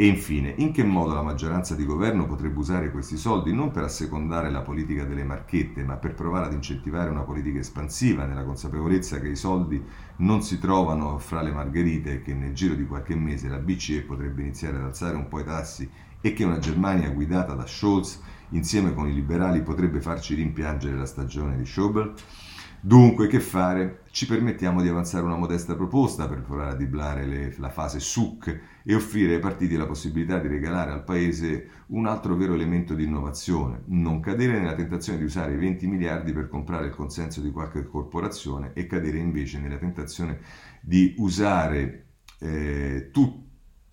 E 0.01 0.07
infine, 0.07 0.55
in 0.57 0.73
che 0.73 0.83
modo 0.83 1.13
la 1.13 1.21
maggioranza 1.21 1.75
di 1.75 1.85
governo 1.85 2.25
potrebbe 2.25 2.59
usare 2.59 2.91
questi 2.91 3.19
soldi 3.19 3.53
non 3.53 3.71
per 3.71 3.83
assecondare 3.83 4.51
la 4.51 4.63
politica 4.63 5.05
delle 5.05 5.25
marchette, 5.25 5.85
ma 5.85 5.97
per 5.97 6.15
provare 6.15 6.47
ad 6.47 6.55
incentivare 6.55 7.11
una 7.11 7.21
politica 7.21 7.59
espansiva, 7.59 8.25
nella 8.25 8.45
consapevolezza 8.45 9.21
che 9.21 9.29
i 9.29 9.37
soldi 9.37 9.79
non 10.17 10.41
si 10.41 10.59
trovano 10.59 11.19
fra 11.19 11.43
le 11.43 11.53
margherite 11.53 12.15
e 12.15 12.23
che 12.23 12.33
nel 12.33 12.55
giro 12.55 12.73
di 12.73 12.87
qualche 12.87 13.15
mese 13.15 13.51
la 13.51 13.59
BCE 13.59 14.05
potrebbe 14.05 14.41
iniziare 14.41 14.79
ad 14.79 14.85
alzare 14.85 15.17
un 15.17 15.29
po' 15.29 15.41
i 15.41 15.45
tassi 15.45 15.87
e 16.19 16.33
che 16.33 16.45
una 16.45 16.59
Germania 16.59 17.11
guidata 17.11 17.53
da 17.53 17.67
Scholz 17.67 18.23
insieme 18.53 18.95
con 18.95 19.07
i 19.07 19.13
liberali 19.13 19.61
potrebbe 19.61 20.01
farci 20.01 20.33
rimpiangere 20.33 20.97
la 20.97 21.05
stagione 21.05 21.59
di 21.59 21.67
Schäuble? 21.67 22.15
Dunque, 22.83 23.27
che 23.27 23.41
fare? 23.41 24.05
Ci 24.11 24.27
permettiamo 24.27 24.81
di 24.81 24.89
avanzare 24.89 25.25
una 25.25 25.37
modesta 25.37 25.75
proposta 25.75 26.27
per 26.27 26.41
provare 26.41 26.71
a 26.71 26.77
diblare 26.77 27.27
le, 27.27 27.55
la 27.59 27.69
fase 27.69 28.01
SUC 28.01 28.61
e 28.83 28.95
offrire 28.95 29.35
ai 29.35 29.41
partiti 29.41 29.77
la 29.77 29.85
possibilità 29.85 30.39
di 30.39 30.49
regalare 30.49 30.91
al 30.91 31.05
Paese 31.05 31.69
un 31.89 32.07
altro 32.07 32.37
vero 32.37 32.55
elemento 32.55 32.95
di 32.95 33.05
innovazione, 33.05 33.83
non 33.89 34.21
cadere 34.21 34.59
nella 34.59 34.75
tentazione 34.75 35.19
di 35.19 35.25
usare 35.25 35.53
i 35.53 35.59
20 35.59 35.87
miliardi 35.89 36.33
per 36.33 36.49
comprare 36.49 36.87
il 36.87 36.95
consenso 36.95 37.43
di 37.43 37.51
qualche 37.51 37.85
corporazione 37.85 38.71
e 38.73 38.87
cadere 38.87 39.19
invece 39.19 39.59
nella 39.59 39.77
tentazione 39.77 40.41
di 40.81 41.15
usare 41.19 42.07
eh, 42.39 43.11
tutto 43.13 43.49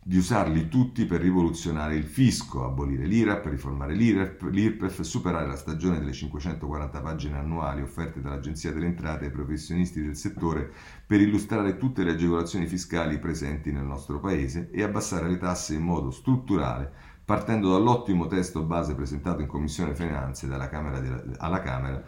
di 0.08 0.16
usarli 0.16 0.70
tutti 0.70 1.04
per 1.04 1.20
rivoluzionare 1.20 1.98
il 1.98 2.06
fisco, 2.06 2.64
abolire 2.64 3.06
l'IRAP, 3.06 3.48
riformare 3.48 3.94
l'IRPEF, 3.94 5.02
superare 5.02 5.46
la 5.46 5.58
stagione 5.58 6.00
delle 6.00 6.14
540 6.14 7.02
pagine 7.02 7.38
annuali 7.38 7.82
offerte 7.82 8.22
dall'Agenzia 8.22 8.72
delle 8.72 8.86
Entrate 8.86 9.26
ai 9.26 9.32
professionisti 9.32 10.02
del 10.02 10.16
settore 10.16 10.72
per 11.06 11.20
illustrare 11.20 11.76
tutte 11.76 12.06
le 12.06 12.12
agevolazioni 12.12 12.68
fiscali 12.68 13.20
presenti 13.20 13.74
nel 13.74 13.84
nostro 13.84 14.22
Paese 14.22 14.70
e 14.72 14.82
abbassare 14.82 15.28
le 15.28 15.38
tasse 15.38 15.74
in 15.74 15.82
modo 15.82 16.10
strutturale, 16.10 16.90
partendo 17.26 17.74
dall'ottimo 17.74 18.28
testo 18.28 18.64
base 18.64 18.96
presentato 18.96 19.42
in 19.42 19.48
Commissione 19.48 19.94
Finanze 19.94 20.48
Camera 20.70 21.02
della, 21.02 21.22
alla 21.36 21.60
Camera 21.60 22.02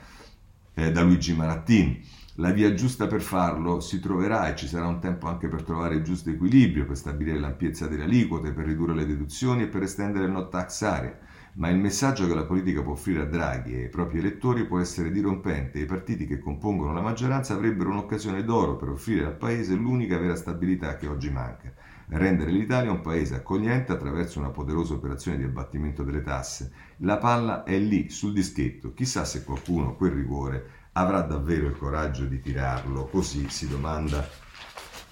eh, 0.73 0.89
da 0.89 1.01
Luigi 1.01 1.35
Marattini 1.35 2.01
la 2.39 2.51
via 2.51 2.73
giusta 2.73 3.07
per 3.07 3.21
farlo 3.21 3.81
si 3.81 3.99
troverà 3.99 4.47
e 4.49 4.55
ci 4.55 4.65
sarà 4.65 4.87
un 4.87 4.99
tempo 4.99 5.27
anche 5.27 5.49
per 5.49 5.61
trovare 5.61 5.95
il 5.95 6.03
giusto 6.03 6.29
equilibrio, 6.29 6.85
per 6.85 6.95
stabilire 6.95 7.37
l'ampiezza 7.37 7.87
delle 7.87 8.03
aliquote, 8.03 8.53
per 8.53 8.65
ridurre 8.65 8.95
le 8.95 9.05
deduzioni 9.05 9.63
e 9.63 9.67
per 9.67 9.83
estendere 9.83 10.25
il 10.25 10.31
no 10.31 10.47
tax 10.47 10.81
area. 10.83 11.17
Ma 11.55 11.67
il 11.67 11.77
messaggio 11.77 12.27
che 12.27 12.33
la 12.33 12.45
politica 12.45 12.81
può 12.81 12.93
offrire 12.93 13.23
a 13.23 13.25
Draghi 13.25 13.73
e 13.73 13.81
ai 13.83 13.89
propri 13.89 14.19
elettori 14.19 14.65
può 14.65 14.79
essere 14.79 15.11
dirompente 15.11 15.79
e 15.79 15.81
i 15.81 15.85
partiti 15.85 16.25
che 16.25 16.39
compongono 16.39 16.93
la 16.93 17.01
maggioranza 17.01 17.55
avrebbero 17.55 17.89
un'occasione 17.89 18.45
d'oro 18.45 18.77
per 18.77 18.87
offrire 18.87 19.25
al 19.25 19.35
Paese 19.35 19.73
l'unica 19.73 20.17
vera 20.17 20.35
stabilità 20.35 20.95
che 20.95 21.07
oggi 21.07 21.29
manca. 21.29 21.73
Rendere 22.11 22.51
l'Italia 22.51 22.89
un 22.89 23.01
paese 23.01 23.35
accogliente 23.35 23.91
attraverso 23.91 24.39
una 24.39 24.49
poderosa 24.49 24.93
operazione 24.93 25.37
di 25.37 25.43
abbattimento 25.43 26.03
delle 26.03 26.21
tasse. 26.21 26.71
La 26.99 27.17
palla 27.17 27.63
è 27.63 27.77
lì, 27.77 28.09
sul 28.09 28.33
dischetto. 28.33 28.93
Chissà 28.93 29.25
se 29.25 29.43
qualcuno 29.43 29.95
quel 29.95 30.13
rigore 30.13 30.78
avrà 30.99 31.21
davvero 31.21 31.67
il 31.67 31.77
coraggio 31.77 32.25
di 32.25 32.41
tirarlo? 32.41 33.05
Così 33.05 33.49
si 33.49 33.67
domanda 33.67 34.27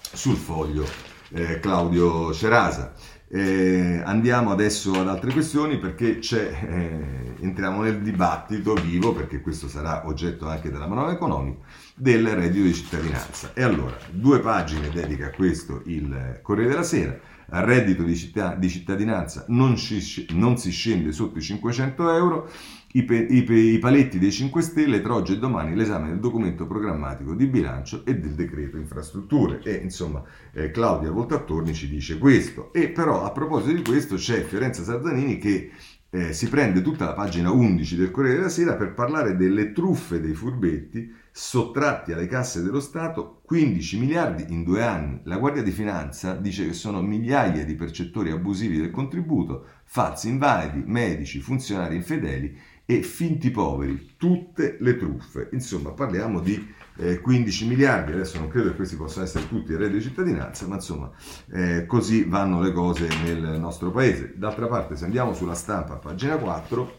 sul 0.00 0.36
foglio 0.36 0.86
eh, 1.30 1.60
Claudio 1.60 2.32
Cerasa. 2.32 2.92
Eh, 3.30 4.00
andiamo 4.04 4.50
adesso 4.50 4.92
ad 4.98 5.08
altre 5.08 5.32
questioni 5.32 5.78
perché 5.78 6.18
eh, 6.20 7.34
entriamo 7.40 7.82
nel 7.82 8.02
dibattito 8.02 8.74
vivo, 8.74 9.14
perché 9.14 9.40
questo 9.40 9.68
sarà 9.68 10.06
oggetto 10.06 10.46
anche 10.46 10.70
della 10.70 10.86
manovra 10.86 11.12
economica, 11.12 11.60
del 11.94 12.26
reddito 12.34 12.64
di 12.64 12.74
cittadinanza. 12.74 13.52
E 13.54 13.62
allora, 13.62 13.96
due 14.10 14.40
pagine 14.40 14.90
dedica 14.90 15.26
a 15.26 15.30
questo 15.30 15.82
il 15.86 16.40
Corriere 16.42 16.70
della 16.70 16.82
Sera. 16.82 17.18
Al 17.50 17.64
reddito 17.64 18.02
di, 18.02 18.14
città, 18.14 18.54
di 18.54 18.68
cittadinanza 18.68 19.46
non, 19.48 19.74
ci, 19.76 20.26
non 20.32 20.58
si 20.58 20.70
scende 20.70 21.12
sotto 21.12 21.38
i 21.38 21.42
500 21.42 22.14
euro 22.14 22.50
i, 22.92 23.02
pe- 23.04 23.26
i, 23.28 23.42
pe- 23.42 23.54
i, 23.54 23.78
paletti 23.78 24.18
dei 24.18 24.32
5 24.32 24.62
Stelle 24.62 25.02
tra 25.02 25.14
oggi 25.14 25.34
e 25.34 25.38
domani 25.38 25.74
l'esame 25.74 26.08
del 26.08 26.20
documento 26.20 26.66
programmatico 26.66 27.34
di 27.34 27.46
bilancio 27.46 28.04
e 28.06 28.18
del 28.18 28.32
decreto 28.32 28.78
infrastrutture. 28.78 29.60
E 29.62 29.74
insomma 29.74 30.22
eh, 30.52 30.70
Claudia 30.70 31.10
Voltattorni 31.10 31.74
ci 31.74 31.88
dice 31.88 32.16
questo. 32.18 32.72
E 32.72 32.88
però 32.88 33.24
a 33.24 33.30
proposito 33.30 33.74
di 33.74 33.82
questo 33.82 34.16
c'è 34.16 34.42
Fiorenza 34.42 34.82
Sarzanini 34.82 35.36
che 35.38 35.70
eh, 36.10 36.32
si 36.32 36.48
prende 36.48 36.80
tutta 36.80 37.04
la 37.04 37.12
pagina 37.12 37.50
11 37.50 37.96
del 37.96 38.10
Corriere 38.10 38.38
della 38.38 38.48
Sera 38.48 38.76
per 38.76 38.94
parlare 38.94 39.36
delle 39.36 39.72
truffe 39.72 40.20
dei 40.20 40.32
furbetti 40.32 41.14
sottratti 41.30 42.12
alle 42.12 42.26
casse 42.26 42.62
dello 42.62 42.80
Stato 42.80 43.42
15 43.44 43.98
miliardi 43.98 44.46
in 44.48 44.64
due 44.64 44.82
anni. 44.82 45.20
La 45.24 45.36
Guardia 45.36 45.62
di 45.62 45.70
Finanza 45.70 46.34
dice 46.34 46.66
che 46.66 46.72
sono 46.72 47.02
migliaia 47.02 47.64
di 47.64 47.74
percettori 47.74 48.30
abusivi 48.30 48.78
del 48.78 48.90
contributo, 48.90 49.66
falsi 49.84 50.30
invalidi, 50.30 50.82
medici, 50.86 51.40
funzionari 51.40 51.96
infedeli 51.96 52.56
e 52.90 53.02
finti 53.02 53.50
poveri, 53.50 54.14
tutte 54.16 54.78
le 54.80 54.96
truffe. 54.96 55.50
Insomma, 55.52 55.90
parliamo 55.90 56.40
di 56.40 56.72
eh, 56.96 57.20
15 57.20 57.66
miliardi, 57.66 58.12
adesso 58.12 58.38
non 58.38 58.48
credo 58.48 58.70
che 58.70 58.76
questi 58.76 58.96
possano 58.96 59.26
essere 59.26 59.46
tutti 59.46 59.72
il 59.72 59.76
reddito 59.76 59.98
di 59.98 60.04
cittadinanza, 60.04 60.66
ma 60.66 60.76
insomma 60.76 61.10
eh, 61.52 61.84
così 61.84 62.24
vanno 62.24 62.62
le 62.62 62.72
cose 62.72 63.06
nel 63.24 63.60
nostro 63.60 63.90
paese. 63.90 64.32
D'altra 64.36 64.68
parte, 64.68 64.96
se 64.96 65.04
andiamo 65.04 65.34
sulla 65.34 65.52
stampa, 65.52 65.96
pagina 65.96 66.38
4, 66.38 66.92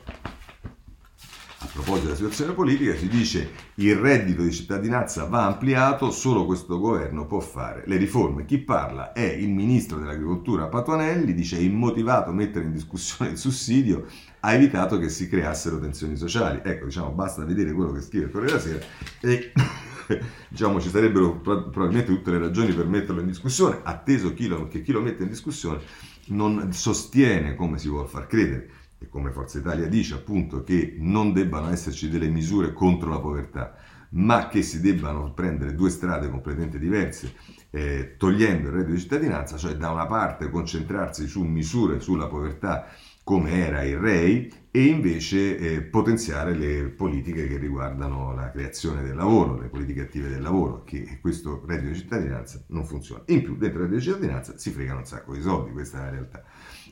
a 1.61 1.67
proposito 1.73 2.05
della 2.05 2.15
situazione 2.15 2.53
politica, 2.53 2.95
si 2.95 3.07
dice 3.07 3.49
il 3.75 3.95
reddito 3.95 4.43
di 4.43 4.53
cittadinanza 4.53 5.25
va 5.25 5.45
ampliato, 5.45 6.11
solo 6.11 6.45
questo 6.45 6.79
governo 6.79 7.25
può 7.25 7.39
fare 7.39 7.81
le 7.87 7.97
riforme. 7.97 8.45
Chi 8.45 8.59
parla 8.59 9.11
è 9.11 9.25
il 9.25 9.49
ministro 9.49 9.97
dell'agricoltura 9.97 10.67
Patuanelli, 10.67 11.33
dice 11.33 11.57
è 11.57 11.61
immotivato 11.61 12.31
mettere 12.31 12.65
in 12.65 12.73
discussione 12.73 13.31
il 13.31 13.37
sussidio, 13.39 14.05
ha 14.41 14.53
evitato 14.53 14.97
che 14.97 15.09
si 15.09 15.27
creassero 15.27 15.79
tensioni 15.79 16.15
sociali. 16.15 16.61
Ecco, 16.63 16.85
diciamo, 16.85 17.11
basta 17.11 17.43
vedere 17.43 17.73
quello 17.73 17.91
che 17.91 18.01
scrive 18.01 18.25
il 18.25 18.31
Corriere 18.31 18.61
della 18.61 18.81
Sera 18.81 18.85
e 19.21 19.51
diciamo, 20.47 20.79
ci 20.79 20.89
sarebbero 20.89 21.39
probabilmente 21.39 22.13
tutte 22.13 22.31
le 22.31 22.39
ragioni 22.39 22.73
per 22.73 22.87
metterlo 22.87 23.21
in 23.21 23.27
discussione, 23.27 23.79
atteso 23.83 24.33
chi 24.33 24.47
lo, 24.47 24.67
che 24.67 24.81
chi 24.81 24.91
lo 24.91 25.01
mette 25.01 25.23
in 25.23 25.29
discussione 25.29 25.81
non 26.27 26.71
sostiene, 26.73 27.55
come 27.55 27.77
si 27.77 27.89
vuole 27.89 28.07
far 28.07 28.27
credere, 28.27 28.69
e 28.99 29.07
come 29.09 29.31
Forza 29.31 29.59
Italia 29.59 29.87
dice 29.87 30.15
appunto, 30.15 30.63
che 30.63 30.95
non 30.97 31.33
debbano 31.33 31.69
esserci 31.69 32.09
delle 32.09 32.27
misure 32.27 32.73
contro 32.73 33.09
la 33.09 33.19
povertà, 33.19 33.75
ma 34.11 34.47
che 34.47 34.61
si 34.61 34.81
debbano 34.81 35.33
prendere 35.33 35.75
due 35.75 35.89
strade 35.89 36.29
completamente 36.29 36.79
diverse, 36.79 37.33
eh, 37.69 38.15
togliendo 38.17 38.67
il 38.67 38.73
reddito 38.73 38.93
di 38.93 38.99
cittadinanza, 38.99 39.57
cioè 39.57 39.75
da 39.75 39.91
una 39.91 40.07
parte 40.07 40.49
concentrarsi 40.49 41.27
su 41.27 41.43
misure 41.43 41.99
sulla 41.99 42.27
povertà 42.27 42.87
come 43.29 43.63
era 43.63 43.83
il 43.83 43.99
REI 43.99 44.51
e 44.71 44.85
invece 44.85 45.55
eh, 45.59 45.81
potenziare 45.83 46.55
le 46.55 46.85
politiche 46.85 47.47
che 47.47 47.57
riguardano 47.57 48.33
la 48.33 48.49
creazione 48.49 49.03
del 49.03 49.15
lavoro, 49.15 49.55
le 49.55 49.67
politiche 49.67 50.01
attive 50.01 50.29
del 50.29 50.41
lavoro, 50.41 50.81
che 50.83 51.19
questo 51.21 51.63
reddito 51.63 51.91
di 51.91 51.99
cittadinanza 51.99 52.63
non 52.69 52.85
funziona. 52.85 53.21
In 53.27 53.43
più, 53.43 53.55
dentro 53.55 53.83
il 53.83 53.87
reddito 53.87 53.99
di 53.99 54.13
cittadinanza 54.13 54.57
si 54.57 54.71
fregano 54.71 55.01
un 55.01 55.05
sacco 55.05 55.35
di 55.35 55.41
soldi, 55.41 55.69
questa 55.73 55.99
è 55.99 56.01
la 56.05 56.09
realtà. 56.09 56.43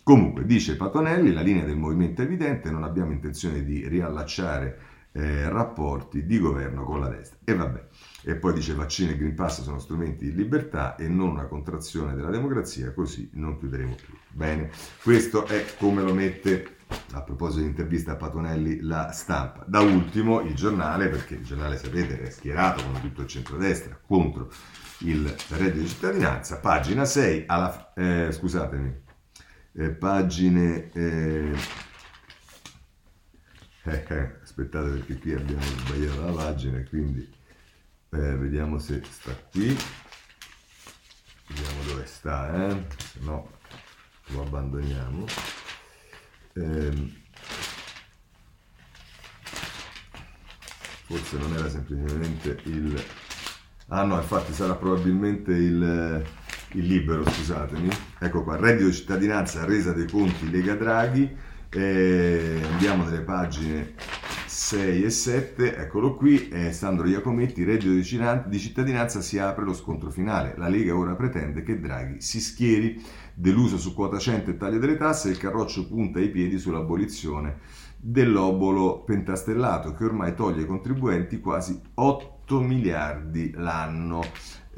Comunque, 0.04 0.46
dice 0.46 0.76
Patonelli, 0.76 1.34
la 1.34 1.42
linea 1.42 1.66
del 1.66 1.76
movimento 1.76 2.22
è 2.22 2.26
evidente, 2.26 2.70
non 2.70 2.84
abbiamo 2.84 3.14
intenzione 3.14 3.64
di 3.64 3.88
riallacciare 3.88 4.80
eh, 5.18 5.49
rapporti 5.49 6.28
di 6.28 6.38
governo 6.38 6.84
con 6.84 6.99
la 6.99 7.09
destra. 7.09 7.39
E 7.43 7.55
vabbè. 7.55 7.88
E 8.24 8.36
poi 8.36 8.53
dice 8.53 8.74
vaccini 8.76 9.11
e 9.11 9.18
Green 9.18 9.34
Pass 9.34 9.63
sono 9.63 9.80
strumenti 9.80 10.26
di 10.26 10.36
libertà 10.36 10.95
e 10.95 11.07
non 11.07 11.30
una 11.30 11.45
contrazione 11.45 12.13
della 12.13 12.30
democrazia, 12.30 12.93
così 12.93 13.30
non 13.34 13.57
chiuderemo 13.57 13.95
più. 13.95 14.13
Bene, 14.30 14.70
questo 15.01 15.47
è 15.47 15.65
come 15.78 16.03
lo 16.03 16.13
mette 16.13 16.76
a 17.13 17.22
proposito 17.22 17.61
di 17.61 17.70
intervista 17.70 18.11
a 18.11 18.15
Patonelli 18.15 18.82
la 18.82 19.11
stampa. 19.11 19.65
Da 19.68 19.80
ultimo 19.80 20.41
il 20.41 20.53
giornale, 20.53 21.09
perché 21.09 21.36
il 21.36 21.45
giornale 21.45 21.78
sapete 21.78 22.22
è 22.22 22.30
schierato 22.30 22.84
come 22.84 23.01
tutto 23.01 23.22
il 23.22 23.28
centrodestra 23.28 23.99
contro 24.05 24.51
il 24.99 25.36
reddito 25.49 25.80
di 25.80 25.88
cittadinanza, 25.88 26.59
pagina 26.59 27.05
6, 27.05 27.43
alla, 27.47 27.93
eh, 27.95 28.32
scusatemi, 28.32 29.01
eh, 29.74 29.89
pagine... 29.89 30.91
Eh, 30.91 31.55
eh, 33.84 34.37
aspettate 34.58 34.89
perché 34.89 35.20
qui 35.20 35.34
abbiamo 35.34 35.62
sbagliato 35.62 36.26
la 36.26 36.32
pagina, 36.32 36.84
quindi 36.89 37.32
eh, 38.10 38.36
vediamo 38.38 38.80
se 38.80 39.03
sta 39.08 39.32
qui. 39.51 39.78
Vediamo 41.49 41.84
dove 41.86 42.05
sta, 42.08 42.68
eh? 42.68 42.88
se 42.97 43.20
no 43.22 43.51
lo 44.30 44.41
abbandoniamo. 44.41 45.26
Eh, 46.53 47.14
forse 51.05 51.38
non 51.38 51.53
era 51.53 51.70
semplicemente 51.70 52.60
il... 52.64 53.03
Ah 53.89 54.03
no, 54.03 54.18
infatti 54.18 54.53
sarà 54.53 54.74
probabilmente 54.74 55.51
il, 55.51 56.26
il 56.72 56.86
libero, 56.86 57.30
scusatemi. 57.30 57.89
Ecco 58.18 58.43
qua, 58.43 58.58
reddito 58.58 58.89
di 58.89 58.95
cittadinanza, 58.95 59.66
resa 59.66 59.93
dei 59.93 60.10
conti 60.10 60.49
Lega 60.49 60.74
Draghi. 60.74 61.38
Eh, 61.70 62.62
andiamo 62.72 63.03
nelle 63.03 63.22
pagine 63.22 63.93
6 64.58 65.03
e 65.03 65.10
7, 65.12 65.78
eccolo 65.78 66.16
qui, 66.16 66.47
è 66.47 66.72
Sandro 66.72 67.08
Iacometti, 67.08 67.64
reddito 67.64 67.91
di 67.91 68.58
cittadinanza 68.60 69.22
si 69.22 69.38
apre 69.38 69.64
lo 69.64 69.76
scontro 69.76 70.10
finale. 70.10 70.55
La 70.58 70.68
Lega 70.68 70.97
ora 70.97 71.14
pretende 71.14 71.62
che 71.62 71.80
Draghi 71.80 72.22
si 72.22 72.41
schieri 72.41 72.99
deluso 73.36 73.78
su 73.78 73.93
quota 73.93 74.18
100 74.18 74.49
e 74.49 74.58
taglio 74.58 74.80
delle 74.80 74.97
tasse, 74.97 75.30
il 75.30 75.38
carroccio 75.38 75.86
punta 75.86 76.20
i 76.20 76.32
piedi 76.32 76.58
sull'abolizione 76.58 77.60
dell'obolo 77.97 79.03
pentastellato 79.03 79.93
che 79.93 80.05
ormai 80.05 80.34
toglie 80.34 80.62
ai 80.62 80.68
contribuenti 80.68 81.39
quasi 81.39 81.80
8 81.93 82.60
miliardi 82.60 83.51
l'anno. 83.51 84.24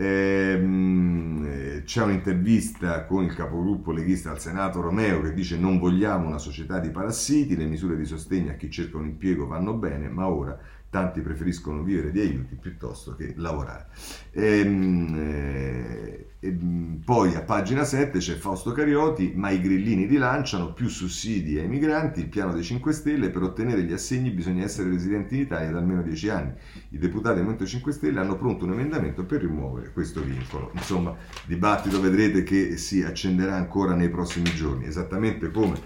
Ehm, 0.01 1.45
eh, 1.45 1.83
c'è 1.83 2.03
un'intervista 2.03 3.03
con 3.03 3.25
il 3.25 3.35
capogruppo 3.35 3.91
leghista 3.91 4.31
al 4.31 4.39
Senato 4.39 4.79
Romeo 4.79 5.21
che 5.21 5.33
dice 5.33 5.57
non 5.57 5.77
vogliamo 5.77 6.25
una 6.27 6.37
società 6.37 6.79
di 6.79 6.89
parassiti, 6.89 7.57
le 7.57 7.65
misure 7.65 7.97
di 7.97 8.05
sostegno 8.05 8.51
a 8.51 8.53
chi 8.53 8.71
cerca 8.71 8.95
un 8.95 9.07
impiego 9.07 9.45
vanno 9.45 9.73
bene, 9.73 10.07
ma 10.07 10.29
ora 10.29 10.57
tanti 10.89 11.21
preferiscono 11.21 11.83
vivere 11.83 12.11
di 12.11 12.19
aiuti 12.19 12.55
piuttosto 12.55 13.15
che 13.15 13.33
lavorare. 13.35 13.87
E, 14.31 14.59
ehm, 14.59 15.15
eh, 15.17 16.25
e, 16.39 16.57
poi 17.03 17.35
a 17.35 17.41
pagina 17.41 17.83
7 17.83 18.17
c'è 18.17 18.35
Fausto 18.35 18.71
Carioti, 18.71 19.33
ma 19.35 19.49
i 19.49 19.61
grillini 19.61 20.05
rilanciano 20.05 20.73
più 20.73 20.87
sussidi 20.87 21.59
ai 21.59 21.67
migranti, 21.67 22.21
il 22.21 22.29
piano 22.29 22.53
dei 22.53 22.63
5 22.63 22.93
Stelle, 22.93 23.29
per 23.29 23.43
ottenere 23.43 23.83
gli 23.83 23.91
assegni 23.91 24.31
bisogna 24.31 24.63
essere 24.63 24.89
residenti 24.89 25.35
in 25.35 25.41
Italia 25.41 25.71
da 25.71 25.79
almeno 25.79 26.01
10 26.01 26.29
anni. 26.29 26.53
I 26.89 26.97
deputati 26.97 27.35
del 27.35 27.43
Movimento 27.43 27.65
5 27.65 27.91
Stelle 27.91 28.19
hanno 28.19 28.37
pronto 28.37 28.65
un 28.65 28.71
emendamento 28.71 29.25
per 29.25 29.41
rimuovere 29.41 29.91
questo 29.91 30.21
vincolo. 30.21 30.71
Insomma, 30.73 31.15
dibattito 31.45 31.99
vedrete 32.01 32.43
che 32.43 32.77
si 32.77 33.03
accenderà 33.03 33.55
ancora 33.55 33.93
nei 33.93 34.09
prossimi 34.09 34.51
giorni, 34.53 34.85
esattamente 34.85 35.51
come, 35.51 35.79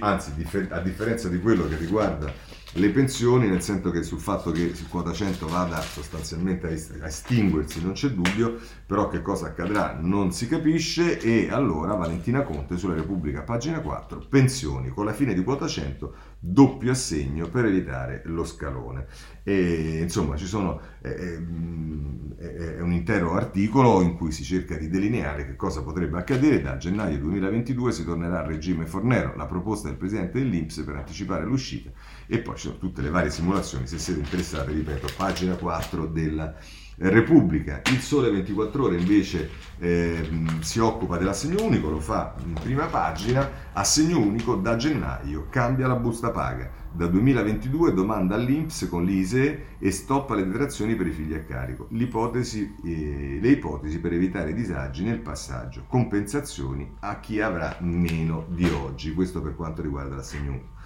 anzi 0.00 0.32
a 0.70 0.80
differenza 0.80 1.28
di 1.28 1.38
quello 1.38 1.68
che 1.68 1.76
riguarda 1.76 2.60
le 2.74 2.88
pensioni, 2.88 3.48
nel 3.48 3.60
senso 3.60 3.90
che 3.90 4.02
sul 4.02 4.18
fatto 4.18 4.50
che 4.50 4.74
su 4.74 4.88
quota 4.88 5.12
100 5.12 5.46
vada 5.46 5.78
sostanzialmente 5.80 6.68
a 6.68 7.06
estinguersi 7.06 7.82
non 7.82 7.92
c'è 7.92 8.08
dubbio, 8.08 8.58
però 8.86 9.08
che 9.08 9.20
cosa 9.20 9.48
accadrà 9.48 9.98
non 10.00 10.32
si 10.32 10.48
capisce 10.48 11.20
e 11.20 11.50
allora 11.50 11.94
Valentina 11.94 12.42
Conte 12.42 12.78
sulla 12.78 12.94
Repubblica, 12.94 13.42
pagina 13.42 13.80
4, 13.80 14.26
pensioni, 14.28 14.88
con 14.88 15.04
la 15.04 15.12
fine 15.12 15.34
di 15.34 15.44
quota 15.44 15.66
100 15.66 16.14
doppio 16.38 16.90
assegno 16.90 17.48
per 17.48 17.66
evitare 17.66 18.22
lo 18.24 18.44
scalone. 18.44 19.06
E, 19.44 19.98
insomma, 20.00 20.36
ci 20.36 20.46
sono, 20.46 20.80
è, 21.00 21.08
è, 21.08 22.80
un 22.80 22.92
intero 22.92 23.34
articolo 23.34 24.00
in 24.02 24.16
cui 24.16 24.32
si 24.32 24.42
cerca 24.44 24.76
di 24.76 24.88
delineare 24.88 25.46
che 25.46 25.56
cosa 25.56 25.82
potrebbe 25.82 26.18
accadere. 26.18 26.60
Da 26.60 26.78
gennaio 26.78 27.18
2022 27.18 27.92
si 27.92 28.04
tornerà 28.04 28.40
al 28.40 28.46
regime 28.46 28.86
Fornero, 28.86 29.34
la 29.36 29.46
proposta 29.46 29.88
del 29.88 29.96
presidente 29.96 30.38
dell'Inps 30.38 30.82
per 30.84 30.96
anticipare 30.96 31.44
l'uscita 31.44 31.90
e 32.32 32.38
poi 32.38 32.56
ci 32.56 32.68
sono 32.68 32.78
tutte 32.78 33.02
le 33.02 33.10
varie 33.10 33.30
simulazioni. 33.30 33.86
Se 33.86 33.98
siete 33.98 34.20
interessati, 34.20 34.72
ripeto, 34.72 35.06
pagina 35.18 35.54
4 35.54 36.06
della 36.06 36.54
Repubblica. 36.96 37.82
Il 37.90 38.00
Sole 38.00 38.30
24 38.30 38.84
Ore 38.84 38.96
invece 38.96 39.50
eh, 39.78 40.30
si 40.60 40.78
occupa 40.78 41.18
dell'assegno 41.18 41.62
unico, 41.62 41.90
lo 41.90 42.00
fa 42.00 42.34
in 42.42 42.54
prima 42.54 42.86
pagina, 42.86 43.46
assegno 43.74 44.18
unico 44.18 44.54
da 44.54 44.76
gennaio, 44.76 45.48
cambia 45.50 45.86
la 45.86 45.96
busta 45.96 46.30
paga. 46.30 46.70
Da 46.90 47.06
2022 47.06 47.92
domanda 47.92 48.34
all'Inps 48.34 48.86
con 48.88 49.04
l'ISE 49.04 49.76
e 49.78 49.90
stoppa 49.90 50.34
le 50.34 50.46
detrazioni 50.46 50.94
per 50.94 51.08
i 51.08 51.12
figli 51.12 51.34
a 51.34 51.40
carico. 51.40 51.86
Eh, 51.90 53.38
le 53.42 53.48
ipotesi 53.48 54.00
per 54.00 54.14
evitare 54.14 54.54
disagi 54.54 55.04
nel 55.04 55.18
passaggio, 55.18 55.84
compensazioni 55.86 56.96
a 57.00 57.20
chi 57.20 57.42
avrà 57.42 57.76
meno 57.80 58.46
di 58.48 58.64
oggi. 58.64 59.12
Questo 59.12 59.42
per 59.42 59.54
quanto 59.54 59.82
riguarda 59.82 60.16
l'assegno 60.16 60.50
unico. 60.50 60.80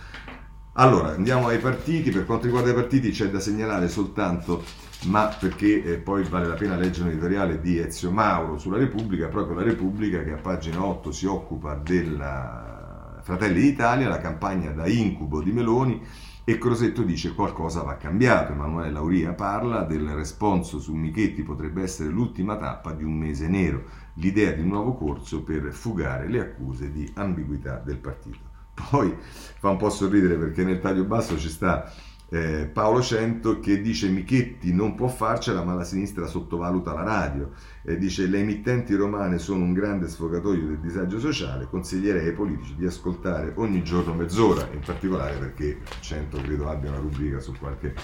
Allora, 0.78 1.14
andiamo 1.14 1.46
ai 1.48 1.58
partiti. 1.58 2.10
Per 2.10 2.26
quanto 2.26 2.44
riguarda 2.44 2.70
i 2.70 2.74
partiti 2.74 3.10
c'è 3.10 3.30
da 3.30 3.40
segnalare 3.40 3.88
soltanto 3.88 4.62
ma 5.04 5.26
perché 5.26 5.82
eh, 5.82 5.98
poi 5.98 6.24
vale 6.24 6.46
la 6.46 6.54
pena 6.54 6.76
leggere 6.76 7.04
un 7.04 7.10
editoriale 7.12 7.60
di 7.60 7.78
Ezio 7.78 8.10
Mauro 8.10 8.58
sulla 8.58 8.78
Repubblica, 8.78 9.28
proprio 9.28 9.56
la 9.56 9.62
Repubblica 9.62 10.22
che 10.22 10.32
a 10.32 10.38
pagina 10.38 10.82
8 10.84 11.12
si 11.12 11.26
occupa 11.26 11.74
della 11.74 13.20
Fratelli 13.22 13.60
d'Italia, 13.60 14.08
la 14.08 14.18
campagna 14.18 14.70
da 14.70 14.86
incubo 14.86 15.42
di 15.42 15.52
Meloni 15.52 16.02
e 16.44 16.58
Crosetto 16.58 17.02
dice 17.02 17.34
qualcosa 17.34 17.82
va 17.82 17.96
cambiato. 17.96 18.52
Emanuele 18.52 18.90
Lauria 18.90 19.32
parla 19.32 19.82
del 19.82 20.08
responso 20.10 20.78
su 20.78 20.94
Michetti 20.94 21.42
potrebbe 21.42 21.82
essere 21.82 22.10
l'ultima 22.10 22.56
tappa 22.56 22.92
di 22.92 23.04
un 23.04 23.16
mese 23.16 23.48
nero, 23.48 23.84
l'idea 24.14 24.52
di 24.52 24.62
un 24.62 24.68
nuovo 24.68 24.94
corso 24.94 25.42
per 25.42 25.72
fugare 25.72 26.28
le 26.28 26.40
accuse 26.40 26.90
di 26.90 27.10
ambiguità 27.14 27.80
del 27.84 27.98
partito. 27.98 28.45
Poi 28.90 29.14
fa 29.58 29.70
un 29.70 29.76
po' 29.76 29.90
sorridere 29.90 30.36
perché 30.36 30.64
nel 30.64 30.80
taglio 30.80 31.04
basso 31.04 31.38
ci 31.38 31.48
sta 31.48 31.90
eh, 32.28 32.68
Paolo 32.72 33.00
Cento 33.02 33.60
che 33.60 33.80
dice 33.80 34.08
Michetti 34.08 34.74
non 34.74 34.94
può 34.94 35.06
farcela 35.06 35.62
ma 35.62 35.74
la 35.74 35.84
sinistra 35.84 36.26
sottovaluta 36.26 36.92
la 36.92 37.02
radio. 37.02 37.50
Eh, 37.82 37.96
dice 37.98 38.26
le 38.26 38.40
emittenti 38.40 38.94
romane 38.94 39.38
sono 39.38 39.62
un 39.62 39.72
grande 39.72 40.08
sfogatoio 40.08 40.66
del 40.66 40.78
disagio 40.78 41.20
sociale 41.20 41.68
consiglierei 41.70 42.26
ai 42.26 42.32
politici 42.32 42.74
di 42.74 42.84
ascoltare 42.84 43.52
ogni 43.56 43.82
giorno 43.84 44.12
mezz'ora 44.12 44.68
in 44.72 44.80
particolare 44.84 45.36
perché 45.36 45.78
Cento 46.00 46.40
credo 46.40 46.68
abbia 46.68 46.90
una 46.90 46.98
rubrica 46.98 47.38
su 47.38 47.52
qualche 47.58 47.94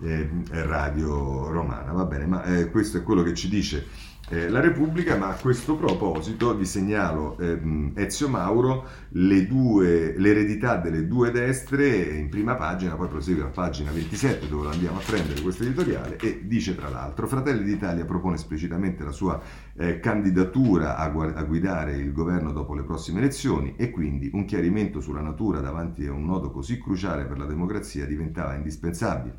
eh, 0.00 0.28
radio 0.50 1.50
romana. 1.50 1.92
Va 1.92 2.04
bene 2.04 2.26
ma 2.26 2.44
eh, 2.44 2.70
questo 2.70 2.98
è 2.98 3.02
quello 3.02 3.22
che 3.22 3.34
ci 3.34 3.48
dice 3.48 3.86
eh, 4.28 4.48
la 4.48 4.60
Repubblica, 4.60 5.16
ma 5.16 5.28
a 5.28 5.34
questo 5.34 5.76
proposito 5.76 6.54
vi 6.56 6.64
segnalo 6.64 7.38
ehm, 7.38 7.92
Ezio 7.94 8.28
Mauro, 8.28 8.84
le 9.10 9.46
due, 9.46 10.14
l'eredità 10.18 10.76
delle 10.78 11.06
due 11.06 11.30
destre 11.30 11.96
in 11.96 12.28
prima 12.28 12.56
pagina, 12.56 12.96
poi 12.96 13.06
prosegue 13.06 13.44
a 13.44 13.48
pagina 13.48 13.92
27 13.92 14.48
dove 14.48 14.68
andiamo 14.68 14.98
a 14.98 15.02
prendere 15.02 15.40
questo 15.40 15.62
editoriale 15.62 16.16
e 16.16 16.40
dice 16.44 16.74
tra 16.74 16.88
l'altro 16.88 17.28
Fratelli 17.28 17.62
d'Italia 17.62 18.04
propone 18.04 18.34
esplicitamente 18.34 19.04
la 19.04 19.12
sua 19.12 19.40
eh, 19.76 20.00
candidatura 20.00 20.96
a, 20.96 21.08
gu- 21.08 21.32
a 21.34 21.42
guidare 21.44 21.96
il 21.96 22.12
governo 22.12 22.50
dopo 22.50 22.74
le 22.74 22.82
prossime 22.82 23.20
elezioni 23.20 23.74
e 23.76 23.90
quindi 23.90 24.28
un 24.32 24.44
chiarimento 24.44 25.00
sulla 25.00 25.20
natura 25.20 25.60
davanti 25.60 26.04
a 26.04 26.12
un 26.12 26.24
nodo 26.24 26.50
così 26.50 26.80
cruciale 26.80 27.26
per 27.26 27.38
la 27.38 27.46
democrazia 27.46 28.04
diventava 28.06 28.54
indispensabile. 28.54 29.38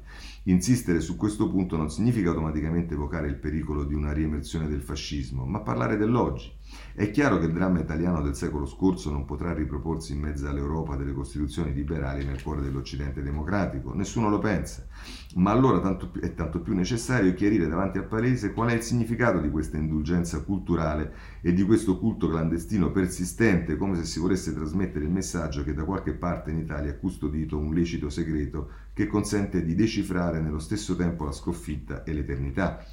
Insistere 0.50 1.02
su 1.02 1.18
questo 1.18 1.50
punto 1.50 1.76
non 1.76 1.90
significa 1.90 2.30
automaticamente 2.30 2.94
evocare 2.94 3.28
il 3.28 3.36
pericolo 3.36 3.84
di 3.84 3.94
una 3.94 4.14
riemersione 4.14 4.70
del 4.70 4.82
fascismo, 4.82 5.46
ma 5.46 5.60
parlare 5.60 5.98
dell'oggi. 5.98 6.57
È 6.98 7.12
chiaro 7.12 7.38
che 7.38 7.46
il 7.46 7.54
dramma 7.54 7.80
italiano 7.80 8.24
del 8.24 8.34
secolo 8.34 8.66
scorso 8.66 9.12
non 9.12 9.26
potrà 9.26 9.54
riproporsi 9.54 10.14
in 10.14 10.20
mezzo 10.20 10.48
all'Europa 10.48 10.96
delle 10.96 11.14
costituzioni 11.14 11.72
liberali 11.72 12.26
nel 12.26 12.42
cuore 12.42 12.64
dell'Occidente 12.64 13.22
democratico, 13.22 13.94
nessuno 13.94 14.30
lo 14.30 14.40
pensa, 14.40 14.88
ma 15.36 15.52
allora 15.52 15.80
tanto 15.80 16.10
più, 16.10 16.22
è 16.22 16.34
tanto 16.34 16.60
più 16.60 16.74
necessario 16.74 17.36
chiarire 17.36 17.68
davanti 17.68 18.00
al 18.00 18.08
Paese 18.08 18.52
qual 18.52 18.70
è 18.70 18.74
il 18.74 18.82
significato 18.82 19.40
di 19.40 19.52
questa 19.52 19.78
indulgenza 19.78 20.42
culturale 20.42 21.14
e 21.42 21.54
di 21.54 21.62
questo 21.62 22.00
culto 22.00 22.30
clandestino 22.30 22.90
persistente, 22.90 23.78
come 23.78 23.96
se 23.98 24.06
si 24.06 24.20
volesse 24.20 24.52
trasmettere 24.52 25.06
il 25.06 25.12
messaggio 25.12 25.64
che 25.64 25.76
da 25.76 25.84
qualche 25.84 26.14
parte 26.14 26.50
in 26.50 26.58
Italia 26.58 26.90
è 26.90 26.98
custodito 26.98 27.60
un 27.60 27.76
lecito 27.76 28.10
segreto 28.10 28.70
che 28.94 29.06
consente 29.06 29.64
di 29.64 29.76
decifrare 29.76 30.42
nello 30.42 30.58
stesso 30.58 30.96
tempo 30.96 31.26
la 31.26 31.32
sconfitta 31.32 32.04
e 32.04 32.12
l'eternità 32.12 32.84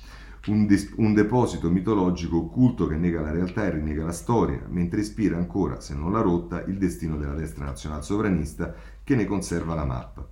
un, 0.47 0.67
dis- 0.67 0.93
un, 0.97 1.15
deposito 1.15 1.71
mitologico 1.71 2.37
occulto 2.37 2.87
che 2.87 2.97
nega 2.97 3.21
la 3.21 3.31
realtà 3.31 3.65
e 3.65 3.71
rinnega 3.71 4.05
la 4.05 4.13
storia, 4.13 4.65
mentre 4.69 5.01
ispira 5.01 5.37
ancora, 5.37 5.81
se 5.81 5.95
non 5.95 6.13
la 6.13 6.21
rotta, 6.21 6.63
il 6.65 6.79
destino 6.79 7.17
della 7.17 7.35
destra 7.35 7.65
nazionale 7.65 8.03
sovranista 8.03 8.75
che 9.03 9.15
ne 9.15 9.25
conserva 9.25 9.75
la 9.75 9.85
mappa. 9.85 10.29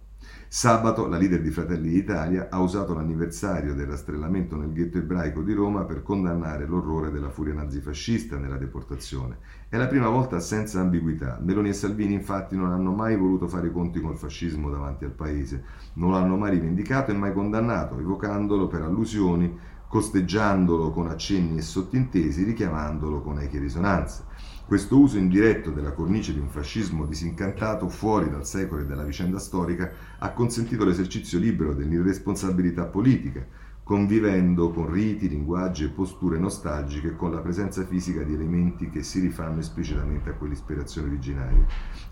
Sabato 0.54 1.08
la 1.08 1.16
leader 1.16 1.40
di 1.40 1.50
Fratelli 1.50 1.88
d'Italia 1.88 2.48
ha 2.50 2.60
usato 2.60 2.92
l'anniversario 2.92 3.74
del 3.74 3.86
rastrellamento 3.86 4.54
nel 4.54 4.74
ghetto 4.74 4.98
ebraico 4.98 5.40
di 5.40 5.54
Roma 5.54 5.84
per 5.84 6.02
condannare 6.02 6.66
l'orrore 6.66 7.10
della 7.10 7.30
furia 7.30 7.54
nazifascista 7.54 8.36
nella 8.36 8.58
deportazione. 8.58 9.38
È 9.70 9.78
la 9.78 9.86
prima 9.86 10.10
volta 10.10 10.40
senza 10.40 10.78
ambiguità. 10.78 11.38
Meloni 11.40 11.70
e 11.70 11.72
Salvini 11.72 12.12
infatti 12.12 12.54
non 12.54 12.70
hanno 12.70 12.92
mai 12.92 13.16
voluto 13.16 13.48
fare 13.48 13.68
i 13.68 13.72
conti 13.72 13.98
col 13.98 14.18
fascismo 14.18 14.68
davanti 14.68 15.06
al 15.06 15.12
paese, 15.12 15.64
non 15.94 16.10
l'hanno 16.10 16.36
mai 16.36 16.50
rivendicato 16.50 17.10
e 17.10 17.14
mai 17.14 17.32
condannato, 17.32 17.98
evocandolo 17.98 18.66
per 18.66 18.82
allusioni 18.82 19.58
costeggiandolo 19.92 20.90
con 20.90 21.08
accenni 21.08 21.58
e 21.58 21.60
sottintesi, 21.60 22.44
richiamandolo 22.44 23.20
con 23.20 23.38
eche 23.38 23.58
risonanze. 23.58 24.24
Questo 24.64 24.98
uso 24.98 25.18
indiretto 25.18 25.70
della 25.70 25.92
cornice 25.92 26.32
di 26.32 26.38
un 26.38 26.48
fascismo 26.48 27.04
disincantato 27.04 27.90
fuori 27.90 28.30
dal 28.30 28.46
secolo 28.46 28.80
e 28.80 28.86
dalla 28.86 29.02
vicenda 29.02 29.38
storica 29.38 29.92
ha 30.16 30.30
consentito 30.30 30.86
l'esercizio 30.86 31.38
libero 31.38 31.74
dell'irresponsabilità 31.74 32.84
politica, 32.84 33.44
convivendo 33.84 34.70
con 34.70 34.90
riti, 34.90 35.28
linguaggi 35.28 35.84
e 35.84 35.88
posture 35.88 36.38
nostalgiche 36.38 37.16
con 37.16 37.32
la 37.32 37.40
presenza 37.40 37.84
fisica 37.84 38.22
di 38.22 38.32
elementi 38.32 38.88
che 38.88 39.02
si 39.02 39.18
rifanno 39.18 39.58
esplicitamente 39.58 40.30
a 40.30 40.34
quell'ispirazione 40.34 41.08
originaria. 41.08 41.66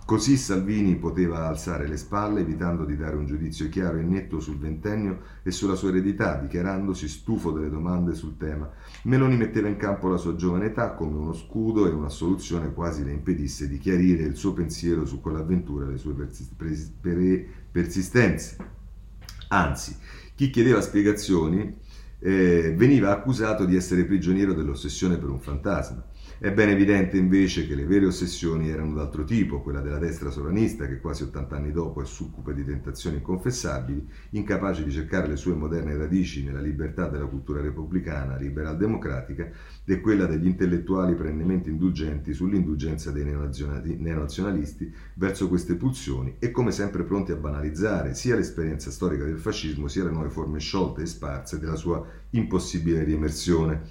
Così 0.04 0.36
Salvini 0.36 0.96
poteva 0.96 1.46
alzare 1.46 1.86
le 1.86 1.96
spalle 1.96 2.40
evitando 2.40 2.84
di 2.84 2.96
dare 2.96 3.14
un 3.14 3.26
giudizio 3.26 3.68
chiaro 3.68 3.98
e 3.98 4.02
netto 4.02 4.40
sul 4.40 4.58
ventennio 4.58 5.20
e 5.44 5.52
sulla 5.52 5.76
sua 5.76 5.90
eredità, 5.90 6.34
dichiarandosi 6.34 7.06
stufo 7.06 7.52
delle 7.52 7.70
domande 7.70 8.14
sul 8.14 8.36
tema. 8.36 8.68
Meloni 9.04 9.36
metteva 9.36 9.68
in 9.68 9.76
campo 9.76 10.08
la 10.08 10.16
sua 10.16 10.34
giovane 10.34 10.66
età 10.66 10.94
come 10.94 11.16
uno 11.16 11.32
scudo 11.32 11.86
e 11.86 11.90
una 11.92 12.08
soluzione 12.08 12.72
quasi 12.72 13.04
le 13.04 13.12
impedisse 13.12 13.68
di 13.68 13.78
chiarire 13.78 14.24
il 14.24 14.34
suo 14.34 14.52
pensiero 14.52 15.06
su 15.06 15.20
quell'avventura 15.20 15.86
e 15.86 15.90
le 15.90 15.98
sue 15.98 16.14
persistenze. 17.70 18.56
Anzi, 19.52 19.96
chi 20.40 20.48
chiedeva 20.48 20.80
spiegazioni 20.80 21.76
eh, 22.18 22.72
veniva 22.74 23.10
accusato 23.10 23.66
di 23.66 23.76
essere 23.76 24.06
prigioniero 24.06 24.54
dell'ossessione 24.54 25.18
per 25.18 25.28
un 25.28 25.38
fantasma. 25.38 26.02
È 26.42 26.50
ben 26.50 26.70
evidente 26.70 27.18
invece 27.18 27.66
che 27.66 27.74
le 27.74 27.84
vere 27.84 28.06
ossessioni 28.06 28.70
erano 28.70 28.94
d'altro 28.94 29.24
tipo, 29.24 29.60
quella 29.60 29.82
della 29.82 29.98
destra 29.98 30.30
sovranista 30.30 30.86
che 30.86 30.98
quasi 30.98 31.24
80 31.24 31.54
anni 31.54 31.70
dopo 31.70 32.00
è 32.00 32.06
succube 32.06 32.54
di 32.54 32.64
tentazioni 32.64 33.16
inconfessabili, 33.16 34.08
incapace 34.30 34.82
di 34.82 34.90
cercare 34.90 35.28
le 35.28 35.36
sue 35.36 35.52
moderne 35.52 35.98
radici 35.98 36.42
nella 36.42 36.62
libertà 36.62 37.08
della 37.08 37.26
cultura 37.26 37.60
repubblicana, 37.60 38.38
liberal-democratica, 38.38 39.50
e 39.84 40.00
quella 40.00 40.24
degli 40.24 40.46
intellettuali 40.46 41.14
perennemente 41.14 41.68
indulgenti 41.68 42.32
sull'indulgenza 42.32 43.10
dei 43.10 43.24
neonazionalisti 43.98 44.90
verso 45.16 45.46
queste 45.46 45.74
pulsioni 45.74 46.36
e 46.38 46.50
come 46.50 46.70
sempre 46.70 47.04
pronti 47.04 47.32
a 47.32 47.36
banalizzare 47.36 48.14
sia 48.14 48.34
l'esperienza 48.34 48.90
storica 48.90 49.24
del 49.24 49.38
fascismo 49.38 49.88
sia 49.88 50.04
le 50.04 50.10
nuove 50.10 50.30
forme 50.30 50.58
sciolte 50.58 51.02
e 51.02 51.06
sparse 51.06 51.58
della 51.58 51.76
sua 51.76 52.02
impossibile 52.30 53.04
riemersione. 53.04 53.82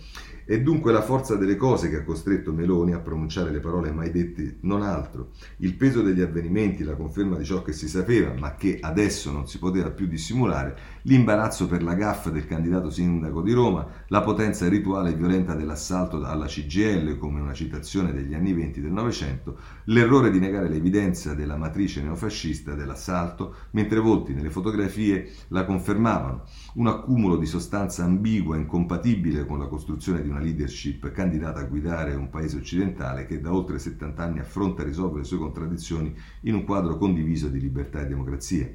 È 0.49 0.59
dunque 0.59 0.91
la 0.91 1.03
forza 1.03 1.35
delle 1.35 1.55
cose 1.55 1.91
che 1.91 1.97
ha 1.97 2.03
costretto 2.03 2.51
Meloni 2.51 2.93
a 2.93 2.99
pronunciare 2.99 3.51
le 3.51 3.59
parole 3.59 3.91
mai 3.91 4.09
dette, 4.09 4.57
non 4.61 4.81
altro. 4.81 5.33
Il 5.57 5.75
peso 5.75 6.01
degli 6.01 6.21
avvenimenti, 6.21 6.83
la 6.83 6.95
conferma 6.95 7.37
di 7.37 7.45
ciò 7.45 7.61
che 7.61 7.71
si 7.71 7.87
sapeva, 7.87 8.33
ma 8.35 8.55
che 8.55 8.79
adesso 8.81 9.31
non 9.31 9.47
si 9.47 9.59
poteva 9.59 9.91
più 9.91 10.07
dissimulare, 10.07 10.75
l'imbarazzo 11.03 11.67
per 11.67 11.83
la 11.83 11.93
gaffa 11.93 12.31
del 12.31 12.47
candidato 12.47 12.89
sindaco 12.89 13.43
di 13.43 13.53
Roma, 13.53 13.85
la 14.07 14.21
potenza 14.21 14.67
rituale 14.67 15.11
e 15.11 15.13
violenta 15.13 15.53
dell'assalto 15.53 16.19
alla 16.25 16.47
CGL 16.47 17.19
come 17.19 17.41
una 17.41 17.53
citazione 17.53 18.11
degli 18.11 18.33
anni 18.33 18.51
venti 18.53 18.81
del 18.81 18.91
Novecento, 18.91 19.55
l'errore 19.83 20.31
di 20.31 20.39
negare 20.39 20.67
l'evidenza 20.67 21.35
della 21.35 21.57
matrice 21.57 22.01
neofascista 22.01 22.73
dell'assalto, 22.73 23.53
mentre 23.73 23.99
volti 23.99 24.33
nelle 24.33 24.49
fotografie 24.49 25.29
la 25.49 25.63
confermavano, 25.63 26.45
un 26.73 26.87
accumulo 26.87 27.37
di 27.37 27.45
sostanza 27.45 28.03
ambigua, 28.03 28.55
incompatibile 28.55 29.45
con 29.45 29.59
la 29.59 29.67
costruzione 29.67 30.23
di 30.23 30.29
una 30.29 30.37
leadership 30.39 31.11
candidata 31.11 31.59
a 31.59 31.65
guidare 31.65 32.15
un 32.15 32.29
paese 32.29 32.57
occidentale 32.57 33.25
che 33.25 33.39
da 33.39 33.53
oltre 33.53 33.79
70 33.79 34.23
anni 34.23 34.39
affronta 34.39 34.81
e 34.81 34.85
risolve 34.85 35.19
le 35.19 35.25
sue 35.25 35.37
contraddizioni 35.37 36.15
in 36.41 36.55
un 36.55 36.63
quadro 36.63 36.97
condiviso 36.97 37.47
di 37.47 37.59
libertà 37.59 38.01
e 38.01 38.07
democrazia. 38.07 38.69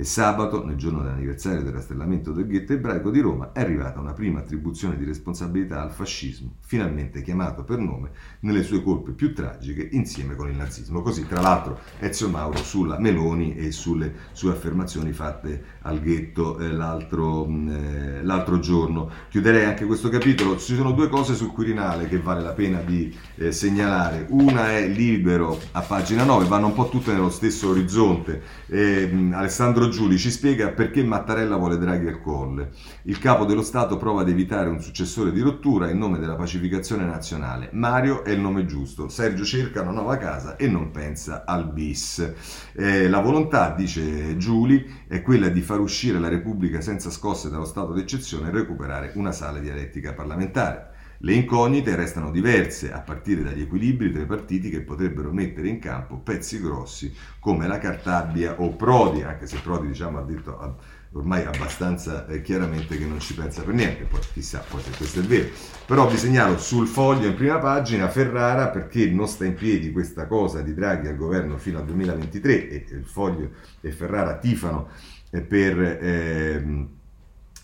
E 0.00 0.04
sabato, 0.04 0.64
nel 0.64 0.76
giorno 0.76 1.02
dell'anniversario 1.02 1.60
del 1.60 1.72
rastrellamento 1.72 2.30
del 2.30 2.46
ghetto 2.46 2.72
ebraico 2.72 3.10
di 3.10 3.18
Roma, 3.18 3.50
è 3.50 3.62
arrivata 3.62 3.98
una 3.98 4.12
prima 4.12 4.38
attribuzione 4.38 4.96
di 4.96 5.04
responsabilità 5.04 5.82
al 5.82 5.90
fascismo, 5.90 6.52
finalmente 6.60 7.20
chiamato 7.20 7.64
per 7.64 7.78
nome 7.78 8.10
nelle 8.42 8.62
sue 8.62 8.80
colpe 8.80 9.10
più 9.10 9.34
tragiche 9.34 9.88
insieme 9.90 10.36
con 10.36 10.48
il 10.48 10.56
nazismo. 10.56 11.02
Così, 11.02 11.26
tra 11.26 11.40
l'altro, 11.40 11.80
Ezio 11.98 12.28
Mauro 12.28 12.58
sulla 12.58 12.96
Meloni 13.00 13.56
e 13.56 13.72
sulle 13.72 14.14
sue 14.30 14.52
affermazioni 14.52 15.10
fatte 15.10 15.64
al 15.80 15.98
ghetto 15.98 16.60
eh, 16.60 16.70
l'altro, 16.70 17.44
mm, 17.48 17.68
eh, 17.68 18.22
l'altro, 18.22 18.60
giorno. 18.60 19.10
Chiuderei 19.28 19.64
anche 19.64 19.84
questo 19.84 20.10
capitolo. 20.10 20.58
Ci 20.58 20.76
sono 20.76 20.92
due 20.92 21.08
cose 21.08 21.34
sul 21.34 21.50
Quirinale 21.50 22.06
che 22.06 22.20
vale 22.20 22.42
la 22.42 22.52
pena 22.52 22.78
di 22.82 23.12
eh, 23.34 23.50
segnalare. 23.50 24.26
Una 24.28 24.76
è 24.76 24.86
libero 24.86 25.58
a 25.72 25.80
pagina 25.80 26.22
9, 26.22 26.46
vanno 26.46 26.66
un 26.66 26.74
po' 26.74 26.88
tutte 26.88 27.12
nello 27.12 27.30
stesso 27.30 27.70
orizzonte. 27.70 28.42
Mm, 28.72 29.32
Alessandro 29.32 29.87
Giuli 29.88 30.18
ci 30.18 30.30
spiega 30.30 30.70
perché 30.70 31.02
Mattarella 31.02 31.56
vuole 31.56 31.78
Draghi 31.78 32.08
al 32.08 32.20
colle. 32.20 32.70
Il 33.02 33.18
capo 33.18 33.44
dello 33.44 33.62
Stato 33.62 33.96
prova 33.96 34.22
ad 34.22 34.28
evitare 34.28 34.68
un 34.68 34.80
successore 34.80 35.32
di 35.32 35.40
rottura 35.40 35.90
in 35.90 35.98
nome 35.98 36.18
della 36.18 36.36
pacificazione 36.36 37.04
nazionale. 37.04 37.70
Mario 37.72 38.24
è 38.24 38.30
il 38.30 38.40
nome 38.40 38.66
giusto. 38.66 39.08
Sergio 39.08 39.44
cerca 39.44 39.82
una 39.82 39.92
nuova 39.92 40.16
casa 40.16 40.56
e 40.56 40.68
non 40.68 40.90
pensa 40.90 41.44
al 41.44 41.72
bis. 41.72 42.32
Eh, 42.72 43.08
la 43.08 43.20
volontà, 43.20 43.74
dice 43.76 44.36
Giuli, 44.36 44.84
è 45.06 45.22
quella 45.22 45.48
di 45.48 45.60
far 45.60 45.80
uscire 45.80 46.18
la 46.18 46.28
Repubblica 46.28 46.80
senza 46.80 47.10
scosse 47.10 47.50
dallo 47.50 47.64
stato 47.64 47.92
d'eccezione 47.92 48.48
e 48.48 48.52
recuperare 48.52 49.12
una 49.14 49.32
sala 49.32 49.58
dialettica 49.58 50.12
parlamentare. 50.12 50.96
Le 51.20 51.32
incognite 51.32 51.96
restano 51.96 52.30
diverse, 52.30 52.92
a 52.92 53.00
partire 53.00 53.42
dagli 53.42 53.62
equilibri 53.62 54.12
tra 54.12 54.22
i 54.22 54.26
partiti 54.26 54.70
che 54.70 54.82
potrebbero 54.82 55.32
mettere 55.32 55.66
in 55.66 55.80
campo 55.80 56.18
pezzi 56.18 56.60
grossi 56.60 57.12
come 57.40 57.66
la 57.66 57.78
Cartabia 57.78 58.60
o 58.60 58.76
Prodi, 58.76 59.22
anche 59.22 59.48
se 59.48 59.58
Prodi 59.58 59.88
diciamo, 59.88 60.18
ha 60.18 60.22
detto 60.22 60.76
ormai 61.12 61.44
abbastanza 61.44 62.24
eh, 62.28 62.40
chiaramente 62.40 62.96
che 62.96 63.04
non 63.04 63.18
ci 63.18 63.34
pensa 63.34 63.62
per 63.62 63.74
niente, 63.74 64.04
poi 64.04 64.20
chissà 64.32 64.62
poi 64.68 64.80
se 64.80 64.90
questo 64.96 65.18
è 65.18 65.22
vero. 65.24 65.48
Però 65.86 66.06
vi 66.06 66.16
segnalo 66.16 66.56
sul 66.56 66.86
foglio 66.86 67.26
in 67.26 67.34
prima 67.34 67.58
pagina 67.58 68.08
Ferrara 68.08 68.68
perché 68.68 69.10
non 69.10 69.26
sta 69.26 69.44
in 69.44 69.54
piedi 69.54 69.90
questa 69.90 70.28
cosa 70.28 70.60
di 70.60 70.72
Draghi 70.72 71.08
al 71.08 71.16
governo 71.16 71.58
fino 71.58 71.78
al 71.78 71.84
2023 71.84 72.68
e 72.68 72.86
il 72.90 73.06
foglio 73.06 73.50
e 73.80 73.90
Ferrara 73.90 74.36
tifano 74.36 74.88
eh, 75.30 75.40
per... 75.40 75.80
Eh, 75.80 76.96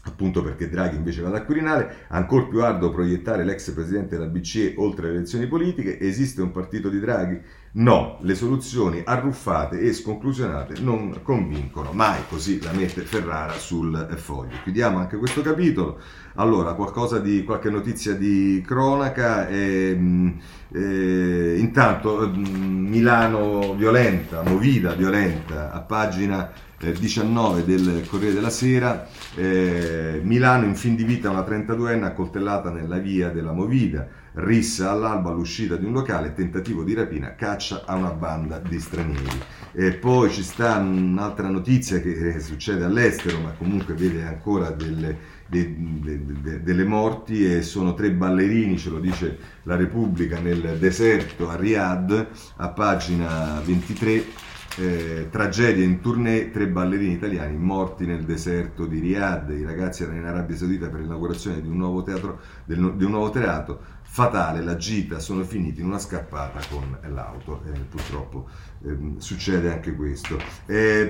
appunto 0.04 0.42
perché 0.42 0.68
Draghi 0.68 0.96
invece 0.96 1.22
va 1.22 1.30
al 1.30 1.44
Quirinale, 1.44 2.06
ancora 2.08 2.44
più 2.44 2.62
arduo 2.62 2.90
proiettare 2.90 3.44
l'ex 3.44 3.70
presidente 3.72 4.16
della 4.16 4.28
BCE 4.28 4.74
oltre 4.76 5.08
le 5.08 5.16
elezioni 5.16 5.46
politiche, 5.46 5.98
esiste 5.98 6.42
un 6.42 6.50
partito 6.50 6.88
di 6.88 7.00
Draghi? 7.00 7.40
No, 7.76 8.18
le 8.20 8.36
soluzioni 8.36 9.02
arruffate 9.04 9.80
e 9.80 9.92
sconclusionate 9.92 10.80
non 10.80 11.20
convincono 11.22 11.90
mai, 11.92 12.20
così 12.28 12.62
la 12.62 12.70
mette 12.72 13.00
Ferrara 13.02 13.54
sul 13.54 14.14
foglio. 14.16 14.54
Chiudiamo 14.62 14.98
anche 14.98 15.16
questo 15.16 15.42
capitolo. 15.42 15.98
Allora, 16.34 16.76
di, 17.20 17.42
qualche 17.42 17.70
notizia 17.70 18.14
di 18.14 18.62
cronaca. 18.64 19.48
Eh, 19.48 20.34
eh, 20.74 21.56
intanto 21.58 22.24
eh, 22.24 22.36
Milano 22.36 23.74
violenta, 23.74 24.42
Movida 24.42 24.94
violenta, 24.94 25.72
a 25.72 25.80
pagina 25.80 26.50
19 26.92 27.60
eh, 27.60 27.64
del 27.64 28.06
Corriere 28.06 28.34
della 28.34 28.50
Sera, 28.50 29.06
eh, 29.34 30.20
Milano 30.22 30.64
in 30.66 30.74
fin 30.74 30.94
di 30.94 31.04
vita 31.04 31.30
una 31.30 31.40
32enne 31.40 32.04
accoltellata 32.04 32.70
nella 32.70 32.98
via 32.98 33.30
della 33.30 33.52
Movida, 33.52 34.06
rissa 34.34 34.90
all'alba 34.90 35.30
all'uscita 35.30 35.76
di 35.76 35.84
un 35.84 35.92
locale, 35.92 36.32
tentativo 36.32 36.82
di 36.82 36.94
rapina, 36.94 37.34
caccia 37.34 37.84
a 37.86 37.94
una 37.94 38.10
banda 38.10 38.58
di 38.58 38.80
stranieri. 38.80 39.40
E 39.72 39.92
poi 39.92 40.30
ci 40.30 40.42
sta 40.42 40.76
un'altra 40.76 41.48
notizia 41.48 42.00
che 42.00 42.34
eh, 42.34 42.40
succede 42.40 42.84
all'estero, 42.84 43.40
ma 43.40 43.50
comunque 43.50 43.94
vede 43.94 44.24
ancora 44.24 44.70
delle, 44.70 45.16
de, 45.46 45.74
de, 45.76 46.24
de, 46.24 46.62
delle 46.62 46.84
morti 46.84 47.44
e 47.44 47.62
sono 47.62 47.94
tre 47.94 48.10
ballerini, 48.10 48.78
ce 48.78 48.90
lo 48.90 48.98
dice 48.98 49.38
la 49.64 49.76
Repubblica, 49.76 50.38
nel 50.38 50.78
deserto 50.78 51.48
a 51.48 51.56
Riyadh, 51.56 52.26
a 52.56 52.68
pagina 52.68 53.60
23 53.64 54.52
eh, 54.76 55.28
tragedia 55.30 55.84
in 55.84 56.00
tournée, 56.00 56.50
tre 56.50 56.66
ballerini 56.66 57.12
italiani 57.12 57.56
morti 57.56 58.06
nel 58.06 58.24
deserto 58.24 58.86
di 58.86 58.98
Riyadh, 58.98 59.50
i 59.50 59.64
ragazzi 59.64 60.02
erano 60.02 60.18
in 60.18 60.24
Arabia 60.24 60.56
Saudita 60.56 60.88
per 60.88 61.00
l'inaugurazione 61.00 61.60
di 61.60 61.68
un 61.68 61.76
nuovo 61.76 62.02
teatro, 62.02 62.40
del, 62.64 62.94
di 62.96 63.04
un 63.04 63.10
nuovo 63.10 63.30
teatro 63.30 63.80
fatale, 64.02 64.62
la 64.62 64.76
gita, 64.76 65.18
sono 65.18 65.42
finiti 65.42 65.80
in 65.80 65.86
una 65.86 65.98
scappata 65.98 66.60
con 66.70 66.96
l'auto, 67.12 67.62
eh, 67.66 67.78
purtroppo 67.80 68.48
eh, 68.84 68.96
succede 69.18 69.72
anche 69.72 69.94
questo. 69.94 70.38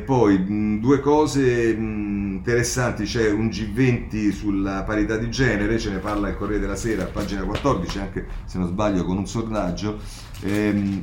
poi 0.05 0.39
mh, 0.39 0.81
due 0.81 1.01
cose 1.01 1.75
mh, 1.75 2.33
interessanti, 2.37 3.05
c'è 3.05 3.31
un 3.31 3.49
G20 3.49 4.31
sulla 4.31 4.85
parità 4.85 5.17
di 5.17 5.31
genere, 5.31 5.79
ce 5.79 5.91
ne 5.91 5.99
parla 5.99 6.29
il 6.29 6.37
Corriere 6.37 6.61
della 6.61 6.77
Sera, 6.77 7.05
pagina 7.05 7.43
14, 7.43 7.99
anche 7.99 8.27
se 8.47 8.59
non 8.59 8.69
sbaglio 8.69 9.05
con 9.05 9.19
un 9.19 9.27
sondaggio. 9.27 9.99
Ehm, 10.43 11.03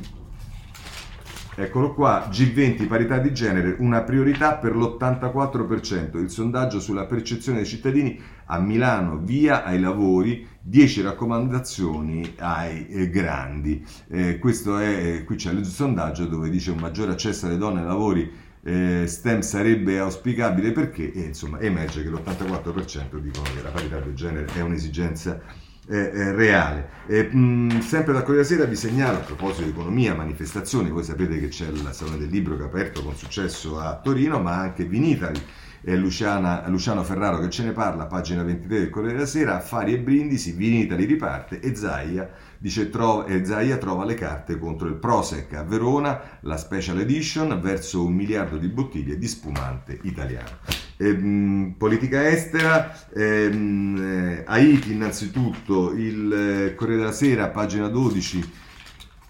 Eccolo 1.54 1.92
qua, 1.92 2.28
G20 2.30 2.86
parità 2.86 3.18
di 3.18 3.32
genere, 3.34 3.76
una 3.78 4.02
priorità 4.02 4.54
per 4.54 4.74
l'84%. 4.74 6.18
Il 6.18 6.30
sondaggio 6.30 6.80
sulla 6.80 7.04
percezione 7.04 7.58
dei 7.58 7.66
cittadini 7.66 8.18
a 8.46 8.58
Milano, 8.58 9.18
via 9.18 9.62
ai 9.62 9.78
lavori, 9.78 10.46
10 10.62 11.02
raccomandazioni 11.02 12.36
ai 12.38 12.88
eh, 12.88 13.10
grandi. 13.10 13.84
Eh, 14.08 14.38
questo 14.38 14.78
è, 14.78 15.24
qui 15.24 15.36
c'è 15.36 15.52
il 15.52 15.66
sondaggio 15.66 16.24
dove 16.24 16.48
dice 16.48 16.70
un 16.70 16.78
maggiore 16.78 17.12
accesso 17.12 17.44
alle 17.44 17.58
donne 17.58 17.80
ai 17.80 17.86
lavori 17.86 18.50
eh, 18.64 19.06
STEM 19.06 19.40
sarebbe 19.40 19.98
auspicabile 19.98 20.72
perché, 20.72 21.12
e, 21.12 21.20
insomma, 21.20 21.58
emerge 21.58 22.02
che 22.02 22.08
l'84% 22.08 23.18
dicono 23.18 23.50
che 23.54 23.62
la 23.62 23.70
parità 23.70 23.98
di 23.98 24.14
genere 24.14 24.46
è 24.54 24.60
un'esigenza 24.60 25.40
eh, 25.88 25.96
eh, 25.96 26.32
reale. 26.32 26.90
E, 27.06 27.24
mh, 27.24 27.80
sempre 27.80 28.12
da 28.12 28.22
Corriere 28.22 28.46
Sera 28.46 28.64
vi 28.64 28.76
segnalo, 28.76 29.18
a 29.18 29.20
proposito 29.20 29.62
di 29.64 29.70
economia, 29.70 30.14
manifestazioni, 30.14 30.90
voi 30.90 31.04
sapete 31.04 31.38
che 31.38 31.48
c'è 31.48 31.68
il 31.68 31.88
Salone 31.92 32.18
del 32.18 32.28
Libro 32.28 32.56
che 32.56 32.62
è 32.62 32.66
aperto 32.66 33.02
con 33.02 33.16
successo 33.16 33.78
a 33.78 34.00
Torino, 34.00 34.40
ma 34.40 34.56
anche 34.56 34.84
Vinitali 34.84 35.40
è 35.84 35.96
Luciana, 35.96 36.66
Luciano 36.68 37.02
Ferraro 37.02 37.40
che 37.40 37.50
ce 37.50 37.64
ne 37.64 37.72
parla, 37.72 38.06
pagina 38.06 38.44
23 38.44 38.78
del 38.78 38.90
Corriere 38.90 39.16
della 39.16 39.26
Sera, 39.26 39.56
affari 39.56 39.94
e 39.94 39.98
brindisi, 39.98 40.52
Vinitali 40.52 41.04
riparte 41.04 41.58
e 41.58 41.74
Zaia, 41.74 42.30
dice, 42.56 42.88
trova, 42.88 43.26
e 43.26 43.44
Zaia 43.44 43.76
trova 43.78 44.04
le 44.04 44.14
carte 44.14 44.58
contro 44.58 44.86
il 44.86 44.94
Prosec 44.94 45.54
a 45.54 45.64
Verona, 45.64 46.38
la 46.42 46.56
special 46.56 47.00
edition, 47.00 47.60
verso 47.60 48.04
un 48.04 48.14
miliardo 48.14 48.58
di 48.58 48.68
bottiglie 48.68 49.18
di 49.18 49.26
spumante 49.26 49.98
italiano. 50.02 50.58
E, 50.96 51.12
mh, 51.12 51.74
politica 51.76 52.28
estera, 52.28 52.96
ehm, 53.12 53.96
eh, 53.98 54.44
Haiti 54.46 54.92
innanzitutto, 54.92 55.92
il 55.94 56.32
eh, 56.32 56.74
Corriere 56.76 57.00
della 57.00 57.12
Sera, 57.12 57.48
pagina 57.48 57.88
12, 57.88 58.52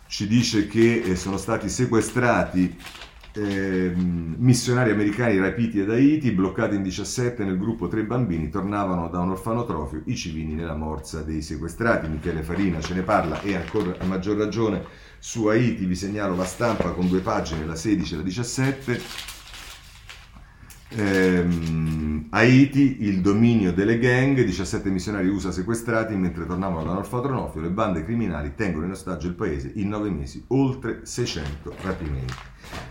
ci 0.07 0.29
dice 0.29 0.67
che 0.67 1.01
eh, 1.01 1.17
sono 1.17 1.39
stati 1.39 1.71
sequestrati 1.71 2.77
eh, 3.35 3.93
missionari 3.95 4.91
americani 4.91 5.39
rapiti 5.39 5.81
ad 5.81 5.91
Haiti, 5.91 6.33
bloccati 6.33 6.75
in 6.75 6.83
17 6.83 7.45
nel 7.45 7.59
gruppo 7.59 7.89
tre 7.89 8.05
bambini, 8.05 8.51
tornavano 8.51 9.09
da 9.09 9.21
un 9.21 9.31
orfanotrofio, 9.31 10.03
i 10.07 10.17
civili 10.17 10.55
nella 10.55 10.75
morsa 10.75 11.23
dei 11.23 11.43
sequestrati. 11.43 12.09
Michele 12.09 12.43
Farina 12.43 12.81
ce 12.81 12.95
ne 12.95 13.03
parla 13.03 13.41
e 13.41 13.55
ancora 13.55 13.97
a 13.99 14.05
maggior 14.05 14.37
ragione 14.37 14.85
su 15.19 15.47
Haiti 15.47 15.85
vi 15.85 15.95
segnalo 15.95 16.35
la 16.35 16.45
stampa 16.45 16.91
con 16.91 17.09
due 17.09 17.21
pagine, 17.21 17.65
la 17.65 17.77
16 17.77 18.15
e 18.15 18.17
la 18.17 18.23
17 18.23 19.01
Ehm, 20.97 22.27
Haiti, 22.31 22.99
il 23.01 23.21
dominio 23.21 23.73
delle 23.73 23.99
gang, 23.99 24.43
17 24.43 24.91
missionari 24.91 25.29
USA 25.29 25.53
sequestrati 25.53 26.15
mentre 26.15 26.47
tornavano 26.47 26.93
da 26.93 26.99
orfanotrofio, 26.99 27.61
le 27.61 27.71
bande 27.71 28.05
criminali 28.05 28.55
tengono 28.55 28.87
in 28.87 28.93
ostaggio 28.93 29.27
il 29.27 29.35
paese 29.35 29.73
in 29.75 29.89
9 29.89 30.11
mesi, 30.11 30.43
oltre 30.49 31.01
600 31.05 31.75
rapimenti. 31.83 32.35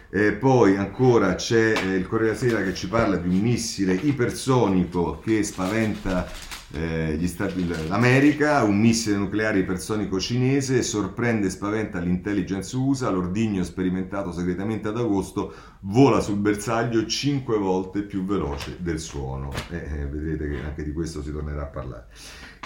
E 0.09 0.33
poi 0.33 0.77
ancora 0.77 1.35
c'è 1.35 1.73
eh, 1.73 1.95
il 1.95 2.07
Corriere 2.07 2.35
Sera 2.35 2.61
che 2.61 2.73
ci 2.73 2.87
parla 2.87 3.15
di 3.15 3.27
un 3.27 3.39
missile 3.39 3.93
ipersonico 3.93 5.19
che 5.19 5.41
spaventa 5.43 6.27
eh, 6.73 7.19
Stati, 7.27 7.67
l'America, 7.87 8.63
un 8.63 8.79
missile 8.79 9.17
nucleare 9.17 9.59
ipersonico 9.59 10.19
cinese, 10.19 10.81
sorprende 10.83 11.47
e 11.47 11.49
spaventa 11.49 11.99
l'intelligence 11.99 12.75
USA, 12.75 13.09
l'ordigno 13.09 13.63
sperimentato 13.63 14.31
segretamente 14.31 14.87
ad 14.87 14.97
agosto 14.97 15.53
vola 15.81 16.19
sul 16.19 16.37
bersaglio 16.37 17.05
5 17.05 17.57
volte 17.57 18.03
più 18.03 18.23
veloce 18.23 18.77
del 18.79 18.99
suono. 18.99 19.51
Eh, 19.69 19.77
eh, 19.77 20.05
vedrete 20.05 20.49
che 20.49 20.63
anche 20.63 20.83
di 20.83 20.91
questo 20.91 21.21
si 21.21 21.31
tornerà 21.31 21.63
a 21.63 21.67
parlare. 21.67 22.07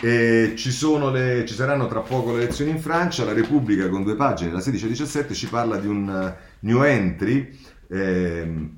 Eh, 0.01 0.53
ci, 0.55 0.69
le, 1.11 1.45
ci, 1.47 1.53
saranno 1.53 1.87
tra 1.87 2.01
poco 2.01 2.31
le 2.31 2.43
elezioni 2.43 2.71
in 2.71 2.79
Francia, 2.79 3.23
la 3.23 3.33
Repubblica 3.33 3.87
con 3.89 4.03
due 4.03 4.15
pagine, 4.15 4.51
la 4.51 4.59
16 4.59 4.85
e 4.85 4.89
17, 4.89 5.33
ci 5.33 5.47
parla 5.47 5.77
di 5.77 5.87
un 5.87 6.07
uh, 6.07 6.65
new 6.65 6.83
entry. 6.83 7.57
Eh, 7.87 8.69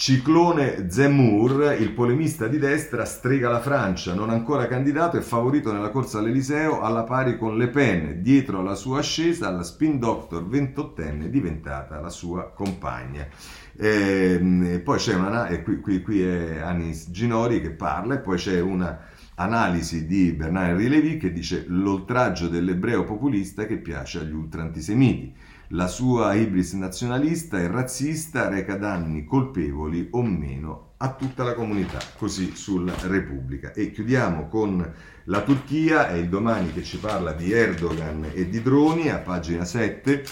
Ciclone 0.00 0.86
Zemmour, 0.88 1.76
il 1.78 1.90
polemista 1.90 2.46
di 2.46 2.56
destra, 2.56 3.04
strega 3.04 3.50
la 3.50 3.60
Francia, 3.60 4.14
non 4.14 4.30
ancora 4.30 4.66
candidato 4.66 5.18
e 5.18 5.20
favorito 5.20 5.74
nella 5.74 5.90
corsa 5.90 6.20
all'Eliseo 6.20 6.80
alla 6.80 7.02
pari 7.02 7.36
con 7.36 7.58
Le 7.58 7.68
Pen. 7.68 8.22
Dietro 8.22 8.60
alla 8.60 8.76
sua 8.76 9.00
ascesa, 9.00 9.50
la 9.50 9.62
spin 9.62 9.98
doctor 9.98 10.48
28enne 10.48 11.26
diventata 11.26 12.00
la 12.00 12.08
sua 12.08 12.50
compagna. 12.50 13.28
E, 13.76 14.38
ehm, 14.40 14.80
poi 14.82 14.96
c'è 14.96 15.14
una, 15.16 15.48
e 15.48 15.62
qui, 15.62 15.80
qui, 15.80 16.00
qui 16.00 16.22
è 16.22 16.60
Anis 16.60 17.10
Ginori 17.10 17.60
che 17.60 17.72
parla, 17.72 18.14
e 18.14 18.20
poi 18.20 18.38
c'è 18.38 18.58
una 18.58 18.98
analisi 19.34 20.06
di 20.06 20.32
Bernard 20.32 20.80
Henri 20.80 21.18
che 21.18 21.30
dice 21.30 21.66
l'oltraggio 21.68 22.48
dell'ebreo 22.48 23.04
populista 23.04 23.66
che 23.66 23.76
piace 23.76 24.20
agli 24.20 24.32
ultra-antisemiti. 24.32 25.34
La 25.72 25.86
sua 25.86 26.34
ibris 26.34 26.72
nazionalista 26.72 27.60
e 27.60 27.68
razzista 27.68 28.48
reca 28.48 28.74
danni 28.74 29.24
colpevoli 29.24 30.08
o 30.10 30.22
meno 30.22 30.94
a 30.96 31.14
tutta 31.14 31.44
la 31.44 31.54
comunità, 31.54 31.98
così 32.18 32.56
sulla 32.56 32.92
Repubblica. 33.02 33.72
E 33.72 33.92
chiudiamo 33.92 34.48
con 34.48 34.94
la 35.24 35.42
Turchia, 35.42 36.08
è 36.08 36.14
il 36.14 36.28
domani 36.28 36.72
che 36.72 36.82
ci 36.82 36.98
parla 36.98 37.30
di 37.30 37.52
Erdogan 37.52 38.32
e 38.34 38.48
di 38.48 38.60
droni, 38.60 39.10
a 39.10 39.18
pagina 39.18 39.64
7 39.64 40.24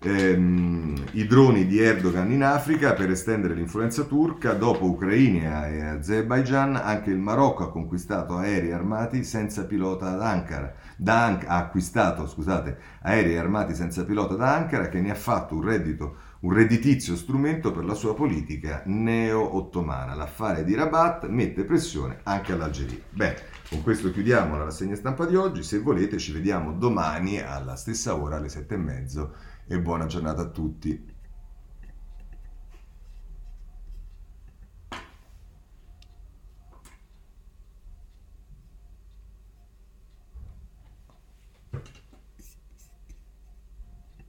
ehm, 0.00 1.04
i 1.12 1.26
droni 1.26 1.66
di 1.66 1.78
Erdogan 1.80 2.30
in 2.30 2.44
Africa 2.44 2.92
per 2.92 3.10
estendere 3.10 3.54
l'influenza 3.54 4.04
turca. 4.04 4.52
Dopo 4.52 4.84
Ucraina 4.86 5.68
e 5.68 5.82
Azerbaijan, 5.82 6.76
anche 6.76 7.10
il 7.10 7.18
Marocco 7.18 7.64
ha 7.64 7.70
conquistato 7.70 8.36
aerei 8.36 8.72
armati 8.72 9.24
senza 9.24 9.66
pilota 9.66 10.12
ad 10.12 10.22
Ankara. 10.22 10.74
Da 10.96 11.24
An- 11.24 11.44
ha 11.46 11.56
acquistato 11.56 12.26
scusate, 12.26 12.78
aerei 13.02 13.36
armati 13.36 13.74
senza 13.74 14.04
pilota 14.04 14.34
da 14.34 14.54
Ankara 14.54 14.88
che 14.88 15.00
ne 15.00 15.10
ha 15.10 15.16
fatto 15.16 15.54
un 15.54 15.62
reddito 15.62 16.16
un 16.40 16.52
redditizio 16.52 17.16
strumento 17.16 17.72
per 17.72 17.84
la 17.84 17.94
sua 17.94 18.14
politica 18.14 18.82
neo-ottomana. 18.86 20.14
L'affare 20.14 20.62
di 20.62 20.74
Rabat 20.74 21.26
mette 21.26 21.64
pressione 21.64 22.20
anche 22.22 22.52
all'Algeria. 22.52 22.98
Bene, 23.10 23.36
con 23.68 23.82
questo 23.82 24.12
chiudiamo 24.12 24.56
la 24.56 24.64
rassegna 24.64 24.94
stampa 24.94 25.26
di 25.26 25.34
oggi. 25.34 25.64
Se 25.64 25.80
volete 25.80 26.18
ci 26.18 26.32
vediamo 26.32 26.72
domani 26.72 27.40
alla 27.40 27.74
stessa 27.74 28.14
ora 28.14 28.36
alle 28.36 28.48
sette 28.48 28.74
e 28.74 28.78
mezzo 28.78 29.34
e 29.68 29.80
buona 29.80 30.06
giornata 30.06 30.42
a 30.42 30.48
tutti. 30.50 31.07